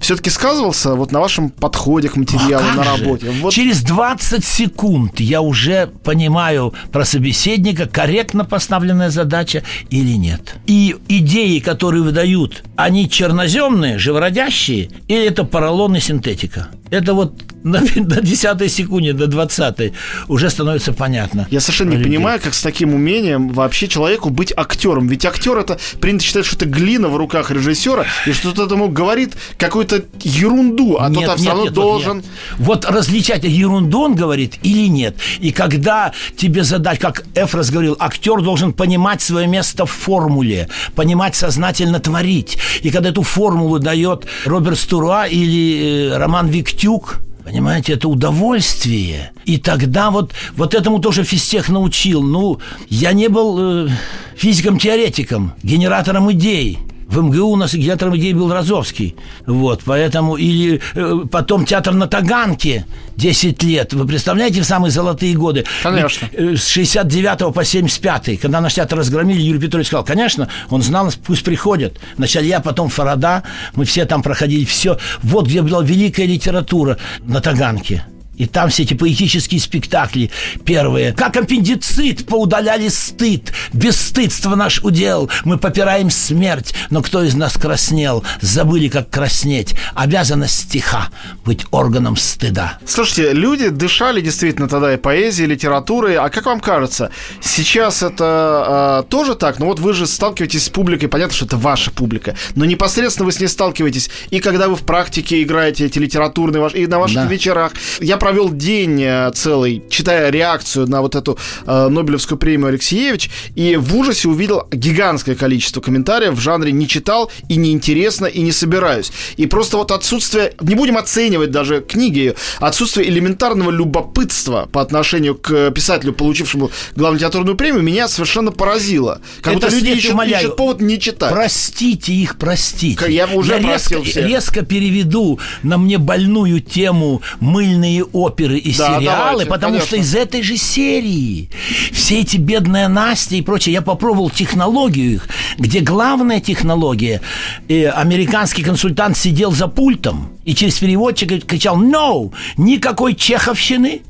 все-таки 0.00 0.28
сказывался 0.28 0.94
вот 0.94 1.12
на 1.12 1.20
вашем 1.20 1.48
подходе 1.48 2.10
к 2.10 2.16
материалу, 2.16 2.66
А 2.70 2.76
на 2.76 2.84
работе? 2.84 3.30
Вот 3.40 3.54
Через 3.54 3.82
20 3.82 4.44
секунд 4.44 5.18
я 5.20 5.40
уже 5.40 5.88
понимаю 6.04 6.74
про 6.92 7.06
собеседника, 7.06 7.86
корректно 7.88 8.44
поставленная 8.44 9.08
задача 9.08 9.62
или 9.88 10.12
нет. 10.18 10.56
И 10.66 10.94
идеи, 11.08 11.58
которые 11.60 12.02
выдают, 12.02 12.64
они 12.76 13.08
черноземные, 13.08 13.96
живородящие, 13.98 14.57
или 14.66 15.26
это 15.26 15.44
поролон 15.44 15.96
и 15.96 16.00
синтетика? 16.00 16.68
Это 16.90 17.14
вот 17.14 17.42
на, 17.70 17.80
на 17.96 18.20
10 18.20 18.72
секунде, 18.72 19.12
до 19.12 19.26
20 19.26 19.92
уже 20.28 20.50
становится 20.50 20.92
понятно. 20.92 21.46
Я 21.50 21.60
совершенно 21.60 21.90
не 21.90 21.96
людей. 21.96 22.12
понимаю, 22.12 22.40
как 22.42 22.54
с 22.54 22.62
таким 22.62 22.94
умением 22.94 23.48
вообще 23.50 23.88
человеку 23.88 24.30
быть 24.30 24.52
актером. 24.56 25.06
Ведь 25.08 25.24
актер 25.24 25.58
это 25.58 25.78
принято 26.00 26.24
считать, 26.24 26.46
что 26.46 26.56
это 26.56 26.66
глина 26.66 27.08
в 27.08 27.16
руках 27.16 27.50
режиссера, 27.50 28.04
и 28.26 28.32
что 28.32 28.52
тот 28.52 28.70
ему 28.72 28.88
говорит 28.88 29.34
какую-то 29.58 30.04
ерунду, 30.20 30.96
а 31.00 31.08
Нет, 31.08 31.26
тот 31.26 31.36
все 31.36 31.44
нет, 31.44 31.48
равно 31.50 31.64
нет, 31.64 31.76
вот 31.76 31.82
должен. 31.82 32.16
нет. 32.18 32.26
Вот 32.58 32.84
различать, 32.84 33.44
ерунду 33.44 34.00
он 34.02 34.14
говорит 34.14 34.54
или 34.62 34.88
нет. 34.88 35.16
И 35.40 35.52
когда 35.52 36.12
тебе 36.36 36.64
задать, 36.64 36.98
как 36.98 37.24
Эфрос 37.34 37.70
говорил, 37.70 37.96
актер 37.98 38.40
должен 38.42 38.72
понимать 38.72 39.22
свое 39.22 39.46
место 39.46 39.86
в 39.86 39.90
формуле, 39.90 40.68
понимать 40.94 41.34
сознательно 41.36 42.00
творить. 42.00 42.58
И 42.82 42.90
когда 42.90 43.10
эту 43.10 43.22
формулу 43.22 43.78
дает 43.78 44.26
Роберт 44.44 44.78
Стуруа 44.78 45.26
или 45.26 46.10
э, 46.12 46.16
Роман 46.18 46.48
Виктюк, 46.48 47.18
Понимаете, 47.48 47.94
это 47.94 48.08
удовольствие. 48.08 49.32
И 49.46 49.56
тогда 49.56 50.10
вот, 50.10 50.34
вот 50.54 50.74
этому 50.74 50.98
тоже 50.98 51.24
физтех 51.24 51.70
научил. 51.70 52.22
Ну, 52.22 52.60
я 52.90 53.12
не 53.12 53.28
был 53.28 53.86
э, 53.86 53.88
физиком-теоретиком, 54.36 55.54
генератором 55.62 56.30
идей. 56.30 56.78
В 57.08 57.22
МГУ 57.22 57.46
у 57.52 57.56
нас 57.56 57.72
генератором 57.74 58.16
идеи 58.18 58.34
был 58.34 58.52
Розовский. 58.52 59.16
Вот, 59.46 59.80
поэтому... 59.84 60.36
Или 60.36 60.80
э, 60.94 61.20
потом 61.30 61.64
театр 61.64 61.94
на 61.94 62.06
Таганке 62.06 62.84
10 63.16 63.62
лет. 63.62 63.94
Вы 63.94 64.06
представляете, 64.06 64.60
в 64.60 64.64
самые 64.64 64.90
золотые 64.90 65.34
годы? 65.34 65.64
Конечно. 65.82 66.28
Э, 66.32 66.54
С 66.54 66.68
69 66.68 67.54
по 67.54 67.64
75 67.64 68.38
когда 68.40 68.60
наш 68.60 68.74
театр 68.74 68.98
разгромили, 68.98 69.40
Юрий 69.40 69.58
Петрович 69.58 69.86
сказал, 69.86 70.04
конечно, 70.04 70.48
он 70.68 70.82
знал, 70.82 71.10
пусть 71.26 71.44
приходят. 71.44 71.98
Вначале 72.18 72.48
я, 72.48 72.60
потом 72.60 72.90
Фарада, 72.90 73.42
мы 73.74 73.86
все 73.86 74.04
там 74.04 74.22
проходили, 74.22 74.66
все. 74.66 74.98
Вот 75.22 75.46
где 75.46 75.62
была 75.62 75.82
великая 75.82 76.26
литература 76.26 76.98
на 77.20 77.40
Таганке. 77.40 78.04
И 78.38 78.46
там 78.46 78.70
все 78.70 78.84
эти 78.84 78.94
поэтические 78.94 79.60
спектакли 79.60 80.30
первые. 80.64 81.12
Как 81.12 81.36
аппендицит 81.36 82.26
поудаляли 82.26 82.88
стыд. 82.88 83.52
Бесстыдство 83.72 84.54
наш 84.54 84.80
удел. 84.82 85.28
Мы 85.44 85.58
попираем 85.58 86.10
смерть. 86.10 86.74
Но 86.90 87.02
кто 87.02 87.22
из 87.22 87.34
нас 87.34 87.54
краснел? 87.54 88.24
Забыли, 88.40 88.88
как 88.88 89.10
краснеть. 89.10 89.74
Обязанность 89.94 90.60
стиха 90.60 91.08
быть 91.44 91.66
органом 91.70 92.16
стыда. 92.16 92.78
Слушайте, 92.86 93.32
люди 93.32 93.68
дышали 93.68 94.20
действительно 94.20 94.68
тогда 94.68 94.94
и 94.94 94.96
поэзией, 94.96 95.48
и 95.48 95.50
литературой. 95.50 96.16
А 96.16 96.28
как 96.30 96.46
вам 96.46 96.60
кажется, 96.60 97.10
сейчас 97.40 98.02
это 98.02 99.02
э, 99.04 99.10
тоже 99.10 99.34
так? 99.34 99.58
Ну 99.58 99.66
вот 99.66 99.80
вы 99.80 99.92
же 99.94 100.06
сталкиваетесь 100.06 100.64
с 100.64 100.68
публикой, 100.68 101.08
понятно, 101.08 101.34
что 101.34 101.46
это 101.46 101.56
ваша 101.56 101.90
публика, 101.90 102.36
но 102.54 102.64
непосредственно 102.64 103.26
вы 103.26 103.32
с 103.32 103.40
ней 103.40 103.48
сталкиваетесь. 103.48 104.10
И 104.30 104.40
когда 104.40 104.68
вы 104.68 104.76
в 104.76 104.82
практике 104.82 105.42
играете 105.42 105.86
эти 105.86 105.98
литературные, 105.98 106.68
и 106.70 106.86
на 106.86 106.98
ваших 106.98 107.16
Да. 107.16 107.26
вечерах. 107.26 107.72
Я 108.00 108.16
провел 108.28 108.50
день 108.50 109.02
э, 109.02 109.30
целый, 109.34 109.82
читая 109.88 110.28
реакцию 110.28 110.86
на 110.86 111.00
вот 111.00 111.14
эту 111.14 111.38
э, 111.64 111.88
Нобелевскую 111.88 112.36
премию 112.36 112.68
Алексеевич, 112.68 113.30
и 113.54 113.76
в 113.76 113.96
ужасе 113.96 114.28
увидел 114.28 114.68
гигантское 114.70 115.34
количество 115.34 115.80
комментариев 115.80 116.34
в 116.34 116.40
жанре 116.40 116.70
«не 116.70 116.86
читал» 116.86 117.30
и 117.48 117.56
«неинтересно» 117.56 118.26
и 118.26 118.42
«не 118.42 118.52
собираюсь». 118.52 119.12
И 119.38 119.46
просто 119.46 119.78
вот 119.78 119.92
отсутствие, 119.92 120.52
не 120.60 120.74
будем 120.74 120.98
оценивать 120.98 121.50
даже 121.50 121.80
книги 121.80 122.34
отсутствие 122.60 123.08
элементарного 123.08 123.70
любопытства 123.70 124.68
по 124.70 124.82
отношению 124.82 125.34
к 125.34 125.70
писателю, 125.70 126.12
получившему 126.12 126.70
главную 126.96 127.20
литературную 127.20 127.56
премию, 127.56 127.82
меня 127.82 128.08
совершенно 128.08 128.52
поразило. 128.52 129.22
Как 129.40 129.54
Это 129.54 129.68
будто 129.68 129.74
люди 129.74 129.96
ищут, 129.96 130.12
умоляю, 130.12 130.44
ищут 130.44 130.56
повод 130.56 130.82
не 130.82 131.00
читать. 131.00 131.32
Простите 131.32 132.12
их, 132.12 132.36
простите. 132.36 133.10
Я 133.10 133.26
уже 133.26 133.54
резко, 133.54 133.68
простил 133.68 134.02
всех. 134.02 134.26
резко 134.26 134.66
переведу 134.66 135.40
на 135.62 135.78
мне 135.78 135.96
больную 135.96 136.60
тему 136.60 137.22
мыльные 137.40 138.04
оперы 138.18 138.58
и 138.58 138.74
Да, 138.76 138.98
сериалы, 138.98 139.04
давайте, 139.04 139.50
потому 139.50 139.72
конечно. 139.74 139.86
что 139.86 139.96
из 139.96 140.14
этой 140.14 140.42
же 140.42 140.56
серии 140.56 141.50
все 141.92 142.20
эти 142.20 142.36
бедная 142.36 142.88
Настя 142.88 143.36
и 143.36 143.42
прочее, 143.42 143.72
я 143.74 143.82
попробовал 143.82 144.30
технологию 144.30 145.14
их, 145.14 145.28
где 145.58 145.80
главная 145.80 146.40
технология, 146.40 147.20
э, 147.68 147.88
американский 147.88 148.62
консультант 148.62 149.16
сидел 149.16 149.52
за 149.52 149.68
пультом 149.68 150.30
и 150.44 150.54
через 150.54 150.78
переводчика 150.78 151.40
кричал 151.40 151.80
«No! 151.80 152.32
Никакой 152.56 153.14
чеховщины, 153.14 154.02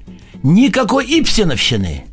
никакой 0.43 1.05
ипсеновщины». 1.07 2.08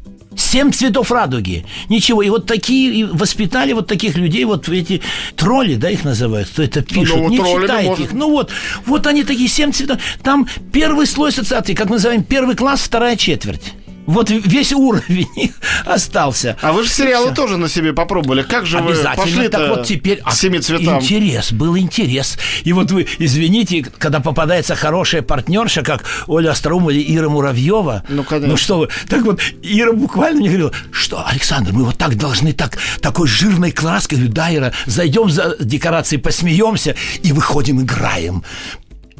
Семь 0.56 0.72
цветов 0.72 1.12
радуги. 1.12 1.66
Ничего. 1.90 2.22
И 2.22 2.30
вот 2.30 2.46
такие 2.46 2.94
и 2.94 3.04
воспитали 3.04 3.74
вот 3.74 3.88
таких 3.88 4.16
людей, 4.16 4.46
вот 4.46 4.70
эти 4.70 5.02
тролли, 5.36 5.76
да, 5.76 5.90
их 5.90 6.06
называют, 6.06 6.48
кто 6.48 6.64
это 6.64 6.82
пишет. 6.82 7.14
ну, 7.14 7.28
Не 7.28 7.38
троллями 7.38 7.64
читайте 7.64 8.04
их. 8.04 8.14
Ну 8.14 8.30
вот, 8.30 8.52
вот 8.86 9.06
они 9.06 9.26
такие 9.26 9.50
семь 9.50 9.74
цветов. 9.74 10.00
Там 10.24 10.48
первый 10.72 11.08
слой 11.08 11.32
ассоциации, 11.32 11.74
как 11.74 11.88
мы 11.88 11.98
называем, 11.98 12.24
первый 12.24 12.56
класс, 12.56 12.80
вторая 12.80 13.18
четверть. 13.18 13.74
Вот 14.06 14.30
весь 14.30 14.72
уровень 14.74 15.54
остался. 15.86 16.58
А 16.62 16.72
вы 16.72 16.84
же 16.84 16.90
сериалы 16.90 17.28
Всё. 17.28 17.36
тоже 17.36 17.58
на 17.58 17.68
себе 17.70 17.94
попробовали. 17.94 18.44
Как 18.44 18.66
же 18.66 18.78
вы 18.80 18.96
пошли 19.16 19.48
так 19.48 19.70
вот 19.70 19.86
теперь 19.86 20.22
к 20.22 20.32
семи 20.32 20.60
цветам? 20.60 21.00
интерес, 21.00 21.52
был 21.52 21.78
интерес. 21.78 22.38
И 22.64 22.74
вот 22.74 22.92
вы, 22.92 23.08
извините, 23.20 23.86
когда 23.98 24.20
попадается 24.20 24.76
хорошая 24.76 25.22
партнерша, 25.22 25.82
как 25.82 26.04
Оля 26.28 26.52
Остроумова 26.52 26.92
или 26.92 27.16
Ира 27.16 27.30
Муравьева. 27.30 28.04
Ну, 28.10 28.24
конечно. 28.24 28.50
Ну 28.50 28.58
что 28.58 28.80
вы, 28.80 28.90
так 29.10 29.24
вот, 29.24 29.42
Ира 29.62 29.94
буквально 29.94 30.40
мне 30.40 30.50
говорила, 30.50 30.72
что, 30.92 31.26
Александр, 31.26 31.72
мы 31.74 31.84
вот 31.84 31.98
так 31.98 32.16
должны, 32.18 32.54
так, 32.54 32.78
такой 33.02 33.28
жирной 33.28 33.72
краской. 33.72 34.18
Говорю, 34.18 34.34
да, 34.34 34.54
Ира, 34.54 34.74
зайдем 34.86 35.30
за 35.30 35.56
декорацией, 35.60 36.22
посмеемся 36.22 36.96
и 37.24 37.32
выходим, 37.32 37.82
играем. 37.82 38.44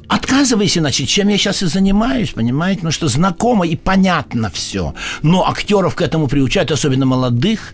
Отказывайся, 0.08 0.80
значит, 0.80 1.08
чем 1.08 1.30
я 1.30 1.38
сейчас 1.38 1.64
и 1.64 1.66
занимаюсь, 1.66 2.32
понимаете? 2.32 2.82
Ну 2.84 2.92
что 2.92 3.08
знакомо 3.08 3.66
и 3.66 3.76
понятно 3.76 4.50
все. 4.50 4.94
Но 5.22 5.48
актеров 5.48 5.96
к 5.96 6.02
этому 6.02 6.28
приучают, 6.28 6.72
особенно 6.72 7.06
молодых. 7.06 7.74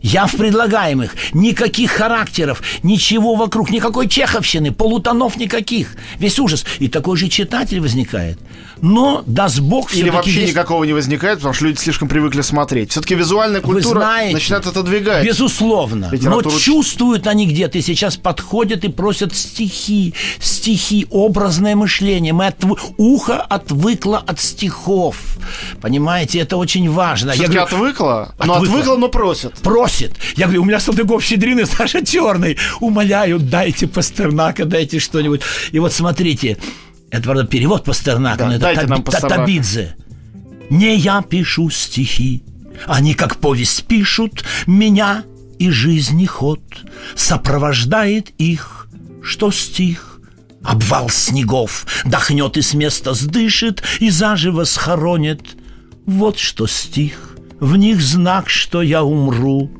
Я 0.00 0.26
в 0.26 0.36
предлагаемых. 0.36 1.14
Никаких 1.32 1.90
характеров, 1.90 2.62
ничего 2.82 3.34
вокруг, 3.36 3.70
никакой 3.70 4.06
чеховщины, 4.06 4.70
полутонов 4.70 5.36
никаких. 5.36 5.96
Весь 6.18 6.38
ужас. 6.38 6.66
И 6.78 6.88
такой 6.88 7.16
же 7.16 7.28
читатель 7.28 7.80
возникает. 7.80 8.38
Но, 8.86 9.22
даст 9.26 9.60
Бог, 9.60 9.86
Или 9.92 9.94
всё-таки 10.02 10.16
вообще 10.16 10.40
есть- 10.42 10.52
никакого 10.52 10.84
не 10.84 10.92
возникает, 10.92 11.38
потому 11.38 11.54
что 11.54 11.64
люди 11.64 11.78
слишком 11.78 12.06
привыкли 12.06 12.42
смотреть. 12.42 12.90
Все-таки 12.90 13.14
визуальная 13.14 13.62
культура 13.62 13.98
знаете, 14.00 14.34
начинает 14.34 14.66
отодвигать. 14.66 15.24
Безусловно. 15.24 16.10
Литературу 16.12 16.50
Но 16.52 16.58
чувствуют 16.60 17.26
они 17.26 17.46
где-то. 17.46 17.78
И 17.78 17.80
сейчас 17.80 18.16
подходят 18.18 18.84
и 18.84 18.88
просят 18.88 19.34
стихи. 19.34 20.12
Стихи, 20.38 21.06
образное 21.10 21.74
мышление. 21.76 22.34
Мы 22.34 22.46
отв- 22.48 22.78
ухо 22.98 23.40
отвыкло 23.40 24.18
от 24.18 24.38
стихов. 24.38 25.16
Понимаете, 25.80 26.40
это 26.40 26.58
очень 26.58 26.90
важно. 26.90 27.32
Все-таки 27.32 27.56
говорю, 27.56 27.64
отвыкла? 27.76 28.34
Ну, 28.44 28.52
Отвыкла. 28.52 28.78
отвыкла, 28.80 28.96
но 28.96 29.08
просит. 29.08 29.54
просит. 29.62 30.12
Я 30.36 30.44
говорю, 30.44 30.60
у 30.62 30.64
меня 30.66 30.78
Салтыков-Щедрин 30.78 31.60
и 31.60 31.64
Саша 31.66 32.04
Черный. 32.04 32.58
Умоляю, 32.80 33.38
дайте 33.38 33.86
Пастернака, 33.86 34.66
дайте 34.66 34.98
что-нибудь. 34.98 35.40
И 35.72 35.78
вот 35.78 35.92
смотрите, 35.94 36.58
это, 37.14 37.22
правда, 37.24 37.44
перевод 37.44 37.84
Пастернака, 37.84 38.38
Да, 38.38 38.46
но 38.46 38.54
это 38.54 38.86
Таби-. 38.86 39.28
Табидзе. 39.28 39.94
Не 40.68 40.96
я 40.96 41.22
пишу 41.22 41.70
стихи, 41.70 42.42
они 42.86 43.14
как 43.14 43.36
повесть 43.36 43.84
пишут 43.84 44.44
меня 44.66 45.22
и 45.60 45.70
жизни 45.70 46.26
ход. 46.26 46.60
Сопровождает 47.14 48.30
их, 48.38 48.88
что 49.22 49.52
стих. 49.52 50.20
Обвал 50.64 51.10
снегов 51.10 51.86
дохнет 52.06 52.56
и 52.56 52.62
с 52.62 52.72
места 52.74 53.12
сдышит 53.12 53.82
и 54.00 54.10
заживо 54.10 54.64
схоронит. 54.64 55.56
Вот 56.06 56.38
что 56.38 56.66
стих, 56.66 57.36
в 57.60 57.76
них 57.76 58.00
знак, 58.00 58.48
что 58.48 58.82
я 58.82 59.04
умру. 59.04 59.70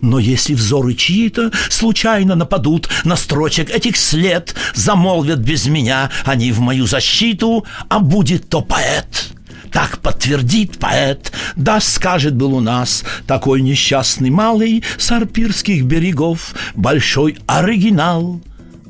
Но 0.00 0.18
если 0.18 0.54
взоры 0.54 0.94
чьи-то 0.94 1.50
случайно 1.68 2.34
нападут 2.34 2.88
на 3.04 3.16
строчек 3.16 3.70
этих 3.70 3.96
след, 3.96 4.54
замолвят 4.74 5.40
без 5.40 5.66
меня 5.66 6.10
они 6.24 6.52
в 6.52 6.60
мою 6.60 6.86
защиту, 6.86 7.64
а 7.88 7.98
будет 7.98 8.48
то 8.48 8.60
поэт. 8.60 9.30
Так 9.72 9.98
подтвердит 9.98 10.78
поэт, 10.78 11.32
да 11.56 11.80
скажет 11.80 12.34
был 12.34 12.54
у 12.54 12.60
нас 12.60 13.04
такой 13.26 13.60
несчастный 13.60 14.30
малый 14.30 14.82
с 14.96 15.10
арпирских 15.10 15.84
берегов, 15.84 16.54
большой 16.74 17.36
оригинал. 17.46 18.40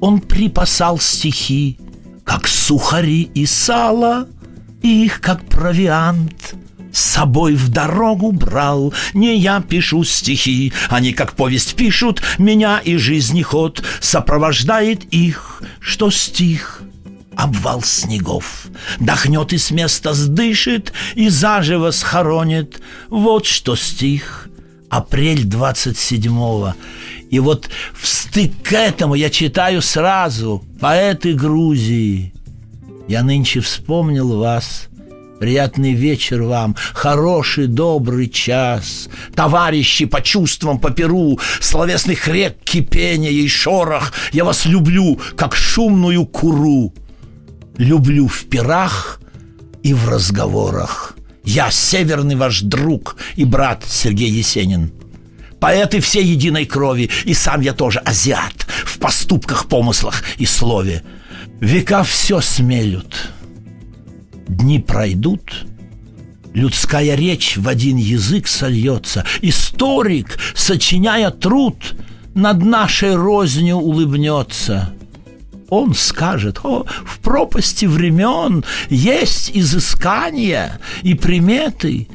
Он 0.00 0.20
припасал 0.20 1.00
стихи, 1.00 1.78
как 2.24 2.46
сухари 2.46 3.22
и 3.34 3.44
сало, 3.46 4.28
и 4.82 5.04
их 5.04 5.20
как 5.20 5.44
провиант– 5.46 6.54
с 6.92 7.00
собой 7.00 7.54
в 7.54 7.68
дорогу 7.68 8.32
брал. 8.32 8.92
Не 9.14 9.36
я 9.36 9.60
пишу 9.60 10.04
стихи 10.04 10.72
Они 10.88 11.12
как 11.12 11.34
повесть 11.34 11.74
пишут 11.74 12.22
Меня 12.38 12.78
и 12.78 12.96
жизни 12.96 13.42
ход 13.42 13.82
Сопровождает 14.00 15.04
их 15.12 15.62
Что 15.80 16.10
стих 16.10 16.82
Обвал 17.36 17.82
снегов. 17.82 18.66
Дохнет 18.98 19.52
и 19.52 19.58
с 19.58 19.70
места 19.70 20.12
сдышит 20.12 20.92
И 21.14 21.28
заживо 21.28 21.92
схоронит. 21.92 22.80
Вот 23.08 23.46
что 23.46 23.76
стих 23.76 24.48
Апрель 24.90 25.44
27-го 25.46 26.74
И 27.30 27.38
вот 27.38 27.68
в 27.94 28.06
стык 28.08 28.52
к 28.62 28.72
этому 28.72 29.14
я 29.14 29.30
читаю 29.30 29.82
сразу 29.82 30.64
Поэты 30.80 31.34
Грузии. 31.34 32.32
Я 33.06 33.22
нынче 33.22 33.60
вспомнил 33.60 34.38
вас 34.38 34.87
Приятный 35.40 35.92
вечер 35.92 36.42
вам, 36.42 36.74
хороший, 36.94 37.68
добрый 37.68 38.28
час. 38.28 39.08
Товарищи 39.36 40.04
по 40.04 40.20
чувствам, 40.20 40.80
по 40.80 40.90
перу, 40.90 41.38
словесных 41.60 42.26
рек 42.26 42.56
кипения 42.64 43.30
и 43.30 43.46
шорох, 43.46 44.12
я 44.32 44.44
вас 44.44 44.66
люблю, 44.66 45.20
как 45.36 45.54
шумную 45.54 46.26
куру. 46.26 46.92
Люблю 47.76 48.26
в 48.26 48.46
пирах 48.46 49.20
и 49.84 49.94
в 49.94 50.08
разговорах. 50.08 51.14
Я 51.44 51.70
северный 51.70 52.34
ваш 52.34 52.62
друг 52.62 53.16
и 53.36 53.44
брат 53.44 53.84
Сергей 53.86 54.30
Есенин. 54.30 54.92
Поэты 55.60 56.00
все 56.00 56.20
единой 56.20 56.66
крови, 56.66 57.10
и 57.24 57.32
сам 57.32 57.60
я 57.60 57.72
тоже 57.72 58.00
азиат 58.00 58.66
в 58.84 58.98
поступках, 58.98 59.66
помыслах 59.66 60.24
и 60.38 60.46
слове. 60.46 61.04
Века 61.60 62.02
все 62.02 62.40
смелют, 62.40 63.32
Дни 64.48 64.78
пройдут, 64.78 65.66
людская 66.54 67.14
речь 67.14 67.56
в 67.56 67.68
один 67.68 67.96
язык 67.96 68.48
сольется. 68.48 69.24
Историк, 69.42 70.38
сочиняя 70.54 71.30
труд, 71.30 71.94
над 72.34 72.64
нашей 72.64 73.14
рознью 73.14 73.76
улыбнется. 73.76 74.94
Он 75.68 75.94
скажет, 75.94 76.60
о, 76.64 76.86
в 77.04 77.18
пропасти 77.18 77.84
времен 77.84 78.64
есть 78.88 79.50
изыскания 79.52 80.80
и 81.02 81.14
приметы. 81.14 82.08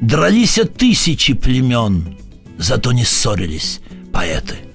Дрались 0.00 0.60
тысячи 0.76 1.32
племен, 1.32 2.18
зато 2.58 2.92
не 2.92 3.04
ссорились 3.04 3.80
поэты. 4.12 4.69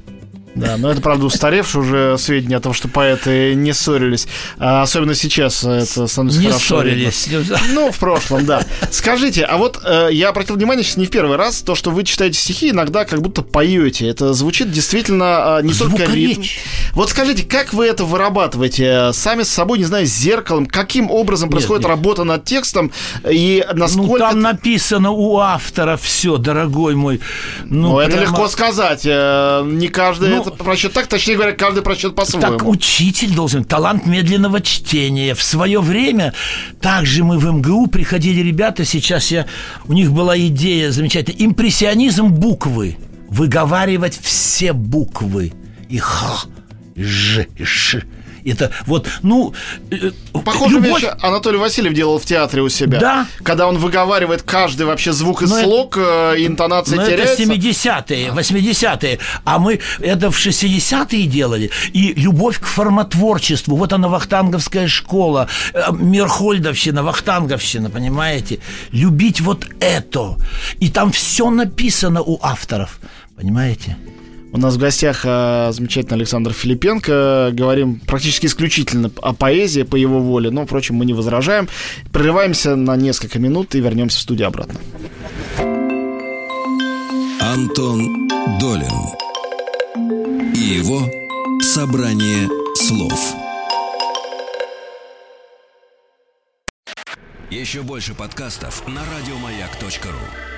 Да, 0.56 0.78
но 0.78 0.90
это, 0.90 1.02
правда, 1.02 1.26
устаревшие 1.26 1.82
уже 1.82 2.18
сведения 2.18 2.58
о 2.58 2.60
том, 2.62 2.74
что 2.74 2.88
поэты 2.88 3.54
не 3.56 3.74
ссорились. 3.74 4.26
А 4.58 4.82
особенно 4.84 5.14
сейчас 5.14 5.64
это 5.64 6.08
становится 6.08 6.40
Не 6.40 6.48
хорошо 6.48 6.78
ссорились. 6.78 7.28
видно. 7.28 7.58
Ну, 7.74 7.92
в 7.92 7.98
прошлом, 8.00 8.46
да. 8.46 8.64
Скажите, 8.90 9.44
а 9.44 9.58
вот 9.58 9.80
э, 9.84 10.10
я 10.12 10.30
обратил 10.30 10.56
внимание 10.56 10.84
сейчас 10.84 10.98
не 10.98 11.06
в 11.08 11.10
первый 11.10 11.36
раз, 11.38 11.62
то, 11.62 11.76
что 11.76 11.92
вы 11.92 12.04
читаете 12.06 12.40
стихи, 12.40 12.70
иногда 12.70 13.04
как 13.06 13.22
будто 13.22 13.42
поете. 13.42 14.08
Это 14.08 14.34
звучит 14.34 14.72
действительно 14.72 15.58
э, 15.60 15.64
не 15.64 15.74
только 15.74 16.04
ритм. 16.06 16.44
Вот 16.94 17.10
скажите, 17.10 17.44
как 17.44 17.74
вы 17.74 17.86
это 17.88 18.06
вырабатываете? 18.06 19.12
Сами 19.14 19.44
с 19.44 19.50
собой, 19.50 19.78
не 19.80 19.84
знаю, 19.86 20.06
с 20.08 20.10
зеркалом? 20.10 20.66
Каким 20.66 21.12
образом 21.12 21.50
происходит 21.50 21.84
нет. 21.84 21.90
работа 21.90 22.24
над 22.24 22.46
текстом? 22.46 22.92
И 23.30 23.66
Ну, 23.74 23.78
насколько... 23.80 24.20
там 24.20 24.40
написано 24.40 25.12
у 25.12 25.38
автора 25.38 25.98
все, 25.98 26.38
дорогой 26.38 26.96
мой. 26.96 27.20
Ну, 27.66 27.90
Ну, 27.90 28.00
это 28.00 28.12
прямо- 28.18 28.22
легко 28.24 28.48
сказать. 28.48 29.02
Э, 29.06 29.64
Не 29.66 29.90
каждый 29.90 30.30
Ну, 30.30 30.42
это 30.42 30.45
прочет 30.52 30.94
так, 30.94 31.08
точнее 31.08 31.36
говоря, 31.36 31.54
каждый 31.54 31.84
прочет 31.84 32.16
по-своему. 32.16 32.58
Так 32.58 32.68
учитель 32.68 33.34
должен, 33.34 33.64
талант 33.64 34.06
медленного 34.06 34.62
чтения. 34.62 35.34
В 35.36 35.44
свое 35.44 35.80
время 35.82 36.34
также 36.82 37.24
мы 37.24 37.38
в 37.38 37.46
МГУ 37.46 37.88
приходили 37.88 38.42
ребята, 38.42 38.86
сейчас 38.86 39.32
я, 39.32 39.46
у 39.88 39.94
них 39.94 40.12
была 40.12 40.38
идея 40.38 40.92
замечательная, 40.92 41.46
импрессионизм 41.46 42.28
буквы. 42.28 42.98
Выговаривать 43.30 44.18
все 44.22 44.74
буквы. 44.74 45.54
И 45.90 45.98
х, 45.98 46.46
и 46.96 47.04
ж, 47.04 47.48
и 47.58 47.64
ш. 47.64 48.02
Это 48.46 48.72
вот, 48.86 49.08
ну, 49.24 49.54
э, 49.92 50.12
Похоже, 50.46 50.76
любовь- 50.76 51.02
вещь 51.02 51.12
Анатолий 51.22 51.58
Васильев 51.58 51.94
делал 51.94 52.20
в 52.20 52.26
театре 52.26 52.62
у 52.62 52.70
себя. 52.70 53.00
Да. 53.00 53.28
Когда 53.44 53.68
он 53.68 53.78
выговаривает 53.78 54.44
каждый 54.44 54.86
вообще 54.86 55.14
звук 55.14 55.42
и 55.42 55.46
Но 55.46 55.58
это- 55.58 55.68
слог, 55.68 55.98
э, 55.98 56.36
и 56.38 56.46
интонация 56.46 56.96
Но 56.98 57.02
это 57.04 57.12
теряется. 57.12 57.44
70-е, 57.44 58.32
80-е. 58.32 59.20
А 59.44 59.58
мы 59.60 59.80
это 60.00 60.30
в 60.30 60.38
60-е 60.38 61.26
делали. 61.28 61.72
И 61.94 62.14
любовь 62.16 62.60
к 62.60 62.66
формотворчеству. 62.66 63.76
Вот 63.76 63.94
она, 63.94 64.08
Вахтанговская 64.08 64.88
школа, 64.88 65.48
э, 65.74 65.82
Мирхольдовщина, 65.92 67.04
Вахтанговщина, 67.04 67.90
понимаете? 67.90 68.60
Любить 68.92 69.42
вот 69.42 69.66
это. 69.80 70.36
И 70.80 70.90
там 70.90 71.12
все 71.12 71.50
написано 71.50 72.22
у 72.22 72.40
авторов. 72.42 73.00
Понимаете? 73.36 73.98
У 74.56 74.58
нас 74.58 74.76
в 74.76 74.78
гостях 74.78 75.26
э, 75.26 75.72
замечательный 75.74 76.16
Александр 76.16 76.54
Филипенко. 76.54 77.50
Говорим 77.52 78.00
практически 78.00 78.46
исключительно 78.46 79.12
о 79.22 79.34
поэзии 79.34 79.82
по 79.82 79.98
его 79.98 80.22
воле. 80.22 80.50
Но, 80.50 80.66
впрочем, 80.66 80.96
мы 80.96 81.06
не 81.06 81.14
возражаем. 81.14 81.68
Прерываемся 82.14 82.78
на 82.78 82.96
несколько 82.96 83.38
минут 83.38 83.76
и 83.76 83.82
вернемся 83.82 84.18
в 84.18 84.22
студию 84.22 84.48
обратно. 84.48 84.80
Антон 87.42 88.30
Долин 88.58 88.96
и 90.56 90.60
его 90.60 91.02
собрание 91.62 92.48
слов. 92.76 93.36
Еще 97.52 97.82
больше 97.82 98.14
подкастов 98.14 98.88
на 98.88 99.02
радиомаяк.ру. 99.02 100.55